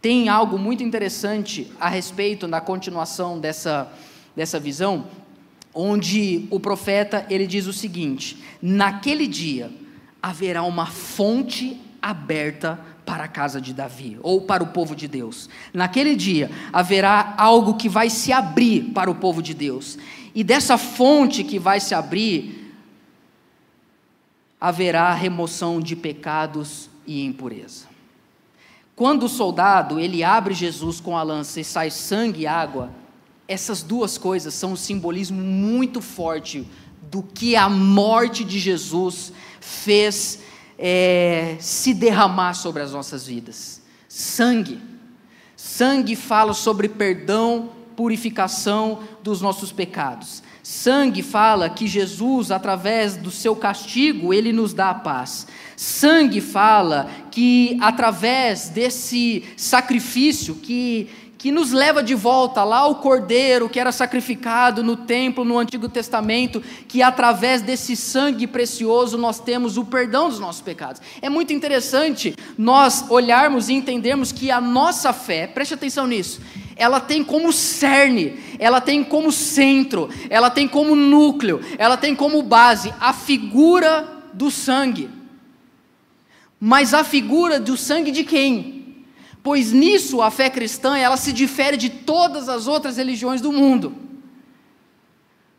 tem 0.03 0.29
algo 0.29 0.59
muito 0.59 0.83
interessante 0.83 1.71
a 1.81 1.89
respeito 1.89 2.47
na 2.47 2.61
continuação 2.61 3.39
dessa 3.39 3.93
dessa 4.37 4.61
visão, 4.61 5.07
onde 5.75 6.47
o 6.51 6.61
profeta 6.61 7.25
ele 7.31 7.47
diz 7.47 7.67
o 7.67 7.73
seguinte: 7.73 8.43
naquele 8.61 9.27
dia 9.27 9.71
haverá 10.23 10.63
uma 10.63 10.87
fonte 10.87 11.81
aberta 12.03 12.79
para 13.07 13.25
a 13.25 13.29
casa 13.29 13.61
de 13.61 13.73
Davi, 13.73 14.19
ou 14.21 14.43
para 14.43 14.65
o 14.65 14.67
povo 14.67 14.95
de 14.95 15.07
Deus. 15.07 15.49
Naquele 15.73 16.17
dia 16.17 16.51
haverá 16.73 17.35
algo 17.39 17.75
que 17.75 17.89
vai 17.89 18.11
se 18.11 18.33
abrir 18.33 18.91
para 18.93 19.11
o 19.11 19.15
povo 19.15 19.41
de 19.41 19.55
Deus. 19.55 19.97
E 20.37 20.45
dessa 20.45 20.77
fonte 20.77 21.43
que 21.43 21.59
vai 21.59 21.81
se 21.81 21.95
abrir, 21.95 22.75
haverá 24.61 25.15
remoção 25.15 25.81
de 25.81 25.97
pecados 25.97 26.91
e 27.07 27.25
impureza. 27.25 27.87
Quando 28.95 29.23
o 29.23 29.29
soldado 29.31 29.99
ele 29.99 30.23
abre 30.23 30.53
Jesus 30.53 31.01
com 31.01 31.17
a 31.17 31.23
lança 31.23 31.59
e 31.59 31.65
sai 31.65 31.91
sangue 31.91 32.43
e 32.43 32.47
água, 32.47 32.91
essas 33.49 33.83
duas 33.83 34.19
coisas 34.19 34.53
são 34.53 34.73
um 34.73 34.77
simbolismo 34.77 35.41
muito 35.41 36.03
forte 36.03 36.69
do 37.11 37.23
que 37.23 37.57
a 37.57 37.71
morte 37.71 38.45
de 38.45 38.59
Jesus 38.59 39.33
fez 39.59 40.41
é, 40.79 41.57
se 41.61 41.95
derramar 41.95 42.53
sobre 42.53 42.83
as 42.83 42.93
nossas 42.93 43.27
vidas. 43.27 43.81
Sangue. 44.07 44.83
Sangue 45.57 46.15
fala 46.15 46.53
sobre 46.53 46.91
perdão 46.91 47.71
purificação 47.97 49.01
dos 49.23 49.41
nossos 49.41 49.73
pecados. 49.73 50.43
Sangue 50.63 51.23
fala 51.23 51.71
que 51.71 51.87
Jesus, 51.87 52.51
através 52.51 53.17
do 53.17 53.31
seu 53.31 53.55
castigo, 53.55 54.35
ele 54.35 54.53
nos 54.53 54.75
dá 54.75 54.91
a 54.91 54.95
paz. 54.95 55.47
Sangue 55.77 56.41
fala 56.41 57.09
que 57.31 57.79
através 57.81 58.69
desse 58.69 59.45
sacrifício 59.57 60.57
que 60.57 61.09
que 61.39 61.53
nos 61.53 61.71
leva 61.71 62.03
de 62.03 62.15
volta 62.15 62.65
lá 62.65 62.79
ao 62.79 62.97
cordeiro 62.97 63.69
que 63.69 63.79
era 63.79 63.93
sacrificado 63.93 64.83
no 64.83 64.97
templo 64.97 65.45
no 65.45 65.59
Antigo 65.59 65.89
Testamento, 65.89 66.63
que 66.89 67.03
através 67.03 67.63
desse 67.63 67.95
sangue 67.95 68.47
precioso 68.47 69.19
nós 69.19 69.39
temos 69.39 69.77
o 69.77 69.85
perdão 69.85 70.29
dos 70.29 70.41
nossos 70.41 70.63
pecados. 70.63 71.01
É 71.23 71.29
muito 71.29 71.53
interessante 71.53 72.35
nós 72.57 73.05
olharmos 73.11 73.69
e 73.69 73.75
entendermos 73.75 74.33
que 74.33 74.51
a 74.51 74.61
nossa 74.61 75.13
fé, 75.13 75.47
preste 75.47 75.75
atenção 75.75 76.07
nisso, 76.07 76.41
ela 76.77 77.01
tem 77.01 77.25
como 77.25 77.53
cerne, 77.53 78.39
ela 78.59 78.81
tem 78.81 79.03
como 79.03 79.33
centro, 79.33 80.11
ela 80.29 80.51
tem 80.51 80.69
como 80.69 80.95
núcleo, 80.95 81.61
ela 81.79 81.97
tem 81.97 82.15
como 82.15 82.43
base 82.43 82.93
a 83.01 83.15
figura 83.15 84.07
do 84.35 84.51
sangue. 84.51 85.09
Mas 86.61 86.93
a 86.93 87.03
figura 87.03 87.59
do 87.59 87.77
sangue 87.77 88.11
de 88.11 88.25
quem? 88.25 89.05
Pois 89.43 89.73
nisso 89.73 90.21
a 90.21 90.31
fé 90.31 90.51
cristã, 90.51 90.99
ela 90.99 91.17
se 91.17 91.33
difere 91.33 91.77
de 91.77 91.89
todas 91.89 92.49
as 92.49 92.67
outras 92.67 92.99
religiões 92.99 93.41
do 93.41 93.53
mundo. 93.53 94.06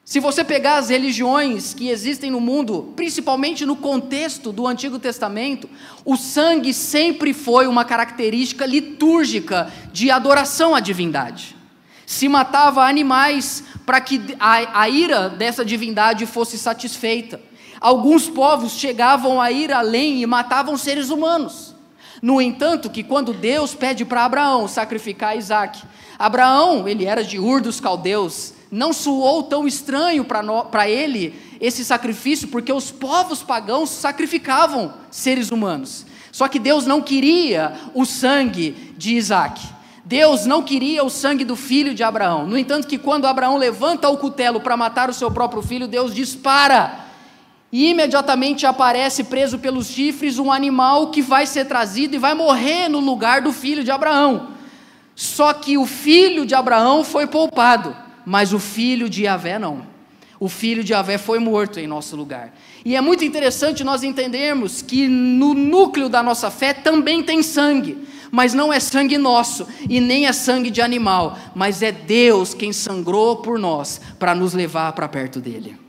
Se 0.09 0.21
você 0.21 0.41
pegar 0.41 0.77
as 0.77 0.87
religiões 0.87 1.73
que 1.73 1.89
existem 1.89 2.31
no 2.31 2.39
mundo, 2.39 2.93
principalmente 2.95 3.65
no 3.65 3.75
contexto 3.75 4.53
do 4.53 4.65
Antigo 4.65 4.97
Testamento, 4.97 5.69
o 6.05 6.15
sangue 6.15 6.73
sempre 6.73 7.33
foi 7.33 7.67
uma 7.67 7.83
característica 7.83 8.65
litúrgica 8.65 9.69
de 9.91 10.09
adoração 10.09 10.73
à 10.73 10.79
divindade. 10.79 11.57
Se 12.05 12.29
matava 12.29 12.87
animais 12.87 13.65
para 13.85 13.99
que 13.99 14.33
a, 14.39 14.83
a 14.83 14.87
ira 14.87 15.27
dessa 15.27 15.65
divindade 15.65 16.25
fosse 16.25 16.57
satisfeita. 16.57 17.41
Alguns 17.81 18.29
povos 18.29 18.77
chegavam 18.79 19.41
a 19.41 19.51
ir 19.51 19.73
além 19.73 20.21
e 20.21 20.25
matavam 20.25 20.77
seres 20.77 21.09
humanos. 21.09 21.75
No 22.21 22.41
entanto, 22.41 22.89
que 22.89 23.03
quando 23.03 23.33
Deus 23.33 23.75
pede 23.75 24.05
para 24.05 24.23
Abraão 24.23 24.69
sacrificar 24.69 25.37
Isaac, 25.37 25.83
Abraão, 26.17 26.87
ele 26.87 27.03
era 27.03 27.25
de 27.25 27.37
Ur 27.37 27.59
dos 27.59 27.81
Caldeus, 27.81 28.55
não 28.71 28.91
soou 28.91 29.43
tão 29.43 29.67
estranho 29.67 30.25
para 30.25 30.89
ele 30.89 31.33
esse 31.59 31.83
sacrifício, 31.83 32.47
porque 32.49 32.71
os 32.71 32.91
povos 32.91 33.41
pagãos 33.41 33.89
sacrificavam 33.89 34.93
seres 35.09 35.51
humanos. 35.51 36.05
Só 36.31 36.47
que 36.47 36.59
Deus 36.59 36.85
não 36.85 37.01
queria 37.01 37.73
o 37.93 38.05
sangue 38.05 38.93
de 38.97 39.15
Isaac. 39.15 39.61
Deus 40.05 40.45
não 40.45 40.61
queria 40.61 41.03
o 41.03 41.09
sangue 41.09 41.43
do 41.43 41.55
filho 41.55 41.93
de 41.93 42.03
Abraão. 42.03 42.45
No 42.45 42.57
entanto, 42.57 42.87
que 42.87 42.97
quando 42.97 43.25
Abraão 43.25 43.57
levanta 43.57 44.07
o 44.07 44.17
cutelo 44.17 44.61
para 44.61 44.77
matar 44.77 45.09
o 45.09 45.13
seu 45.13 45.31
próprio 45.31 45.61
filho, 45.61 45.87
Deus 45.87 46.13
dispara. 46.13 47.07
E 47.71 47.89
imediatamente 47.89 48.65
aparece 48.65 49.25
preso 49.25 49.59
pelos 49.59 49.87
chifres 49.87 50.39
um 50.39 50.51
animal 50.51 51.07
que 51.07 51.21
vai 51.21 51.45
ser 51.45 51.65
trazido 51.65 52.15
e 52.15 52.19
vai 52.19 52.33
morrer 52.33 52.87
no 52.87 52.99
lugar 52.99 53.41
do 53.41 53.51
filho 53.51 53.83
de 53.83 53.91
Abraão. 53.91 54.49
Só 55.15 55.51
que 55.51 55.77
o 55.77 55.85
filho 55.85 56.45
de 56.45 56.55
Abraão 56.55 57.03
foi 57.03 57.27
poupado 57.27 58.06
mas 58.29 58.51
o 58.51 58.59
filho 58.59 59.09
de 59.09 59.23
Yahvé 59.23 59.57
não. 59.57 59.87
O 60.37 60.49
filho 60.49 60.83
de 60.83 60.91
Yahvé 60.91 61.17
foi 61.17 61.39
morto 61.39 61.79
em 61.79 61.87
nosso 61.87 62.13
lugar. 62.13 62.53
E 62.83 62.93
é 62.93 62.99
muito 62.99 63.23
interessante 63.23 63.85
nós 63.85 64.03
entendermos 64.03 64.81
que 64.81 65.07
no 65.07 65.53
núcleo 65.53 66.09
da 66.09 66.21
nossa 66.21 66.51
fé 66.51 66.73
também 66.73 67.23
tem 67.23 67.41
sangue, 67.41 68.05
mas 68.29 68.53
não 68.53 68.73
é 68.73 68.81
sangue 68.81 69.17
nosso 69.17 69.65
e 69.89 70.01
nem 70.01 70.27
é 70.27 70.33
sangue 70.33 70.69
de 70.69 70.81
animal, 70.81 71.39
mas 71.55 71.81
é 71.81 71.89
Deus 71.89 72.53
quem 72.53 72.73
sangrou 72.73 73.37
por 73.37 73.57
nós 73.57 74.01
para 74.19 74.35
nos 74.35 74.53
levar 74.53 74.91
para 74.91 75.07
perto 75.07 75.39
dele. 75.39 75.79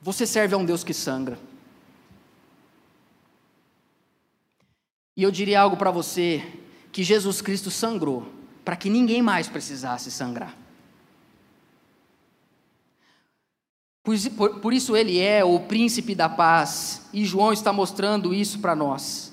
Você 0.00 0.24
serve 0.24 0.54
a 0.54 0.58
um 0.58 0.64
Deus 0.64 0.84
que 0.84 0.94
sangra. 0.94 1.40
E 5.16 5.24
eu 5.24 5.30
diria 5.32 5.60
algo 5.60 5.76
para 5.76 5.90
você 5.90 6.40
que 6.92 7.02
Jesus 7.02 7.40
Cristo 7.40 7.68
sangrou 7.68 8.41
para 8.64 8.76
que 8.76 8.88
ninguém 8.88 9.22
mais 9.22 9.48
precisasse 9.48 10.10
sangrar. 10.10 10.56
Por, 14.02 14.60
por, 14.60 14.72
isso 14.72 14.96
ele 14.96 15.20
é 15.20 15.44
o 15.44 15.60
príncipe 15.60 16.14
da 16.14 16.28
paz, 16.28 17.02
e 17.12 17.24
João 17.24 17.52
está 17.52 17.72
mostrando 17.72 18.34
isso 18.34 18.58
para 18.58 18.74
nós, 18.74 19.32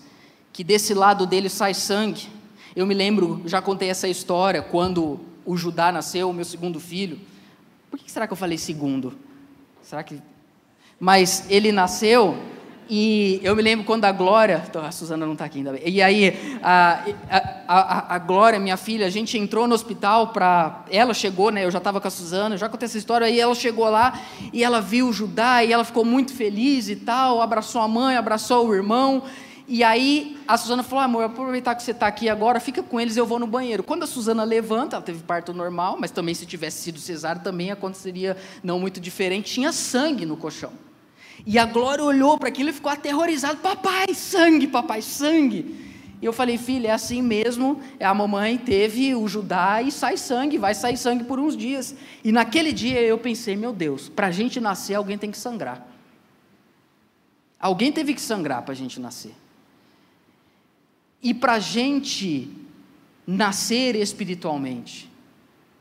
que 0.54 0.64
desse 0.64 0.94
lado 0.94 1.26
dele 1.26 1.50
sai 1.50 1.74
sangue. 1.74 2.30
Eu 2.76 2.86
me 2.86 2.94
lembro, 2.94 3.42
já 3.46 3.62
contei 3.64 3.90
essa 3.90 4.08
história, 4.08 4.62
quando 4.62 5.20
o 5.44 5.58
Judá 5.58 5.92
nasceu, 5.92 6.30
o 6.30 6.34
meu 6.34 6.46
segundo 6.46 6.80
filho. 6.80 7.20
Por 7.90 7.98
que 7.98 8.12
será 8.12 8.28
que 8.28 8.34
eu 8.34 8.38
falei 8.38 8.60
segundo? 8.60 9.18
Será 9.82 10.04
que. 10.04 10.22
Mas 11.00 11.50
ele 11.50 11.72
nasceu 11.72 12.38
e 12.90 13.40
eu 13.44 13.56
me 13.56 13.62
lembro 13.62 13.86
quando 13.86 14.06
a 14.06 14.12
Glória, 14.12 14.64
a 14.74 14.92
Suzana 14.92 15.26
não 15.26 15.34
está 15.34 15.46
aqui 15.46 15.60
ainda 15.60 15.80
e 15.86 16.02
aí 16.02 16.60
a, 16.64 17.04
a, 17.30 17.54
a, 17.68 18.16
a, 18.16 18.18
Glória, 18.18 18.60
minha 18.60 18.78
filha, 18.78 19.06
a 19.06 19.10
gente 19.10 19.38
entrou 19.38 19.68
no 19.68 19.76
hospital 19.76 20.30
para, 20.30 20.84
ela 20.90 21.14
chegou, 21.14 21.52
né, 21.52 21.66
eu 21.66 21.72
já 21.72 21.78
estava 21.78 22.02
com 22.02 22.08
a 22.08 22.12
Suzana, 22.12 22.58
já 22.58 22.68
contei 22.68 22.88
essa 22.88 22.98
história, 22.98 23.28
aí 23.28 23.40
ela 23.40 23.54
chegou 23.54 23.88
lá 23.90 24.20
e 24.52 24.64
ela 24.64 24.82
viu 24.82 25.10
o 25.10 25.14
Judá 25.14 25.64
e 25.64 25.72
ela 25.72 25.84
ficou 25.84 26.04
muito 26.04 26.34
feliz 26.34 26.90
e 26.90 26.96
tal, 26.96 27.42
abraçou 27.42 27.82
a 27.82 27.88
mãe, 27.88 28.18
abraçou 28.18 28.68
o 28.68 28.74
irmão, 28.74 29.24
e 29.68 29.84
aí 29.84 30.36
a 30.48 30.58
Suzana 30.58 30.82
falou, 30.82 31.06
amor, 31.06 31.24
aproveitar 31.26 31.76
que 31.76 31.84
você 31.84 31.92
está 31.92 32.08
aqui 32.08 32.28
agora, 32.28 32.60
fica 32.60 32.82
com 32.82 33.00
eles, 33.00 33.16
eu 33.16 33.26
vou 33.28 33.38
no 33.38 33.46
banheiro. 33.46 33.84
Quando 33.84 34.02
a 34.02 34.08
Suzana 34.08 34.44
levanta, 34.44 34.96
ela 34.96 35.06
teve 35.06 35.22
parto 35.22 35.54
normal, 35.54 35.96
mas 36.00 36.10
também 36.10 36.34
se 36.34 36.44
tivesse 36.48 36.82
sido 36.82 37.00
cesárea 37.00 37.40
também 37.40 37.70
aconteceria 37.70 38.36
não 38.64 38.80
muito 38.80 39.00
diferente, 39.00 39.54
tinha 39.54 39.72
sangue 39.72 40.26
no 40.26 40.36
colchão. 40.36 40.89
E 41.46 41.58
a 41.58 41.66
Glória 41.66 42.04
olhou 42.04 42.38
para 42.38 42.50
aquilo 42.50 42.70
e 42.70 42.74
ficou 42.74 42.92
aterrorizada: 42.92 43.58
Papai, 43.58 44.14
sangue, 44.14 44.68
papai, 44.68 45.02
sangue. 45.02 45.90
E 46.22 46.26
eu 46.26 46.34
falei, 46.34 46.58
filha, 46.58 46.90
é 46.90 46.92
assim 46.92 47.22
mesmo. 47.22 47.82
A 48.00 48.14
mamãe 48.14 48.58
teve 48.58 49.16
o 49.16 49.28
Judá 49.28 49.82
e 49.82 49.92
sai 49.92 50.18
sangue, 50.18 50.58
vai 50.58 50.76
sair 50.76 50.98
sangue 50.98 51.24
por 51.24 51.40
uns 51.40 51.56
dias. 51.56 51.96
E 52.24 52.32
naquele 52.32 52.74
dia 52.74 53.02
eu 53.02 53.18
pensei, 53.18 53.56
meu 53.56 53.72
Deus, 53.72 54.10
para 54.10 54.28
a 54.28 54.32
gente 54.32 54.60
nascer 54.60 54.96
alguém 54.96 55.18
tem 55.18 55.32
que 55.32 55.38
sangrar. 55.38 55.88
Alguém 57.58 57.92
teve 57.92 58.14
que 58.14 58.22
sangrar 58.22 58.64
para 58.64 58.74
a 58.74 58.76
gente 58.76 59.00
nascer. 59.00 59.34
E 61.22 61.34
para 61.34 61.54
a 61.54 61.60
gente 61.60 62.50
nascer 63.26 63.96
espiritualmente 63.96 65.10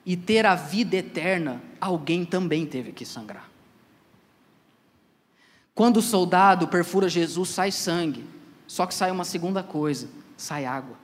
e 0.05 0.17
ter 0.17 0.47
a 0.47 0.55
vida 0.55 0.97
eterna, 0.97 1.63
alguém 1.81 2.25
também 2.25 2.67
teve 2.67 2.93
que 2.93 3.05
sangrar. 3.05 3.48
Quando 5.79 5.99
o 5.99 6.03
soldado 6.03 6.67
perfura 6.67 7.09
Jesus, 7.09 7.51
sai 7.51 7.71
sangue. 7.71 8.25
Só 8.67 8.85
que 8.85 8.93
sai 8.93 9.13
uma 9.13 9.25
segunda 9.25 9.63
coisa: 9.63 10.09
sai 10.37 10.65
água. 10.65 10.97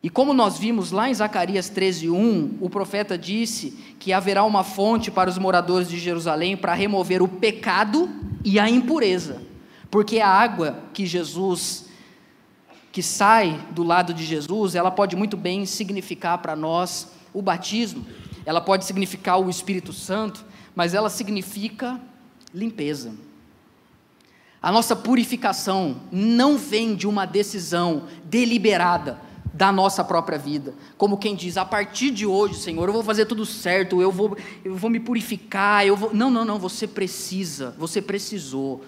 E 0.00 0.08
como 0.08 0.32
nós 0.32 0.56
vimos 0.60 0.92
lá 0.92 1.10
em 1.10 1.14
Zacarias 1.14 1.68
13:1, 1.68 2.56
o 2.60 2.70
profeta 2.70 3.18
disse 3.18 3.72
que 3.98 4.12
haverá 4.12 4.44
uma 4.44 4.62
fonte 4.62 5.10
para 5.10 5.28
os 5.28 5.38
moradores 5.38 5.88
de 5.88 5.98
Jerusalém 5.98 6.56
para 6.56 6.72
remover 6.72 7.20
o 7.20 7.26
pecado 7.26 8.08
e 8.44 8.60
a 8.60 8.70
impureza. 8.70 9.42
Porque 9.90 10.20
a 10.20 10.28
água 10.28 10.78
que 10.94 11.04
Jesus 11.04 11.86
que 12.92 13.02
sai 13.02 13.60
do 13.72 13.82
lado 13.82 14.14
de 14.14 14.24
Jesus, 14.24 14.76
ela 14.76 14.92
pode 14.92 15.16
muito 15.16 15.36
bem 15.36 15.66
significar 15.66 16.38
para 16.38 16.54
nós 16.54 17.08
o 17.34 17.42
batismo. 17.42 18.06
Ela 18.44 18.60
pode 18.60 18.84
significar 18.84 19.40
o 19.40 19.50
Espírito 19.50 19.92
Santo, 19.92 20.44
mas 20.76 20.94
ela 20.94 21.10
significa 21.10 22.00
limpeza. 22.56 23.12
A 24.62 24.72
nossa 24.72 24.96
purificação 24.96 26.00
não 26.10 26.56
vem 26.56 26.96
de 26.96 27.06
uma 27.06 27.26
decisão 27.26 28.04
deliberada 28.24 29.20
da 29.52 29.70
nossa 29.70 30.02
própria 30.02 30.38
vida. 30.38 30.74
Como 30.96 31.18
quem 31.18 31.36
diz, 31.36 31.58
a 31.58 31.64
partir 31.64 32.10
de 32.10 32.26
hoje, 32.26 32.54
Senhor, 32.54 32.88
eu 32.88 32.92
vou 32.92 33.04
fazer 33.04 33.26
tudo 33.26 33.44
certo, 33.44 34.00
eu 34.00 34.10
vou, 34.10 34.36
eu 34.64 34.74
vou 34.74 34.88
me 34.88 34.98
purificar, 34.98 35.86
eu 35.86 35.96
vou. 35.96 36.14
Não, 36.14 36.30
não, 36.30 36.44
não, 36.44 36.58
você 36.58 36.86
precisa, 36.86 37.74
você 37.78 38.00
precisou 38.00 38.82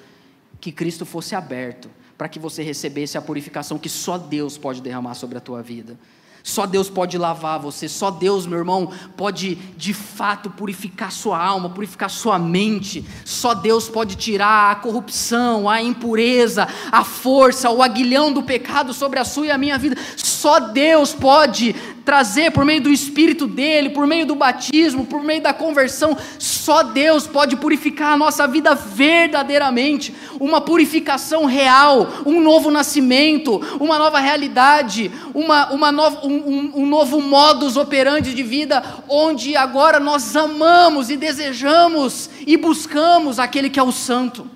que 0.61 0.73
Cristo 0.73 1.05
fosse 1.05 1.35
aberto 1.35 1.91
para 2.17 2.29
que 2.29 2.39
você 2.39 2.63
recebesse 2.63 3.17
a 3.17 3.23
purificação 3.23 3.79
que 3.79 3.89
só 3.89 4.19
Deus 4.19 4.59
pode 4.59 4.81
derramar 4.81 5.15
sobre 5.15 5.37
a 5.37 5.41
tua 5.41 5.63
vida. 5.63 5.99
Só 6.43 6.67
Deus 6.67 6.89
pode 6.89 7.19
lavar 7.19 7.59
você, 7.59 7.89
só 7.89 8.11
Deus, 8.11 8.47
meu 8.47 8.59
irmão, 8.59 8.91
pode 9.17 9.57
de 9.77 9.93
fato 9.93 10.49
purificar 10.51 11.13
sua 11.13 11.39
alma, 11.39 11.71
purificar 11.71 12.09
sua 12.09 12.39
mente. 12.39 13.05
Só 13.25 13.55
Deus 13.55 13.89
pode 13.89 14.17
tirar 14.17 14.73
a 14.73 14.77
corrupção, 14.77 15.69
a 15.69 15.83
impureza, 15.83 16.67
a 16.91 17.05
força, 17.05 17.71
o 17.71 17.83
aguilhão 17.83 18.33
do 18.33 18.43
pecado 18.43 18.95
sobre 18.95 19.19
a 19.19 19.25
sua 19.25 19.47
e 19.47 19.51
a 19.51 19.59
minha 19.59 19.79
vida. 19.79 19.97
Só 20.17 20.59
Deus 20.61 21.13
pode 21.13 21.75
trazer 22.09 22.53
por 22.53 22.65
meio 22.65 22.81
do 22.81 22.91
Espírito 22.91 23.47
dele, 23.47 23.91
por 23.91 24.07
meio 24.07 24.25
do 24.25 24.35
batismo, 24.35 25.05
por 25.05 25.23
meio 25.23 25.43
da 25.43 25.53
conversão. 25.53 26.17
Só 26.39 26.83
Deus 26.83 27.27
pode 27.27 27.55
purificar 27.55 28.15
a 28.15 28.17
nossa 28.17 28.49
vida 28.49 28.75
verdadeiramente. 28.75 30.15
Uma 30.41 30.63
purificação 30.63 31.45
real, 31.45 32.09
um 32.25 32.41
novo 32.41 32.71
nascimento, 32.71 33.61
uma 33.79 33.99
nova 33.99 34.21
realidade, 34.21 35.11
uma, 35.35 35.71
uma 35.71 35.93
nova, 35.93 36.27
um, 36.27 36.33
um, 36.33 36.73
um 36.77 36.87
novo 36.87 37.21
modus 37.21 37.77
operandi 37.77 38.35
de 38.35 38.43
vida, 38.43 38.83
onde 39.07 39.55
agora 39.55 40.01
nós 40.01 40.35
amamos 40.35 41.11
e 41.11 41.17
desejamos 41.17 42.31
e 42.47 42.57
buscamos 42.57 43.39
aquele 43.39 43.69
que 43.69 43.79
é 43.79 43.83
o 43.83 43.93
Santo. 43.93 44.51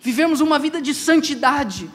Vivemos 0.00 0.40
uma 0.40 0.58
vida 0.58 0.80
de 0.80 0.94
santidade, 0.94 1.90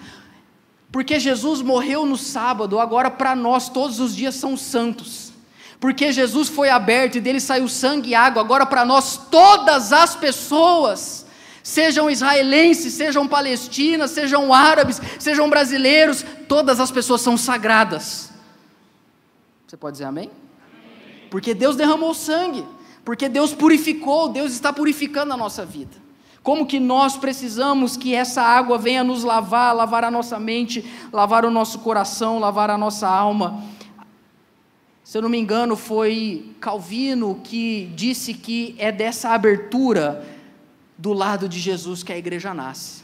porque 0.96 1.20
Jesus 1.20 1.62
morreu 1.62 2.06
no 2.06 2.16
sábado, 2.16 2.80
agora 2.80 3.12
para 3.12 3.36
nós 3.36 3.68
todos 3.68 4.00
os 4.00 4.16
dias 4.16 4.34
são 4.34 4.56
santos. 4.56 5.34
Porque 5.78 6.10
Jesus 6.10 6.48
foi 6.48 6.70
aberto 6.70 7.18
e 7.18 7.20
dele 7.20 7.42
saiu 7.42 7.68
sangue 7.68 8.12
e 8.12 8.16
água, 8.16 8.42
agora 8.42 8.66
para 8.66 8.86
nós 8.86 9.18
todas 9.30 9.92
as 9.92 10.16
pessoas, 10.16 11.26
sejam 11.62 12.10
israelenses, 12.10 12.94
sejam 12.94 13.28
palestinas, 13.28 14.12
sejam 14.12 14.54
árabes, 14.54 15.02
sejam 15.20 15.50
brasileiros, 15.50 16.24
todas 16.48 16.80
as 16.80 16.92
pessoas 16.92 17.20
são 17.20 17.36
sagradas. 17.36 18.32
Você 19.68 19.76
pode 19.76 19.96
dizer 19.96 20.06
amém? 20.06 20.32
Porque 21.30 21.54
Deus 21.54 21.76
derramou 21.76 22.14
sangue, 22.14 22.66
porque 23.04 23.28
Deus 23.28 23.54
purificou, 23.54 24.30
Deus 24.30 24.54
está 24.54 24.72
purificando 24.72 25.34
a 25.34 25.38
nossa 25.38 25.66
vida. 25.66 26.05
Como 26.46 26.68
que 26.68 26.80
nós 26.80 27.18
precisamos 27.18 27.98
que 27.98 28.14
essa 28.14 28.40
água 28.40 28.78
venha 28.78 29.04
nos 29.04 29.24
lavar, 29.24 29.76
lavar 29.76 30.04
a 30.04 30.12
nossa 30.12 30.40
mente, 30.40 30.86
lavar 31.12 31.44
o 31.44 31.50
nosso 31.50 31.80
coração, 31.80 32.38
lavar 32.38 32.70
a 32.70 32.78
nossa 32.78 33.08
alma. 33.08 33.64
Se 35.04 35.18
eu 35.18 35.24
não 35.24 35.30
me 35.30 35.40
engano, 35.40 35.76
foi 35.76 36.56
Calvino 36.62 37.42
que 37.44 37.92
disse 37.96 38.36
que 38.36 38.76
é 38.78 38.92
dessa 38.92 39.30
abertura 39.30 40.24
do 40.96 41.14
lado 41.14 41.50
de 41.50 41.60
Jesus 41.60 42.04
que 42.04 42.14
a 42.14 42.18
igreja 42.18 42.54
nasce. 42.54 43.02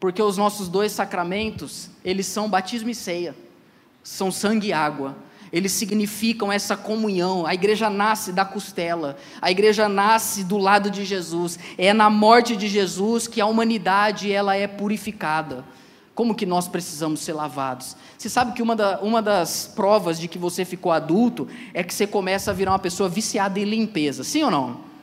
Porque 0.00 0.20
os 0.20 0.36
nossos 0.36 0.66
dois 0.66 0.90
sacramentos, 0.90 1.90
eles 2.04 2.26
são 2.26 2.50
batismo 2.50 2.90
e 2.90 2.94
ceia, 2.94 3.36
são 4.02 4.32
sangue 4.32 4.70
e 4.70 4.72
água 4.72 5.14
eles 5.52 5.72
significam 5.72 6.52
essa 6.52 6.76
comunhão. 6.76 7.46
A 7.46 7.54
igreja 7.54 7.88
nasce 7.88 8.32
da 8.32 8.44
costela, 8.44 9.16
a 9.40 9.50
igreja 9.50 9.88
nasce 9.88 10.44
do 10.44 10.58
lado 10.58 10.90
de 10.90 11.04
Jesus. 11.04 11.58
É 11.78 11.92
na 11.92 12.10
morte 12.10 12.56
de 12.56 12.68
Jesus 12.68 13.26
que 13.26 13.40
a 13.40 13.46
humanidade 13.46 14.30
ela 14.32 14.56
é 14.56 14.66
purificada. 14.66 15.64
Como 16.14 16.34
que 16.34 16.46
nós 16.46 16.66
precisamos 16.66 17.20
ser 17.20 17.34
lavados? 17.34 17.94
Você 18.16 18.30
sabe 18.30 18.52
que 18.52 18.62
uma, 18.62 18.74
da, 18.74 19.00
uma 19.00 19.20
das 19.20 19.70
provas 19.74 20.18
de 20.18 20.28
que 20.28 20.38
você 20.38 20.64
ficou 20.64 20.90
adulto 20.90 21.46
é 21.74 21.82
que 21.82 21.92
você 21.92 22.06
começa 22.06 22.50
a 22.50 22.54
virar 22.54 22.72
uma 22.72 22.78
pessoa 22.78 23.06
viciada 23.06 23.60
em 23.60 23.64
limpeza, 23.64 24.24
sim 24.24 24.42
ou 24.42 24.50
não? 24.50 24.95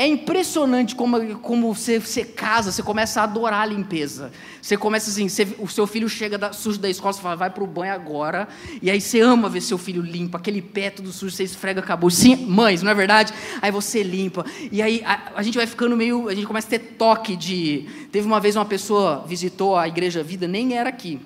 É 0.00 0.06
impressionante 0.06 0.96
como, 0.96 1.36
como 1.40 1.74
você, 1.74 2.00
você 2.00 2.24
casa, 2.24 2.72
você 2.72 2.82
começa 2.82 3.20
a 3.20 3.24
adorar 3.24 3.60
a 3.60 3.66
limpeza. 3.66 4.32
Você 4.62 4.74
começa 4.74 5.10
assim, 5.10 5.28
você, 5.28 5.46
o 5.58 5.68
seu 5.68 5.86
filho 5.86 6.08
chega 6.08 6.38
da, 6.38 6.54
sujo 6.54 6.78
da 6.78 6.88
escola, 6.88 7.12
você 7.12 7.20
fala, 7.20 7.36
vai 7.36 7.50
para 7.50 7.62
o 7.62 7.66
banho 7.66 7.92
agora. 7.92 8.48
E 8.80 8.90
aí 8.90 8.98
você 8.98 9.20
ama 9.20 9.46
ver 9.50 9.60
seu 9.60 9.76
filho 9.76 10.00
limpo, 10.00 10.38
aquele 10.38 10.62
pé 10.62 10.88
tudo 10.88 11.12
sujo, 11.12 11.36
você 11.36 11.44
esfrega, 11.44 11.80
acabou. 11.80 12.08
Sim, 12.08 12.34
mães, 12.46 12.82
não 12.82 12.92
é 12.92 12.94
verdade? 12.94 13.34
Aí 13.60 13.70
você 13.70 14.02
limpa. 14.02 14.46
E 14.72 14.80
aí 14.80 15.02
a, 15.04 15.32
a 15.34 15.42
gente 15.42 15.58
vai 15.58 15.66
ficando 15.66 15.94
meio, 15.94 16.30
a 16.30 16.34
gente 16.34 16.46
começa 16.46 16.68
a 16.68 16.70
ter 16.70 16.78
toque 16.78 17.36
de... 17.36 17.86
Teve 18.10 18.26
uma 18.26 18.40
vez 18.40 18.56
uma 18.56 18.64
pessoa 18.64 19.26
visitou 19.28 19.76
a 19.76 19.86
Igreja 19.86 20.22
Vida, 20.22 20.48
nem 20.48 20.78
era 20.78 20.88
aqui. 20.88 21.20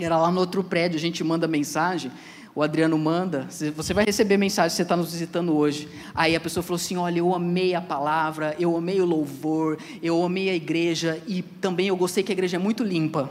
Era 0.00 0.16
lá 0.16 0.30
no 0.30 0.40
outro 0.40 0.64
prédio, 0.64 0.96
a 0.96 1.00
gente 1.00 1.22
manda 1.22 1.46
mensagem 1.46 2.10
o 2.56 2.62
Adriano 2.62 2.96
manda, 2.98 3.46
você 3.76 3.92
vai 3.92 4.06
receber 4.06 4.38
mensagem, 4.38 4.74
você 4.74 4.80
está 4.80 4.96
nos 4.96 5.12
visitando 5.12 5.54
hoje. 5.54 5.86
Aí 6.14 6.34
a 6.34 6.40
pessoa 6.40 6.62
falou 6.62 6.76
assim: 6.76 6.96
Olha, 6.96 7.18
eu 7.18 7.34
amei 7.34 7.74
a 7.74 7.82
palavra, 7.82 8.56
eu 8.58 8.74
amei 8.74 8.98
o 8.98 9.04
louvor, 9.04 9.76
eu 10.02 10.24
amei 10.24 10.48
a 10.48 10.54
igreja 10.54 11.20
e 11.26 11.42
também 11.42 11.88
eu 11.88 11.96
gostei 11.98 12.24
que 12.24 12.32
a 12.32 12.34
igreja 12.34 12.56
é 12.56 12.58
muito 12.58 12.82
limpa. 12.82 13.28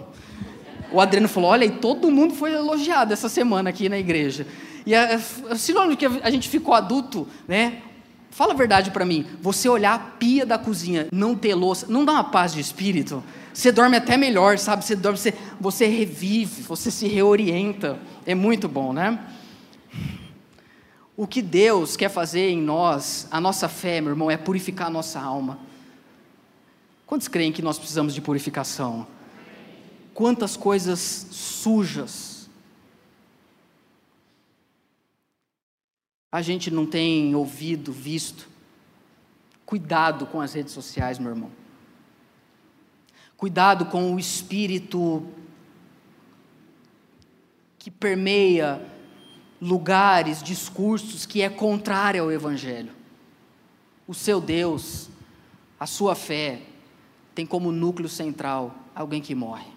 O 0.92 1.02
Adriano 1.02 1.28
falou: 1.28 1.50
Olha, 1.50 1.66
e 1.66 1.72
todo 1.72 2.12
mundo 2.12 2.36
foi 2.36 2.54
elogiado 2.54 3.14
essa 3.14 3.28
semana 3.28 3.72
aqui 3.72 3.90
na 3.90 3.98
igreja. 3.98 4.46
E 4.86 4.94
a, 4.94 5.20
a 5.50 5.56
sinônimo 5.56 5.98
que 5.98 6.06
a 6.06 6.30
gente 6.30 6.48
ficou 6.48 6.76
adulto, 6.76 7.28
né? 7.48 7.82
Fala 8.30 8.54
a 8.54 8.56
verdade 8.56 8.92
para 8.92 9.06
mim. 9.06 9.26
Você 9.42 9.68
olhar 9.68 9.96
a 9.96 10.00
pia 10.00 10.46
da 10.46 10.60
cozinha, 10.60 11.08
não 11.12 11.34
ter 11.34 11.56
louça, 11.56 11.88
não 11.90 12.06
dá 12.06 12.12
uma 12.12 12.26
paz 12.26 12.54
de 12.54 12.60
espírito? 12.60 13.24
Você 13.56 13.72
dorme 13.72 13.96
até 13.96 14.18
melhor, 14.18 14.60
sabe? 14.60 14.84
Você 14.84 14.98
dorme, 14.98 15.18
você, 15.18 15.34
você 15.62 15.86
revive, 15.86 16.62
você 16.64 16.92
se 16.92 17.08
reorienta. 17.08 17.98
É 18.26 18.36
muito 18.36 18.68
bom, 18.68 18.92
né? 18.92 19.18
O 21.16 21.26
que 21.26 21.42
Deus 21.42 21.96
quer 21.96 22.10
fazer 22.10 22.50
em 22.50 22.62
nós, 22.62 23.30
a 23.32 23.40
nossa 23.40 23.70
fé, 23.70 24.02
meu 24.02 24.12
irmão, 24.12 24.30
é 24.30 24.36
purificar 24.36 24.88
a 24.88 24.90
nossa 24.90 25.22
alma. 25.22 25.58
Quantos 27.06 27.30
creem 27.30 27.54
que 27.54 27.62
nós 27.62 27.80
precisamos 27.80 28.14
de 28.14 28.20
purificação? 28.20 29.08
Quantas 30.14 30.58
coisas 30.58 31.00
sujas 31.32 32.50
a 36.30 36.42
gente 36.42 36.70
não 36.70 36.86
tem 36.86 37.34
ouvido, 37.34 37.94
visto. 37.94 38.50
Cuidado 39.66 40.26
com 40.26 40.42
as 40.42 40.54
redes 40.54 40.74
sociais, 40.74 41.18
meu 41.18 41.30
irmão. 41.30 41.65
Cuidado 43.38 43.86
com 43.86 44.14
o 44.14 44.20
espírito 44.20 45.26
que 47.78 47.92
permeia 47.92 48.84
lugares, 49.62 50.42
discursos 50.42 51.26
que 51.26 51.42
é 51.42 51.50
contrário 51.50 52.24
ao 52.24 52.32
evangelho. 52.32 52.92
O 54.08 54.14
seu 54.14 54.40
Deus, 54.40 55.10
a 55.80 55.86
sua 55.86 56.16
fé 56.16 56.62
tem 57.34 57.46
como 57.46 57.72
núcleo 57.72 58.08
central 58.08 58.76
alguém 58.96 59.22
que 59.22 59.36
morre. 59.36 59.68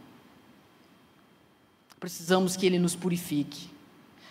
Precisamos 1.99 2.57
que 2.57 2.65
ele 2.65 2.79
nos 2.79 2.95
purifique. 2.95 3.69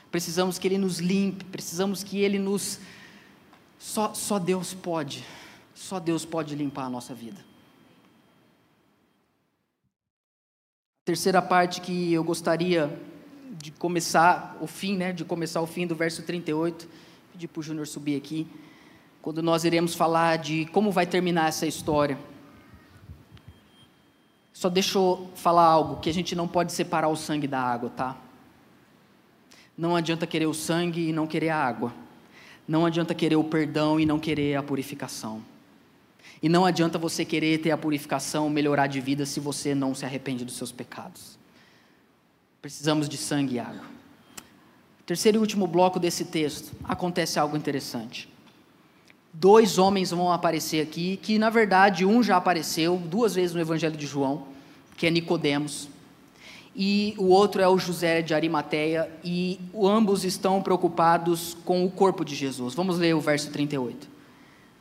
Precisamos 0.10 0.58
que 0.58 0.68
ele 0.68 0.78
nos 0.78 1.00
limpe, 1.00 1.44
precisamos 1.46 2.04
que 2.04 2.20
ele 2.20 2.40
nos 2.40 2.80
só 3.78 4.14
só 4.14 4.40
Deus 4.40 4.74
pode. 4.74 5.24
Só 5.76 6.00
Deus 6.00 6.26
pode 6.26 6.56
limpar 6.56 6.86
a 6.86 6.90
nossa 6.90 7.14
vida. 7.14 7.46
Terceira 11.08 11.42
parte 11.42 11.80
que 11.80 12.12
eu 12.12 12.22
gostaria 12.22 13.00
de 13.58 13.72
começar 13.72 14.58
o 14.60 14.68
fim, 14.68 14.98
né, 14.98 15.14
de 15.14 15.24
começar 15.24 15.62
o 15.62 15.66
fim 15.66 15.88
do 15.88 15.96
verso 15.96 16.22
38, 16.22 16.86
pedir 17.32 17.48
para 17.48 17.62
o 17.62 17.64
Júnior 17.64 17.88
subir 17.88 18.18
aqui, 18.18 18.46
quando 19.22 19.42
nós 19.42 19.64
iremos 19.64 19.96
falar 19.96 20.38
de 20.38 20.66
como 20.66 20.92
vai 20.92 21.06
terminar 21.06 21.48
essa 21.48 21.66
história. 21.66 22.20
Só 24.52 24.68
deixa 24.68 24.98
eu 24.98 25.30
falar 25.34 25.64
algo, 25.64 26.02
que 26.02 26.10
a 26.10 26.14
gente 26.14 26.36
não 26.36 26.46
pode 26.46 26.74
separar 26.74 27.08
o 27.08 27.16
sangue 27.16 27.48
da 27.48 27.62
água, 27.62 27.90
tá? 27.90 28.18
Não 29.78 29.96
adianta 29.96 30.28
querer 30.28 30.48
o 30.48 30.54
sangue 30.54 31.08
e 31.08 31.14
não 31.14 31.26
querer 31.26 31.52
a 31.52 31.58
água. 31.58 31.94
Não 32.68 32.86
adianta 32.86 33.16
querer 33.16 33.38
o 33.38 33.46
perdão 33.46 33.98
e 33.98 34.06
não 34.06 34.20
querer 34.20 34.58
a 34.58 34.62
purificação. 34.62 35.42
E 36.42 36.48
não 36.48 36.66
adianta 36.66 36.98
você 36.98 37.26
querer 37.26 37.60
ter 37.60 37.72
a 37.72 37.78
purificação, 37.78 38.50
melhorar 38.50 38.88
de 38.88 39.02
vida, 39.02 39.26
se 39.26 39.40
você 39.40 39.74
não 39.74 39.96
se 39.96 40.06
arrepende 40.06 40.46
dos 40.46 40.56
seus 40.56 40.72
pecados. 40.72 41.38
Precisamos 42.62 43.10
de 43.10 43.18
sangue 43.18 43.56
e 43.56 43.60
água. 43.60 43.84
Terceiro 45.06 45.38
e 45.38 45.40
último 45.40 45.66
bloco 45.66 46.00
desse 46.00 46.26
texto, 46.26 46.74
acontece 46.84 47.40
algo 47.40 47.56
interessante. 47.56 48.30
Dois 49.34 49.78
homens 49.78 50.12
vão 50.12 50.32
aparecer 50.32 50.82
aqui, 50.82 51.18
que 51.18 51.40
na 51.40 51.50
verdade 51.50 52.06
um 52.06 52.22
já 52.22 52.38
apareceu 52.38 52.98
duas 52.98 53.36
vezes 53.36 53.56
no 53.56 53.62
Evangelho 53.62 53.96
de 53.96 54.06
João, 54.06 54.48
que 54.98 55.08
é 55.08 55.12
Nicodemos, 55.12 55.88
e 56.76 57.16
o 57.18 57.28
outro 57.30 57.62
é 57.62 57.68
o 57.68 57.78
José 57.78 58.22
de 58.22 58.34
Arimateia, 58.34 59.10
e 59.24 59.60
ambos 59.76 60.24
estão 60.24 60.62
preocupados 60.62 61.56
com 61.66 61.86
o 61.86 61.90
corpo 61.90 62.26
de 62.26 62.36
Jesus. 62.36 62.74
Vamos 62.76 62.98
ler 62.98 63.16
o 63.16 63.22
verso 63.22 63.50
38. 63.52 64.08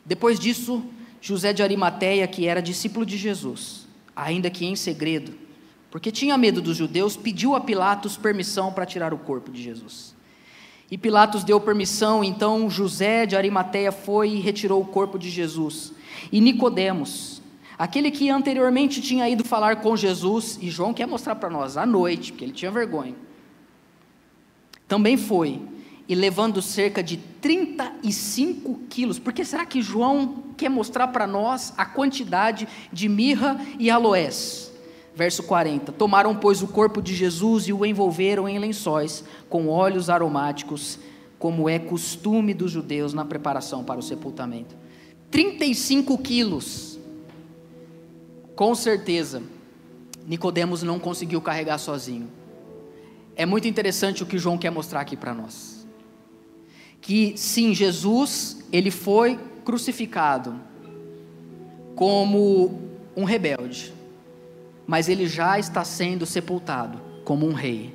Depois 0.05 0.39
disso, 0.39 0.83
José 1.21 1.53
de 1.53 1.63
Arimateia, 1.63 2.27
que 2.27 2.47
era 2.47 2.61
discípulo 2.61 3.05
de 3.05 3.17
Jesus, 3.17 3.87
ainda 4.15 4.51
que 4.51 4.67
em 4.67 4.77
segredo, 4.77 5.35
porque 5.91 6.11
tinha 6.11 6.37
medo 6.37 6.61
dos 6.61 6.77
judeus, 6.77 7.17
pediu 7.17 7.55
a 7.55 7.61
Pilatos 7.61 8.17
permissão 8.17 8.73
para 8.73 8.87
tirar 8.87 9.15
o 9.15 9.19
corpo 9.19 9.51
de 9.51 9.63
Jesus. 9.63 10.15
E 10.91 10.97
Pilatos 10.97 11.43
deu 11.43 11.61
permissão, 11.61 12.23
então 12.23 12.71
José 12.71 13.27
de 13.27 13.35
Arimateia 13.35 13.91
foi 13.91 14.31
e 14.31 14.41
retirou 14.41 14.81
o 14.81 14.87
corpo 14.87 15.19
de 15.19 15.31
Jesus. 15.31 15.93
E 16.31 16.41
Nicodemos, 16.41 17.43
aquele 17.79 18.11
que 18.11 18.31
anteriormente 18.31 19.01
tinha 19.01 19.29
ido 19.29 19.43
falar 19.43 19.77
com 19.77 19.97
Jesus, 19.97 20.59
e 20.61 20.71
João 20.71 20.95
quer 20.95 21.07
mostrar 21.07 21.35
para 21.37 21.51
nós 21.51 21.77
à 21.77 21.85
noite, 21.85 22.33
porque 22.33 22.45
ele 22.45 22.53
tinha 22.53 22.71
vergonha. 22.71 23.15
Também 24.87 25.17
foi 25.17 25.61
e 26.09 26.15
levando 26.15 26.63
cerca 26.63 27.03
de 27.03 27.17
35 27.17 28.81
quilos. 28.89 29.19
Porque 29.19 29.45
será 29.45 29.67
que 29.67 29.83
João 29.83 30.45
quer 30.57 30.69
mostrar 30.69 31.09
para 31.09 31.27
nós 31.27 31.73
a 31.77 31.85
quantidade 31.85 32.69
de 32.93 33.09
mirra 33.09 33.61
e 33.79 33.91
aloés? 33.91 34.73
Verso 35.15 35.43
40: 35.43 35.93
Tomaram, 35.93 36.35
pois, 36.37 36.63
o 36.63 36.69
corpo 36.69 37.03
de 37.03 37.15
Jesus 37.15 37.67
e 37.69 37.73
o 37.73 37.85
envolveram 37.85 38.49
em 38.49 38.59
lençóis 38.59 39.25
com 39.49 39.69
óleos 39.69 40.09
aromáticos, 40.09 40.99
como 41.39 41.69
é 41.69 41.79
costume 41.79 42.55
dos 42.55 42.71
judeus 42.71 43.13
na 43.13 43.25
preparação 43.25 43.83
para 43.83 43.99
o 43.99 44.03
sepultamento. 44.03 44.77
35 45.31 46.17
quilos. 46.19 46.99
Com 48.55 48.75
certeza, 48.75 49.43
Nicodemos 50.27 50.83
não 50.83 50.99
conseguiu 50.99 51.43
carregar 51.43 51.77
sozinho. 51.77 52.31
É 53.35 53.45
muito 53.45 53.69
interessante 53.69 54.23
o 54.23 54.27
que 54.27 54.39
João 54.39 54.57
quer 54.57 54.71
mostrar 54.71 55.01
aqui 55.01 55.15
para 55.15 55.35
nós 55.35 55.76
que 57.07 57.35
sim, 57.37 57.73
Jesus, 57.73 58.59
ele 58.73 58.91
foi 58.91 59.39
crucificado 59.65 60.57
como 61.95 62.81
um 63.17 63.23
rebelde, 63.23 63.95
mas 64.85 65.09
ele 65.09 65.29
já 65.29 65.57
está 65.57 65.85
sendo 65.85 66.27
sepultado 66.27 67.01
como 67.25 67.47
um 67.47 67.53
rei. 67.53 67.95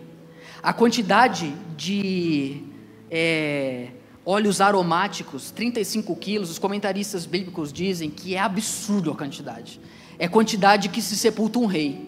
A 0.63 0.71
quantidade 0.71 1.53
de 1.75 2.63
é, 3.11 3.89
óleos 4.25 4.61
aromáticos, 4.61 5.51
35 5.51 6.15
quilos, 6.15 6.49
os 6.49 6.57
comentaristas 6.57 7.25
bíblicos 7.25 7.73
dizem 7.73 8.09
que 8.09 8.33
é 8.33 8.39
absurdo 8.39 9.11
a 9.11 9.15
quantidade. 9.15 9.81
É 10.17 10.29
quantidade 10.29 10.87
que 10.87 11.01
se 11.01 11.17
sepulta 11.17 11.59
um 11.59 11.65
rei. 11.65 12.07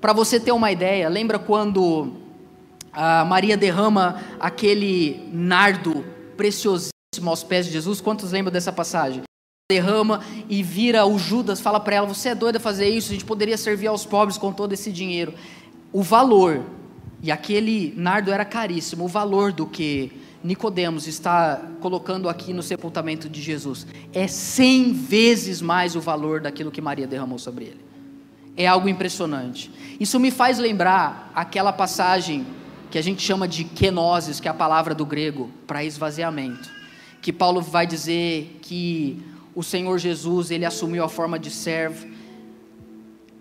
Para 0.00 0.12
você 0.12 0.38
ter 0.38 0.52
uma 0.52 0.70
ideia, 0.70 1.08
lembra 1.08 1.40
quando 1.40 2.12
a 2.92 3.24
Maria 3.24 3.56
derrama 3.56 4.22
aquele 4.38 5.28
nardo 5.32 6.11
preciosíssimo 6.42 7.28
aos 7.28 7.44
pés 7.44 7.66
de 7.66 7.72
Jesus. 7.72 8.00
Quantos 8.00 8.32
lembram 8.32 8.52
dessa 8.52 8.72
passagem? 8.72 9.22
Derrama 9.70 10.24
e 10.48 10.60
vira 10.60 11.06
o 11.06 11.16
Judas, 11.16 11.60
fala 11.60 11.78
para 11.78 11.94
ela: 11.94 12.06
Você 12.08 12.30
é 12.30 12.34
doida 12.34 12.58
fazer 12.58 12.88
isso? 12.88 13.10
A 13.10 13.12
gente 13.12 13.24
poderia 13.24 13.56
servir 13.56 13.86
aos 13.86 14.04
pobres 14.04 14.36
com 14.36 14.52
todo 14.52 14.72
esse 14.72 14.90
dinheiro. 14.90 15.34
O 15.92 16.02
valor, 16.02 16.64
e 17.22 17.30
aquele 17.30 17.94
nardo 17.96 18.32
era 18.32 18.44
caríssimo, 18.44 19.04
o 19.04 19.08
valor 19.08 19.52
do 19.52 19.66
que 19.66 20.10
Nicodemos 20.42 21.06
está 21.06 21.62
colocando 21.80 22.28
aqui 22.28 22.52
no 22.52 22.62
sepultamento 22.62 23.28
de 23.28 23.40
Jesus 23.40 23.86
é 24.12 24.26
cem 24.26 24.92
vezes 24.92 25.62
mais 25.62 25.94
o 25.94 26.00
valor 26.00 26.40
daquilo 26.40 26.72
que 26.72 26.80
Maria 26.80 27.06
derramou 27.06 27.38
sobre 27.38 27.66
ele. 27.66 27.80
É 28.56 28.66
algo 28.66 28.88
impressionante. 28.88 29.70
Isso 30.00 30.18
me 30.18 30.32
faz 30.32 30.58
lembrar 30.58 31.30
aquela 31.36 31.72
passagem 31.72 32.44
que 32.92 32.98
a 32.98 33.02
gente 33.02 33.22
chama 33.22 33.48
de 33.48 33.64
kenosis, 33.64 34.38
que 34.38 34.46
é 34.46 34.50
a 34.50 34.54
palavra 34.54 34.94
do 34.94 35.06
grego 35.06 35.50
para 35.66 35.82
esvaziamento, 35.82 36.70
que 37.22 37.32
Paulo 37.32 37.62
vai 37.62 37.86
dizer 37.86 38.58
que 38.60 39.18
o 39.54 39.62
Senhor 39.62 39.98
Jesus, 39.98 40.50
ele 40.50 40.66
assumiu 40.66 41.02
a 41.02 41.08
forma 41.08 41.38
de 41.38 41.50
servo, 41.50 42.06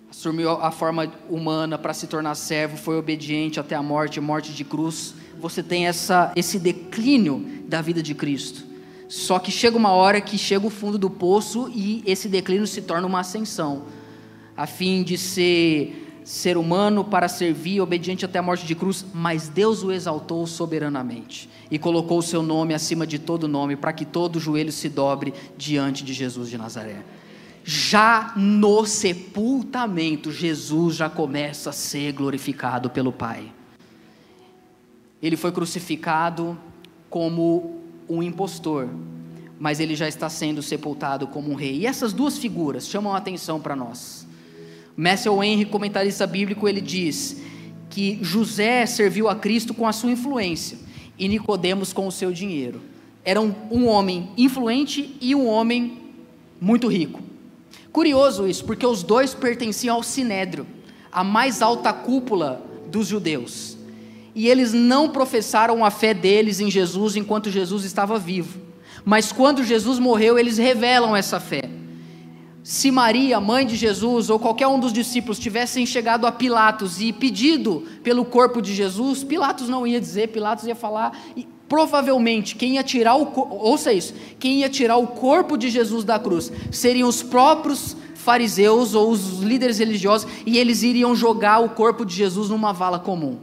assumiu 0.10 0.52
a 0.52 0.72
forma 0.72 1.12
humana 1.30 1.78
para 1.78 1.94
se 1.94 2.08
tornar 2.08 2.34
servo, 2.36 2.78
foi 2.78 2.98
obediente 2.98 3.60
até 3.60 3.76
a 3.76 3.84
morte, 3.84 4.22
morte 4.22 4.54
de 4.54 4.64
cruz. 4.64 5.16
Você 5.38 5.62
tem 5.62 5.86
essa, 5.86 6.32
esse 6.34 6.58
declínio 6.58 7.46
da 7.68 7.82
vida 7.82 8.02
de 8.02 8.16
Cristo. 8.16 8.64
Só 9.10 9.38
que 9.38 9.52
chega 9.52 9.76
uma 9.76 9.92
hora 9.92 10.22
que 10.22 10.38
chega 10.38 10.66
o 10.66 10.70
fundo 10.70 10.98
do 10.98 11.10
poço 11.10 11.70
e 11.76 12.02
esse 12.06 12.30
declínio 12.30 12.66
se 12.66 12.84
torna 12.84 13.06
uma 13.06 13.20
ascensão, 13.20 13.84
a 14.56 14.66
fim 14.66 15.04
de 15.04 15.18
ser 15.18 16.11
ser 16.24 16.58
humano 16.58 17.04
para 17.04 17.28
servir, 17.28 17.82
obediente 17.82 18.26
até 18.26 18.40
a 18.40 18.44
morte 18.44 18.66
de 18.66 18.76
cruz, 18.76 19.06
mas 19.14 19.50
Deus 19.50 19.84
o 19.84 19.92
exaltou 19.92 20.46
soberanamente 20.46 21.50
e 21.70 21.80
colocou 21.80 22.20
o 22.20 22.24
seu 22.24 22.44
nome 22.44 22.74
acima 22.74 23.08
de 23.08 23.18
todo 23.18 23.48
nome, 23.48 23.76
para 23.76 23.94
que 23.94 24.06
todo 24.06 24.40
joelho 24.40 24.72
se 24.72 24.90
dobre 24.90 25.34
diante 25.58 26.04
de 26.04 26.14
Jesus 26.14 26.50
de 26.50 26.58
Nazaré. 26.58 27.04
Já 27.64 28.34
no 28.36 28.86
sepultamento, 28.86 30.32
Jesus 30.32 30.96
já 30.96 31.10
começa 31.10 31.70
a 31.70 31.74
ser 31.74 32.12
glorificado 32.12 32.90
pelo 32.90 33.12
Pai. 33.12 33.52
Ele 35.22 35.38
foi 35.38 35.52
crucificado 35.52 36.58
como 37.10 37.80
um 38.10 38.24
impostor, 38.24 38.90
mas 39.60 39.80
ele 39.80 39.96
já 39.96 40.08
está 40.08 40.28
sendo 40.28 40.62
sepultado 40.62 41.28
como 41.28 41.52
um 41.52 41.56
rei. 41.56 41.78
E 41.78 41.86
essas 41.86 42.14
duas 42.14 42.38
figuras 42.38 42.88
chamam 42.88 43.14
a 43.14 43.18
atenção 43.18 43.60
para 43.60 43.76
nós. 43.76 44.28
Matthew 44.96 45.44
Henry, 45.44 45.66
comentarista 45.66 46.28
bíblico, 46.28 46.68
ele 46.68 46.82
diz 46.82 47.42
que 47.90 48.20
José 48.22 48.86
serviu 48.86 49.28
a 49.28 49.36
Cristo 49.36 49.74
com 49.74 49.88
a 49.88 49.94
sua 49.94 50.12
influência 50.12 50.78
e 51.18 51.28
Nicodemos 51.28 51.92
com 51.94 52.08
o 52.08 52.12
seu 52.12 52.32
dinheiro. 52.32 52.82
Era 53.24 53.40
um, 53.40 53.54
um 53.70 53.88
homem 53.88 54.32
influente 54.38 55.16
e 55.22 55.36
um 55.36 55.48
homem 55.48 56.00
muito 56.60 56.88
rico. 56.88 57.22
Curioso 57.92 58.48
isso, 58.48 58.64
porque 58.66 58.86
os 58.86 59.04
dois 59.04 59.34
pertenciam 59.34 59.96
ao 59.96 60.04
Sinédrio, 60.04 60.66
a 61.12 61.24
mais 61.24 61.62
alta 61.62 61.92
cúpula 61.92 62.64
dos 62.90 63.08
judeus. 63.08 63.78
e 64.34 64.48
eles 64.48 64.72
não 64.72 65.10
professaram 65.10 65.84
a 65.84 65.92
fé 65.92 66.14
deles 66.14 66.60
em 66.60 66.72
Jesus 66.72 67.16
enquanto 67.16 67.52
Jesus 67.52 67.84
estava 67.84 68.18
vivo. 68.18 68.60
Mas 69.04 69.32
quando 69.32 69.64
Jesus 69.64 70.00
morreu, 70.00 70.40
eles 70.40 70.58
revelam 70.58 71.16
essa 71.16 71.40
fé. 71.40 71.64
Se 72.72 72.90
Maria, 72.90 73.38
mãe 73.42 73.66
de 73.66 73.76
Jesus, 73.76 74.30
ou 74.30 74.40
qualquer 74.40 74.66
um 74.66 74.80
dos 74.80 74.94
discípulos 74.94 75.38
tivessem 75.38 75.86
chegado 75.86 76.26
a 76.26 76.32
Pilatos 76.32 77.02
e 77.02 77.12
pedido 77.12 77.86
pelo 78.02 78.24
corpo 78.24 78.62
de 78.62 78.74
Jesus, 78.74 79.26
Pilatos 79.26 79.68
não 79.68 79.86
ia 79.86 80.00
dizer, 80.00 80.30
Pilatos 80.30 80.66
ia 80.66 80.74
falar, 80.74 81.20
e 81.36 81.46
provavelmente 81.68 82.56
quem 82.56 82.76
ia 82.76 82.82
tirar 82.84 83.18
o 83.18 83.28
ouça 83.62 83.92
isso, 83.92 84.14
quem 84.40 84.62
ia 84.62 84.70
tirar 84.70 84.96
o 84.96 85.08
corpo 85.08 85.58
de 85.58 85.70
Jesus 85.70 86.06
da 86.06 86.18
cruz 86.18 86.50
seriam 86.72 87.10
os 87.10 87.22
próprios 87.22 87.98
fariseus 88.16 88.96
ou 88.96 89.12
os 89.12 89.42
líderes 89.42 89.78
religiosos 89.78 90.32
e 90.46 90.58
eles 90.58 90.82
iriam 90.82 91.14
jogar 91.14 91.60
o 91.60 91.72
corpo 91.72 92.06
de 92.06 92.16
Jesus 92.16 92.48
numa 92.48 92.72
vala 92.72 93.00
comum. 93.00 93.38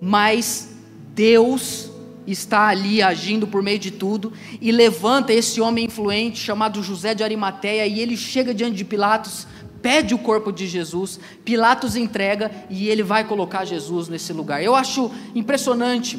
Mas 0.00 0.70
Deus 1.14 1.91
está 2.26 2.68
ali 2.68 3.02
agindo 3.02 3.46
por 3.46 3.62
meio 3.62 3.78
de 3.78 3.90
tudo 3.90 4.32
e 4.60 4.70
levanta 4.70 5.32
esse 5.32 5.60
homem 5.60 5.86
influente 5.86 6.38
chamado 6.38 6.82
José 6.82 7.14
de 7.14 7.24
Arimateia 7.24 7.86
e 7.86 8.00
ele 8.00 8.16
chega 8.16 8.54
diante 8.54 8.76
de 8.76 8.84
Pilatos, 8.84 9.46
pede 9.80 10.14
o 10.14 10.18
corpo 10.18 10.52
de 10.52 10.66
Jesus, 10.66 11.18
Pilatos 11.44 11.96
entrega 11.96 12.50
e 12.70 12.88
ele 12.88 13.02
vai 13.02 13.24
colocar 13.24 13.64
Jesus 13.64 14.08
nesse 14.08 14.32
lugar. 14.32 14.62
Eu 14.62 14.74
acho 14.74 15.10
impressionante 15.34 16.18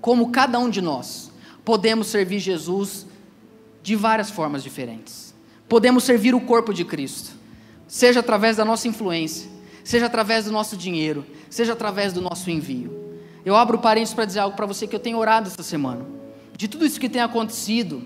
como 0.00 0.30
cada 0.30 0.58
um 0.58 0.70
de 0.70 0.80
nós 0.80 1.30
podemos 1.64 2.08
servir 2.08 2.38
Jesus 2.38 3.06
de 3.82 3.94
várias 3.94 4.30
formas 4.30 4.62
diferentes. 4.62 5.34
Podemos 5.68 6.04
servir 6.04 6.34
o 6.34 6.40
corpo 6.40 6.72
de 6.72 6.84
Cristo, 6.84 7.30
seja 7.86 8.20
através 8.20 8.56
da 8.56 8.64
nossa 8.64 8.88
influência, 8.88 9.50
seja 9.84 10.06
através 10.06 10.44
do 10.44 10.52
nosso 10.52 10.76
dinheiro, 10.76 11.24
seja 11.48 11.72
através 11.72 12.12
do 12.12 12.20
nosso 12.20 12.50
envio. 12.50 13.01
Eu 13.44 13.56
abro 13.56 13.78
parênteses 13.78 14.14
para 14.14 14.24
dizer 14.24 14.40
algo 14.40 14.56
para 14.56 14.66
você 14.66 14.86
que 14.86 14.94
eu 14.94 15.00
tenho 15.00 15.18
orado 15.18 15.48
essa 15.48 15.62
semana. 15.62 16.06
De 16.56 16.68
tudo 16.68 16.86
isso 16.86 17.00
que 17.00 17.08
tem 17.08 17.20
acontecido 17.20 18.02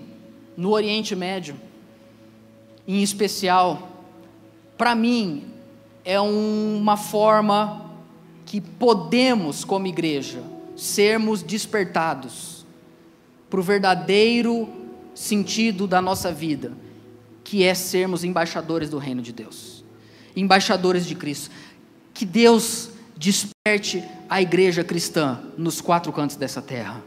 no 0.55 0.71
Oriente 0.71 1.15
Médio, 1.15 1.55
em 2.87 3.03
especial, 3.03 3.89
para 4.77 4.95
mim 4.95 5.45
é 6.03 6.19
uma 6.19 6.97
forma 6.97 7.91
que 8.45 8.61
podemos, 8.61 9.63
como 9.63 9.87
igreja, 9.87 10.41
sermos 10.75 11.43
despertados 11.43 12.65
para 13.49 13.59
o 13.59 13.63
verdadeiro 13.63 14.69
sentido 15.13 15.85
da 15.85 16.01
nossa 16.01 16.31
vida, 16.31 16.71
que 17.43 17.63
é 17.63 17.73
sermos 17.73 18.23
embaixadores 18.23 18.89
do 18.89 18.97
reino 18.97 19.21
de 19.21 19.33
Deus, 19.33 19.83
embaixadores 20.35 21.05
de 21.05 21.13
Cristo. 21.13 21.51
Que 22.13 22.25
Deus 22.25 22.89
desperte 23.17 24.03
a 24.29 24.41
igreja 24.41 24.83
cristã 24.83 25.39
nos 25.57 25.81
quatro 25.81 26.13
cantos 26.13 26.35
dessa 26.35 26.61
terra. 26.61 27.03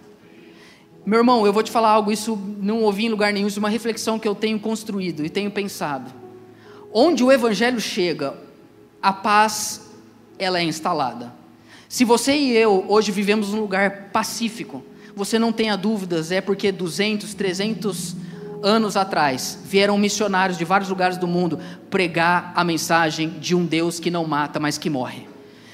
Meu 1.06 1.20
irmão, 1.20 1.46
eu 1.46 1.52
vou 1.52 1.62
te 1.62 1.70
falar 1.70 1.90
algo, 1.90 2.12
isso 2.12 2.38
não 2.58 2.82
ouvi 2.82 3.06
em 3.06 3.08
lugar 3.08 3.32
nenhum, 3.32 3.46
isso 3.46 3.58
é 3.58 3.62
uma 3.62 3.70
reflexão 3.70 4.18
que 4.18 4.28
eu 4.28 4.34
tenho 4.34 4.58
construído 4.60 5.24
e 5.24 5.30
tenho 5.30 5.50
pensado. 5.50 6.12
Onde 6.92 7.24
o 7.24 7.32
evangelho 7.32 7.80
chega, 7.80 8.34
a 9.00 9.12
paz 9.12 9.88
ela 10.38 10.58
é 10.58 10.62
instalada. 10.62 11.32
Se 11.88 12.04
você 12.04 12.34
e 12.34 12.56
eu 12.56 12.84
hoje 12.88 13.12
vivemos 13.12 13.52
num 13.52 13.60
lugar 13.60 14.10
pacífico, 14.12 14.82
você 15.14 15.38
não 15.38 15.52
tenha 15.52 15.76
dúvidas, 15.76 16.30
é 16.30 16.40
porque 16.40 16.70
200, 16.70 17.32
300 17.34 18.16
anos 18.62 18.96
atrás 18.96 19.58
vieram 19.64 19.96
missionários 19.96 20.58
de 20.58 20.64
vários 20.64 20.90
lugares 20.90 21.16
do 21.16 21.26
mundo 21.26 21.58
pregar 21.88 22.52
a 22.54 22.62
mensagem 22.62 23.30
de 23.40 23.54
um 23.54 23.64
Deus 23.64 23.98
que 23.98 24.10
não 24.10 24.26
mata, 24.26 24.60
mas 24.60 24.76
que 24.76 24.90
morre. 24.90 25.29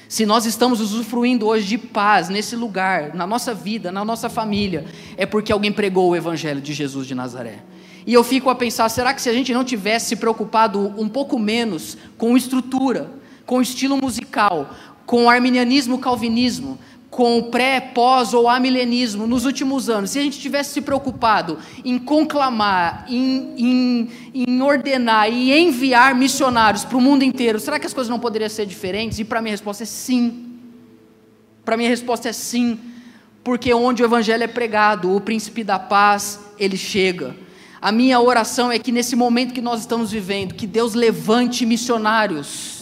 Se 0.09 0.25
nós 0.25 0.45
estamos 0.45 0.79
usufruindo 0.79 1.45
hoje 1.47 1.67
de 1.67 1.77
paz 1.77 2.29
nesse 2.29 2.55
lugar, 2.55 3.13
na 3.13 3.27
nossa 3.27 3.53
vida, 3.53 3.91
na 3.91 4.05
nossa 4.05 4.29
família, 4.29 4.85
é 5.17 5.25
porque 5.25 5.51
alguém 5.51 5.71
pregou 5.71 6.09
o 6.09 6.15
Evangelho 6.15 6.61
de 6.61 6.73
Jesus 6.73 7.05
de 7.05 7.13
Nazaré. 7.13 7.59
E 8.05 8.13
eu 8.13 8.23
fico 8.23 8.49
a 8.49 8.55
pensar: 8.55 8.87
será 8.89 9.13
que 9.13 9.21
se 9.21 9.29
a 9.29 9.33
gente 9.33 9.53
não 9.53 9.65
tivesse 9.65 10.07
se 10.07 10.15
preocupado 10.15 10.93
um 10.97 11.09
pouco 11.09 11.37
menos 11.37 11.97
com 12.17 12.37
estrutura, 12.37 13.11
com 13.45 13.61
estilo 13.61 13.97
musical, 13.97 14.73
com 15.05 15.29
arminianismo, 15.29 15.99
calvinismo, 15.99 16.79
com 17.17 17.39
o 17.39 17.43
pré, 17.45 17.81
pós 17.81 18.31
ou 18.31 18.47
amilenismo 18.47 19.25
nos 19.25 19.43
últimos 19.43 19.89
anos, 19.89 20.11
se 20.11 20.19
a 20.19 20.21
gente 20.21 20.39
tivesse 20.39 20.75
se 20.75 20.81
preocupado 20.81 21.57
em 21.83 21.97
conclamar, 21.97 23.07
em, 23.09 23.55
em, 23.57 24.09
em 24.35 24.61
ordenar 24.61 25.27
e 25.27 25.51
enviar 25.51 26.13
missionários 26.13 26.85
para 26.85 26.95
o 26.95 27.01
mundo 27.01 27.23
inteiro, 27.23 27.59
será 27.59 27.79
que 27.79 27.87
as 27.87 27.93
coisas 27.93 28.07
não 28.07 28.19
poderiam 28.19 28.47
ser 28.47 28.67
diferentes? 28.67 29.17
E 29.17 29.23
para 29.23 29.41
mim 29.41 29.49
a 29.49 29.53
resposta 29.53 29.81
é 29.81 29.85
sim. 29.87 30.59
Para 31.65 31.75
mim 31.75 31.87
a 31.87 31.89
resposta 31.89 32.29
é 32.29 32.33
sim, 32.33 32.79
porque 33.43 33.73
onde 33.73 34.03
o 34.03 34.05
evangelho 34.05 34.43
é 34.43 34.47
pregado, 34.47 35.15
o 35.15 35.19
príncipe 35.19 35.63
da 35.63 35.79
paz, 35.79 36.39
ele 36.59 36.77
chega. 36.77 37.35
A 37.81 37.91
minha 37.91 38.19
oração 38.19 38.71
é 38.71 38.77
que 38.77 38.91
nesse 38.91 39.15
momento 39.15 39.55
que 39.55 39.61
nós 39.61 39.79
estamos 39.79 40.11
vivendo, 40.11 40.53
que 40.53 40.67
Deus 40.67 40.93
levante 40.93 41.65
missionários 41.65 42.76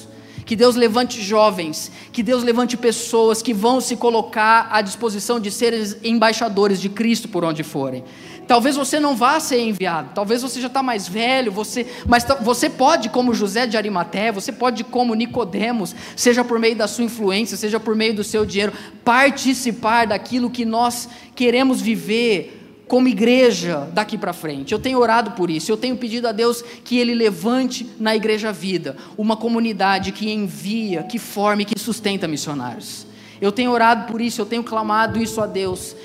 que 0.46 0.56
Deus 0.56 0.76
levante 0.76 1.22
jovens, 1.22 1.92
que 2.12 2.22
Deus 2.22 2.44
levante 2.44 2.78
pessoas 2.78 3.42
que 3.42 3.54
vão 3.54 3.82
se 3.82 3.96
colocar 3.96 4.70
à 4.72 4.82
disposição 4.82 5.40
de 5.40 5.50
serem 5.50 5.84
embaixadores 6.04 6.80
de 6.80 6.88
Cristo 6.88 7.28
por 7.28 7.44
onde 7.44 7.64
forem. 7.64 8.04
Talvez 8.48 8.76
você 8.76 9.00
não 9.00 9.16
vá 9.16 9.40
ser 9.40 9.60
enviado, 9.60 10.12
talvez 10.14 10.44
você 10.44 10.62
já 10.62 10.68
está 10.68 10.84
mais 10.84 11.08
velho, 11.08 11.52
você, 11.52 11.88
mas 12.06 12.24
você 12.42 12.70
pode, 12.70 13.10
como 13.10 13.34
José 13.34 13.66
de 13.66 13.76
Arimaté, 13.76 14.32
você 14.32 14.52
pode, 14.52 14.84
como 14.84 15.16
Nicodemos, 15.16 15.96
seja 16.16 16.44
por 16.44 16.60
meio 16.60 16.76
da 16.76 16.88
sua 16.88 17.04
influência, 17.04 17.58
seja 17.58 17.80
por 17.80 17.96
meio 17.96 18.14
do 18.14 18.24
seu 18.24 18.46
dinheiro, 18.46 18.72
participar 19.04 20.06
daquilo 20.06 20.52
que 20.52 20.64
nós 20.64 21.10
queremos 21.34 21.82
viver 21.82 22.65
como 22.88 23.08
igreja 23.08 23.90
daqui 23.94 24.18
para 24.18 24.34
frente. 24.34 24.72
Eu 24.72 24.80
tenho 24.80 25.00
orado 25.00 25.32
por 25.32 25.50
isso. 25.50 25.72
Eu 25.72 25.78
tenho 25.78 25.98
pedido 25.98 26.28
a 26.28 26.32
Deus 26.32 26.64
que 26.84 26.98
Ele 26.98 27.14
levante 27.14 27.90
na 28.00 28.16
Igreja 28.16 28.52
Vida 28.52 28.96
uma 29.18 29.36
comunidade 29.36 30.12
que 30.12 30.32
envia, 30.32 31.04
que 31.04 31.18
forme, 31.18 31.66
que 31.66 31.80
sustenta 31.80 32.28
missionários. 32.28 33.08
Eu 33.42 33.52
tenho 33.52 33.72
orado 33.72 34.12
por 34.12 34.22
isso. 34.22 34.42
Eu 34.42 34.46
tenho 34.46 34.64
clamado 34.64 35.22
isso 35.22 35.42
a 35.42 35.48
Deus. 35.48 35.96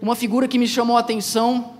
Uma 0.00 0.16
figura 0.16 0.48
que 0.48 0.58
me 0.58 0.66
chamou 0.66 0.96
a 0.96 1.00
atenção 1.00 1.74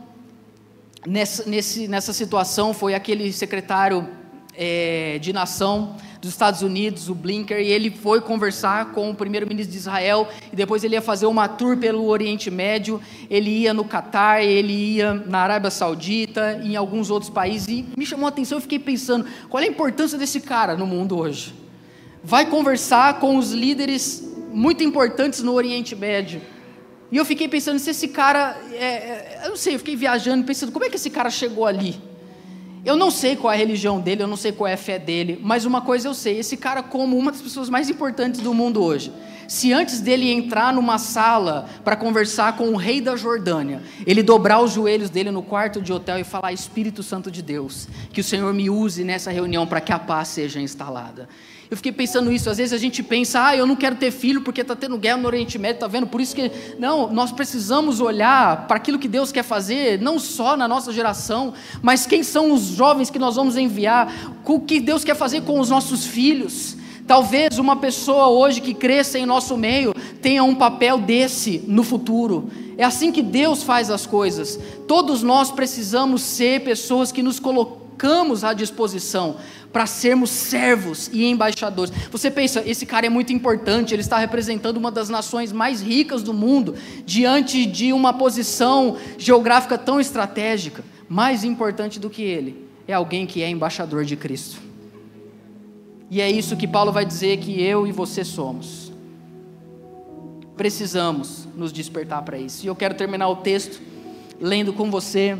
nessa, 1.07 1.45
nessa 1.89 2.13
situação 2.13 2.73
foi 2.73 2.95
aquele 2.95 3.33
secretário 3.33 4.09
é, 4.55 5.19
de 5.21 5.33
nação 5.33 5.97
dos 6.23 6.31
Estados 6.31 6.63
Unidos, 6.63 7.09
o 7.09 7.17
Blinker, 7.17 7.59
e 7.59 7.73
ele 7.73 7.91
foi 7.91 8.21
conversar 8.21 8.93
com 8.93 9.11
o 9.11 9.15
primeiro-ministro 9.15 9.73
de 9.73 9.77
Israel, 9.77 10.29
e 10.53 10.55
depois 10.55 10.85
ele 10.85 10.95
ia 10.95 11.03
fazer 11.03 11.27
uma 11.27 11.49
tour 11.49 11.77
pelo 11.77 12.07
Oriente 12.07 12.49
Médio, 12.49 13.01
ele 13.29 13.51
ia 13.51 13.75
no 13.75 13.85
Catar, 13.85 14.41
ele 14.41 14.73
ia 14.73 15.15
na 15.15 15.41
Arábia 15.41 15.69
Saudita, 15.69 16.61
em 16.63 16.77
alguns 16.77 17.11
outros 17.11 17.29
países, 17.29 17.67
e 17.67 17.85
me 17.97 18.07
chamou 18.07 18.27
a 18.27 18.29
atenção, 18.29 18.59
eu 18.59 18.63
fiquei 18.63 18.79
pensando, 18.79 19.27
qual 19.49 19.61
é 19.61 19.67
a 19.67 19.69
importância 19.69 20.17
desse 20.17 20.41
cara 20.41 20.77
no 20.77 20.87
mundo 20.87 21.19
hoje? 21.19 21.53
Vai 22.23 22.47
conversar 22.47 23.19
com 23.19 23.37
os 23.37 23.51
líderes 23.51 24.23
muito 24.53 24.85
importantes 24.85 25.43
no 25.43 25.53
Oriente 25.55 25.97
Médio, 25.97 26.41
e 27.11 27.17
eu 27.17 27.25
fiquei 27.25 27.49
pensando, 27.49 27.81
se 27.81 27.91
esse 27.91 28.07
cara, 28.07 28.57
é, 28.75 28.85
é 28.85 29.41
eu 29.43 29.49
não 29.51 29.57
sei, 29.57 29.75
eu 29.75 29.79
fiquei 29.81 29.97
viajando, 29.97 30.45
pensando, 30.45 30.71
como 30.71 30.85
é 30.85 30.89
que 30.89 30.95
esse 30.95 31.11
cara 31.11 31.31
chegou 31.31 31.67
ali? 31.67 32.12
Eu 32.85 32.97
não 32.97 33.11
sei 33.13 33.37
qual 33.37 33.53
é 33.53 33.57
a 33.57 33.59
religião 33.59 34.01
dele, 34.01 34.25
eu 34.25 34.27
não 34.27 34.37
sei 34.37 34.51
qual 34.51 34.67
é 34.67 34.73
a 34.73 34.77
fé 34.77 34.99
dele, 34.99 35.39
mas 35.41 35.65
uma 35.65 35.81
coisa 35.81 36.09
eu 36.09 36.15
sei: 36.15 36.39
esse 36.39 36.57
cara, 36.57 36.83
como 36.83 37.17
uma 37.17 37.31
das 37.31 37.41
pessoas 37.41 37.69
mais 37.69 37.89
importantes 37.89 38.41
do 38.41 38.53
mundo 38.53 38.83
hoje, 38.83 39.13
se 39.49 39.73
antes 39.73 40.01
dele 40.01 40.31
entrar 40.31 40.73
numa 40.73 40.99
sala 40.99 41.67
para 41.85 41.97
conversar 41.97 42.57
com 42.57 42.71
o 42.71 42.77
rei 42.77 43.01
da 43.01 43.17
Jordânia, 43.17 43.83
ele 44.07 44.23
dobrar 44.23 44.61
os 44.61 44.73
joelhos 44.73 45.11
dele 45.11 45.31
no 45.31 45.43
quarto 45.43 45.81
de 45.81 45.93
hotel 45.93 46.19
e 46.19 46.25
falar: 46.25 46.53
Espírito 46.53 47.03
Santo 47.03 47.31
de 47.31 47.43
Deus, 47.43 47.89
que 48.13 48.21
o 48.21 48.25
Senhor 48.25 48.53
me 48.55 48.71
use 48.71 49.05
nessa 49.05 49.31
reunião 49.31 49.67
para 49.67 49.81
que 49.81 49.93
a 49.93 49.99
paz 49.99 50.29
seja 50.29 50.61
instalada. 50.61 51.29
Eu 51.73 51.77
fiquei 51.79 51.91
pensando 51.91 52.31
isso, 52.31 52.51
às 52.51 52.59
vezes 52.59 52.75
a 52.75 52.77
gente 52.77 53.03
pensa, 53.03 53.47
ah, 53.47 53.57
eu 53.57 53.67
não 53.67 53.75
quero 53.75 53.97
ter 53.97 54.11
filho 54.11 54.43
porque 54.43 54.61
está 54.61 54.77
tendo 54.77 54.99
guerra 54.99 55.17
no 55.17 55.27
Oriente 55.27 55.59
Médio, 55.59 55.77
está 55.77 55.87
vendo? 55.87 56.07
Por 56.07 56.21
isso 56.21 56.37
que. 56.37 56.53
Não, 56.79 57.11
nós 57.11 57.33
precisamos 57.33 57.99
olhar 57.99 58.67
para 58.67 58.77
aquilo 58.77 58.99
que 58.99 59.09
Deus 59.09 59.33
quer 59.33 59.43
fazer, 59.43 59.99
não 59.99 60.19
só 60.19 60.55
na 60.55 60.69
nossa 60.69 60.93
geração, 60.93 61.55
mas 61.81 62.05
quem 62.05 62.23
são 62.23 62.53
os 62.53 62.61
jovens 62.61 63.09
que 63.09 63.19
nós 63.19 63.37
vamos 63.37 63.57
enviar, 63.57 64.35
o 64.45 64.61
que 64.61 64.81
Deus 64.81 65.03
quer 65.03 65.17
fazer 65.17 65.45
com 65.45 65.59
os 65.59 65.71
nossos 65.71 66.05
filhos. 66.05 66.77
Talvez 67.13 67.59
uma 67.59 67.77
pessoa 67.77 68.29
hoje 68.29 68.59
que 68.59 68.73
cresça 68.73 69.19
em 69.19 69.27
nosso 69.27 69.55
meio 69.55 69.93
tenha 70.23 70.43
um 70.43 70.55
papel 70.55 70.97
desse 70.97 71.63
no 71.69 71.85
futuro. 71.85 72.49
É 72.79 72.85
assim 72.85 73.13
que 73.13 73.21
Deus 73.21 73.63
faz 73.63 73.91
as 73.91 74.07
coisas. 74.07 74.59
Todos 74.89 75.23
nós 75.23 75.51
precisamos 75.51 76.23
ser 76.23 76.65
pessoas 76.65 77.13
que 77.13 77.23
nos 77.23 77.39
colocamos 77.39 78.45
à 78.45 78.55
disposição 78.55 79.37
para 79.71 79.85
sermos 79.85 80.31
servos 80.31 81.11
e 81.13 81.27
embaixadores. 81.27 81.93
Você 82.11 82.31
pensa, 82.31 82.63
esse 82.65 82.87
cara 82.87 83.05
é 83.05 83.11
muito 83.11 83.31
importante, 83.31 83.93
ele 83.95 84.01
está 84.01 84.17
representando 84.17 84.79
uma 84.79 84.91
das 84.91 85.11
nações 85.11 85.53
mais 85.53 85.83
ricas 85.83 86.23
do 86.23 86.33
mundo, 86.33 86.75
diante 87.05 87.67
de 87.67 87.93
uma 87.93 88.15
posição 88.15 88.97
geográfica 89.19 89.77
tão 89.77 90.01
estratégica. 90.01 90.83
Mais 91.11 91.45
importante 91.45 92.01
do 92.01 92.09
que 92.09 92.23
ele 92.23 92.67
é 92.89 92.95
alguém 92.95 93.27
que 93.27 93.43
é 93.43 93.51
embaixador 93.51 94.03
de 94.03 94.17
Cristo. 94.17 94.72
E 96.13 96.21
é 96.21 96.31
isso 96.31 96.59
que 96.59 96.69
Paulo 96.69 96.93
vai 96.93 97.07
dizer 97.07 97.39
que 97.39 97.63
eu 97.63 97.87
e 97.87 97.91
você 97.91 98.23
somos. 98.23 98.93
precisamos 100.55 101.49
nos 101.57 101.73
despertar 101.73 102.21
para 102.23 102.37
isso. 102.37 102.67
E 102.67 102.67
eu 102.67 102.77
quero 102.77 102.95
terminar 102.95 103.29
o 103.29 103.37
texto 103.37 103.81
lendo 104.39 104.75
com 104.75 104.91
você, 104.91 105.39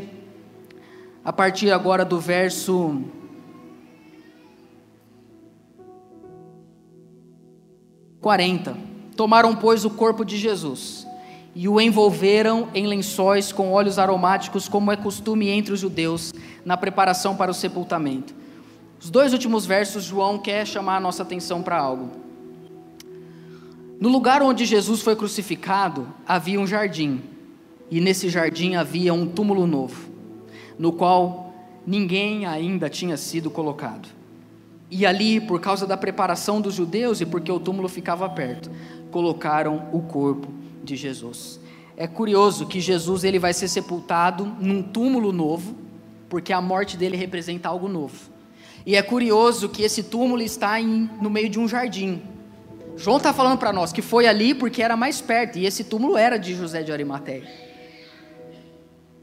a 1.23 1.31
partir 1.31 1.71
agora 1.71 2.03
do 2.03 2.19
verso. 2.19 3.03
Quarenta. 8.19 8.75
Tomaram, 9.15 9.55
pois, 9.55 9.85
o 9.85 9.91
corpo 9.91 10.25
de 10.25 10.37
Jesus 10.37 11.05
e 11.53 11.69
o 11.69 11.79
envolveram 11.79 12.69
em 12.73 12.87
lençóis 12.87 13.51
com 13.51 13.71
óleos 13.71 13.99
aromáticos, 13.99 14.67
como 14.67 14.91
é 14.91 14.97
costume 14.97 15.49
entre 15.49 15.71
os 15.71 15.79
judeus, 15.79 16.33
na 16.65 16.75
preparação 16.75 17.35
para 17.35 17.51
o 17.51 17.53
sepultamento. 17.53 18.41
Os 19.03 19.09
dois 19.09 19.33
últimos 19.33 19.65
versos, 19.65 20.05
João 20.05 20.39
quer 20.39 20.65
chamar 20.65 20.95
a 20.95 20.99
nossa 21.01 21.23
atenção 21.23 21.61
para 21.61 21.77
algo. 21.77 22.09
No 23.99 24.07
lugar 24.07 24.41
onde 24.41 24.63
Jesus 24.63 25.01
foi 25.01 25.13
crucificado, 25.13 26.07
havia 26.25 26.57
um 26.57 26.65
jardim, 26.65 27.21
e 27.91 27.99
nesse 27.99 28.29
jardim 28.29 28.75
havia 28.75 29.13
um 29.13 29.27
túmulo 29.27 29.67
novo, 29.67 30.09
no 30.79 30.93
qual 30.93 31.53
ninguém 31.85 32.45
ainda 32.45 32.89
tinha 32.89 33.17
sido 33.17 33.51
colocado. 33.51 34.07
E 34.89 35.05
ali, 35.05 35.41
por 35.41 35.59
causa 35.59 35.85
da 35.85 35.97
preparação 35.97 36.61
dos 36.61 36.73
judeus 36.73 37.19
e 37.19 37.25
porque 37.25 37.51
o 37.51 37.59
túmulo 37.59 37.89
ficava 37.89 38.29
perto, 38.29 38.71
colocaram 39.11 39.89
o 39.91 40.01
corpo 40.03 40.47
de 40.81 40.95
Jesus. 40.95 41.59
É 41.97 42.07
curioso 42.07 42.67
que 42.67 42.79
Jesus 42.79 43.25
ele 43.25 43.37
vai 43.37 43.51
ser 43.51 43.67
sepultado 43.67 44.45
num 44.61 44.81
túmulo 44.81 45.33
novo, 45.33 45.75
porque 46.29 46.53
a 46.53 46.61
morte 46.61 46.95
dele 46.95 47.17
representa 47.17 47.67
algo 47.67 47.89
novo. 47.89 48.31
E 48.85 48.95
é 48.95 49.01
curioso 49.01 49.69
que 49.69 49.83
esse 49.83 50.03
túmulo 50.03 50.41
está 50.41 50.79
em, 50.79 51.09
no 51.21 51.29
meio 51.29 51.49
de 51.49 51.59
um 51.59 51.67
jardim. 51.67 52.21
João 52.97 53.17
está 53.17 53.33
falando 53.33 53.57
para 53.57 53.73
nós 53.73 53.91
que 53.91 54.01
foi 54.01 54.27
ali 54.27 54.53
porque 54.53 54.81
era 54.81 54.95
mais 54.95 55.21
perto, 55.21 55.57
e 55.57 55.65
esse 55.65 55.83
túmulo 55.83 56.17
era 56.17 56.37
de 56.37 56.53
José 56.53 56.83
de 56.83 56.91
Arimateia. 56.91 57.47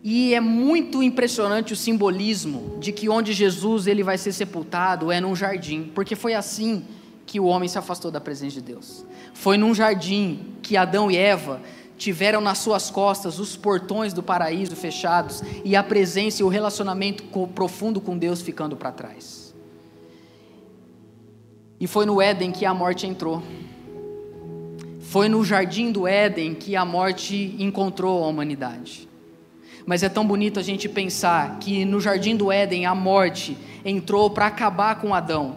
E 0.03 0.35
é 0.35 0.41
muito 0.41 1.03
impressionante 1.03 1.75
o 1.75 1.77
simbolismo 1.77 2.79
de 2.81 2.91
que 2.91 3.09
onde 3.09 3.35
Jesus 3.35 3.87
ele 3.87 4.03
vai 4.03 4.17
ser 4.17 4.33
sepultado 4.33 5.13
é 5.13 5.21
num 5.21 5.37
jardim, 5.37 5.91
porque 5.95 6.17
foi 6.17 6.33
assim 6.33 6.85
que 7.27 7.39
o 7.39 7.45
homem 7.45 7.69
se 7.69 7.79
afastou 7.79 8.11
da 8.11 8.21
presença 8.21 8.55
de 8.55 8.63
Deus. 8.63 9.05
Foi 9.35 9.59
num 9.59 9.75
jardim 9.75 10.55
que 10.63 10.77
Adão 10.77 11.11
e 11.11 11.17
Eva 11.17 11.61
tiveram 11.99 12.41
nas 12.41 12.59
suas 12.59 12.91
costas 12.91 13.39
os 13.39 13.57
portões 13.57 14.15
do 14.15 14.23
paraíso 14.23 14.75
fechados 14.75 15.43
e 15.63 15.77
a 15.77 15.83
presença 15.83 16.41
e 16.41 16.45
o 16.45 16.49
relacionamento 16.49 17.23
profundo 17.55 18.01
com 18.01 18.17
Deus 18.17 18.41
ficando 18.41 18.75
para 18.75 18.91
trás. 18.91 19.40
E 21.81 21.87
foi 21.87 22.05
no 22.05 22.21
Éden 22.21 22.53
que 22.53 22.67
a 22.67 22.75
morte 22.75 23.07
entrou. 23.07 23.43
Foi 25.01 25.29
no 25.29 25.43
jardim 25.43 25.91
do 25.91 26.07
Éden 26.07 26.55
que 26.55 26.77
a 26.77 26.85
morte 26.85 27.57
encontrou 27.59 28.23
a 28.23 28.29
humanidade. 28.29 29.09
Mas 29.87 30.03
é 30.03 30.09
tão 30.09 30.27
bonito 30.27 30.61
a 30.61 30.63
gente 30.63 30.89
pensar 30.89 31.59
que 31.59 31.85
no 31.87 31.99
jardim 31.99 32.37
do 32.37 32.53
Éden 32.53 32.85
a 32.85 32.95
morte 32.95 33.57
entrou 33.83 34.29
para 34.29 34.47
acabar 34.47 35.01
com 35.01 35.15
Adão, 35.15 35.57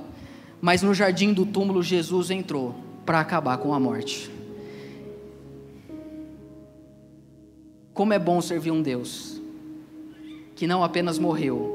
mas 0.61 0.81
no 0.81 0.93
jardim 0.93 1.33
do 1.33 1.45
túmulo 1.45 1.83
Jesus 1.83 2.31
entrou 2.31 2.73
para 3.05 3.19
acabar 3.19 3.57
com 3.57 3.73
a 3.73 3.79
morte. 3.79 4.31
Como 7.93 8.13
é 8.13 8.17
bom 8.17 8.41
servir 8.41 8.71
um 8.71 8.81
Deus 8.81 9.39
que 10.55 10.65
não 10.65 10.83
apenas 10.83 11.19
morreu, 11.19 11.72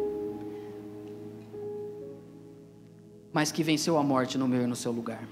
mas 3.33 3.53
que 3.53 3.63
venceu 3.63 3.99
a 3.99 4.03
morte 4.03 4.39
no 4.39 4.49
meu 4.49 4.63
e 4.63 4.67
no 4.67 4.77
seu 4.77 4.93
lugar. 4.93 5.23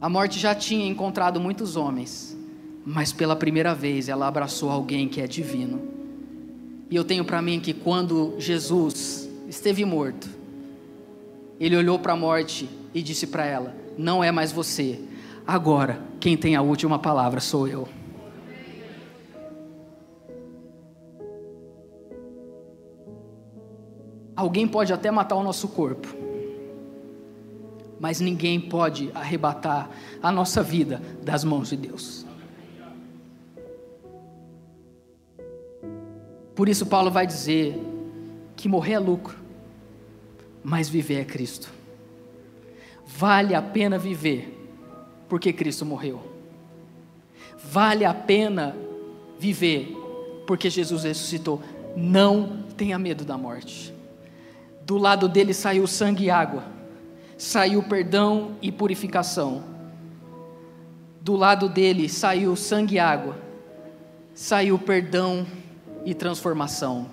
A 0.00 0.08
morte 0.08 0.38
já 0.38 0.54
tinha 0.54 0.86
encontrado 0.86 1.40
muitos 1.40 1.74
homens, 1.74 2.36
mas 2.86 3.12
pela 3.12 3.34
primeira 3.34 3.74
vez 3.74 4.08
ela 4.08 4.28
abraçou 4.28 4.70
alguém 4.70 5.08
que 5.08 5.20
é 5.20 5.26
divino. 5.26 5.80
E 6.90 6.94
eu 6.94 7.04
tenho 7.04 7.24
para 7.24 7.42
mim 7.42 7.60
que 7.60 7.74
quando 7.74 8.34
Jesus 8.38 9.28
esteve 9.48 9.84
morto, 9.84 10.28
ele 11.58 11.76
olhou 11.76 11.98
para 11.98 12.12
a 12.12 12.16
morte 12.16 12.68
e 12.94 13.02
disse 13.02 13.26
para 13.26 13.44
ela: 13.44 13.74
Não 13.98 14.22
é 14.22 14.30
mais 14.30 14.52
você, 14.52 15.00
agora 15.46 16.00
quem 16.20 16.36
tem 16.36 16.54
a 16.54 16.62
última 16.62 16.98
palavra 16.98 17.40
sou 17.40 17.66
eu. 17.66 17.88
Alguém 24.38 24.68
pode 24.68 24.92
até 24.92 25.10
matar 25.10 25.34
o 25.34 25.42
nosso 25.42 25.66
corpo, 25.66 26.06
mas 27.98 28.20
ninguém 28.20 28.60
pode 28.60 29.10
arrebatar 29.12 29.90
a 30.22 30.30
nossa 30.30 30.62
vida 30.62 31.02
das 31.24 31.42
mãos 31.42 31.70
de 31.70 31.76
Deus. 31.76 32.24
Por 36.54 36.68
isso, 36.68 36.86
Paulo 36.86 37.10
vai 37.10 37.26
dizer 37.26 37.76
que 38.54 38.68
morrer 38.68 38.92
é 38.92 38.98
lucro, 39.00 39.36
mas 40.62 40.88
viver 40.88 41.22
é 41.22 41.24
Cristo. 41.24 41.68
Vale 43.04 43.56
a 43.56 43.60
pena 43.60 43.98
viver, 43.98 44.56
porque 45.28 45.52
Cristo 45.52 45.84
morreu. 45.84 46.22
Vale 47.64 48.04
a 48.04 48.14
pena 48.14 48.76
viver, 49.36 49.96
porque 50.46 50.70
Jesus 50.70 51.02
ressuscitou. 51.02 51.60
Não 51.96 52.62
tenha 52.76 52.96
medo 53.00 53.24
da 53.24 53.36
morte. 53.36 53.97
Do 54.88 54.96
lado 54.96 55.28
dele 55.28 55.52
saiu 55.52 55.86
sangue 55.86 56.24
e 56.24 56.30
água, 56.30 56.64
saiu 57.36 57.82
perdão 57.82 58.52
e 58.62 58.72
purificação. 58.72 59.62
Do 61.20 61.36
lado 61.36 61.68
dele 61.68 62.08
saiu 62.08 62.56
sangue 62.56 62.94
e 62.94 62.98
água, 62.98 63.36
saiu 64.32 64.78
perdão 64.78 65.46
e 66.06 66.14
transformação. 66.14 67.06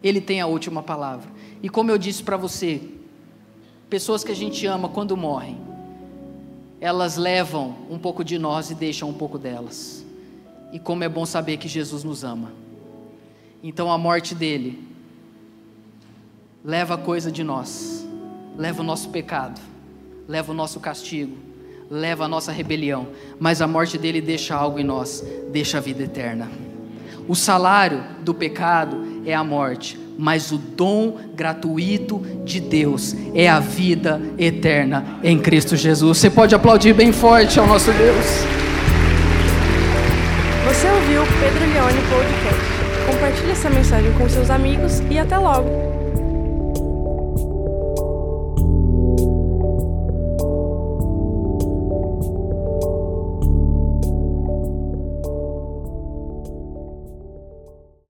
Ele 0.00 0.20
tem 0.20 0.40
a 0.40 0.46
última 0.46 0.80
palavra. 0.80 1.28
E 1.60 1.68
como 1.68 1.90
eu 1.90 1.98
disse 1.98 2.22
para 2.22 2.36
você, 2.36 2.80
pessoas 3.90 4.22
que 4.22 4.30
a 4.30 4.36
gente 4.36 4.64
ama 4.64 4.88
quando 4.88 5.16
morrem, 5.16 5.58
elas 6.80 7.16
levam 7.16 7.78
um 7.90 7.98
pouco 7.98 8.22
de 8.22 8.38
nós 8.38 8.70
e 8.70 8.76
deixam 8.76 9.08
um 9.08 9.14
pouco 9.14 9.40
delas. 9.40 10.06
E 10.72 10.78
como 10.78 11.02
é 11.02 11.08
bom 11.08 11.26
saber 11.26 11.56
que 11.56 11.66
Jesus 11.66 12.04
nos 12.04 12.22
ama. 12.22 12.52
Então 13.60 13.90
a 13.90 13.98
morte 13.98 14.36
dele 14.36 14.94
leva 16.66 16.98
coisa 16.98 17.30
de 17.30 17.44
nós, 17.44 18.04
leva 18.58 18.82
o 18.82 18.84
nosso 18.84 19.10
pecado, 19.10 19.60
leva 20.26 20.50
o 20.50 20.54
nosso 20.54 20.80
castigo, 20.80 21.36
leva 21.88 22.24
a 22.24 22.28
nossa 22.28 22.50
rebelião, 22.50 23.06
mas 23.38 23.62
a 23.62 23.68
morte 23.68 23.96
dele 23.96 24.20
deixa 24.20 24.56
algo 24.56 24.80
em 24.80 24.82
nós, 24.82 25.24
deixa 25.52 25.78
a 25.78 25.80
vida 25.80 26.02
eterna. 26.02 26.50
O 27.28 27.36
salário 27.36 28.02
do 28.22 28.34
pecado 28.34 29.22
é 29.24 29.32
a 29.32 29.44
morte, 29.44 29.96
mas 30.18 30.50
o 30.50 30.58
dom 30.58 31.16
gratuito 31.36 32.18
de 32.44 32.58
Deus 32.58 33.14
é 33.32 33.48
a 33.48 33.60
vida 33.60 34.20
eterna 34.36 35.20
em 35.22 35.38
Cristo 35.38 35.76
Jesus. 35.76 36.18
Você 36.18 36.28
pode 36.28 36.52
aplaudir 36.52 36.94
bem 36.94 37.12
forte 37.12 37.60
ao 37.60 37.66
nosso 37.68 37.92
Deus. 37.92 38.26
Você 40.66 40.88
ouviu 40.88 41.22
o 41.22 41.26
Pedro 41.26 41.60
Leone 41.72 42.00
Podcast. 42.08 43.12
Compartilhe 43.12 43.50
essa 43.52 43.70
mensagem 43.70 44.12
com 44.14 44.28
seus 44.28 44.50
amigos 44.50 44.98
e 45.08 45.16
até 45.16 45.38
logo. 45.38 46.05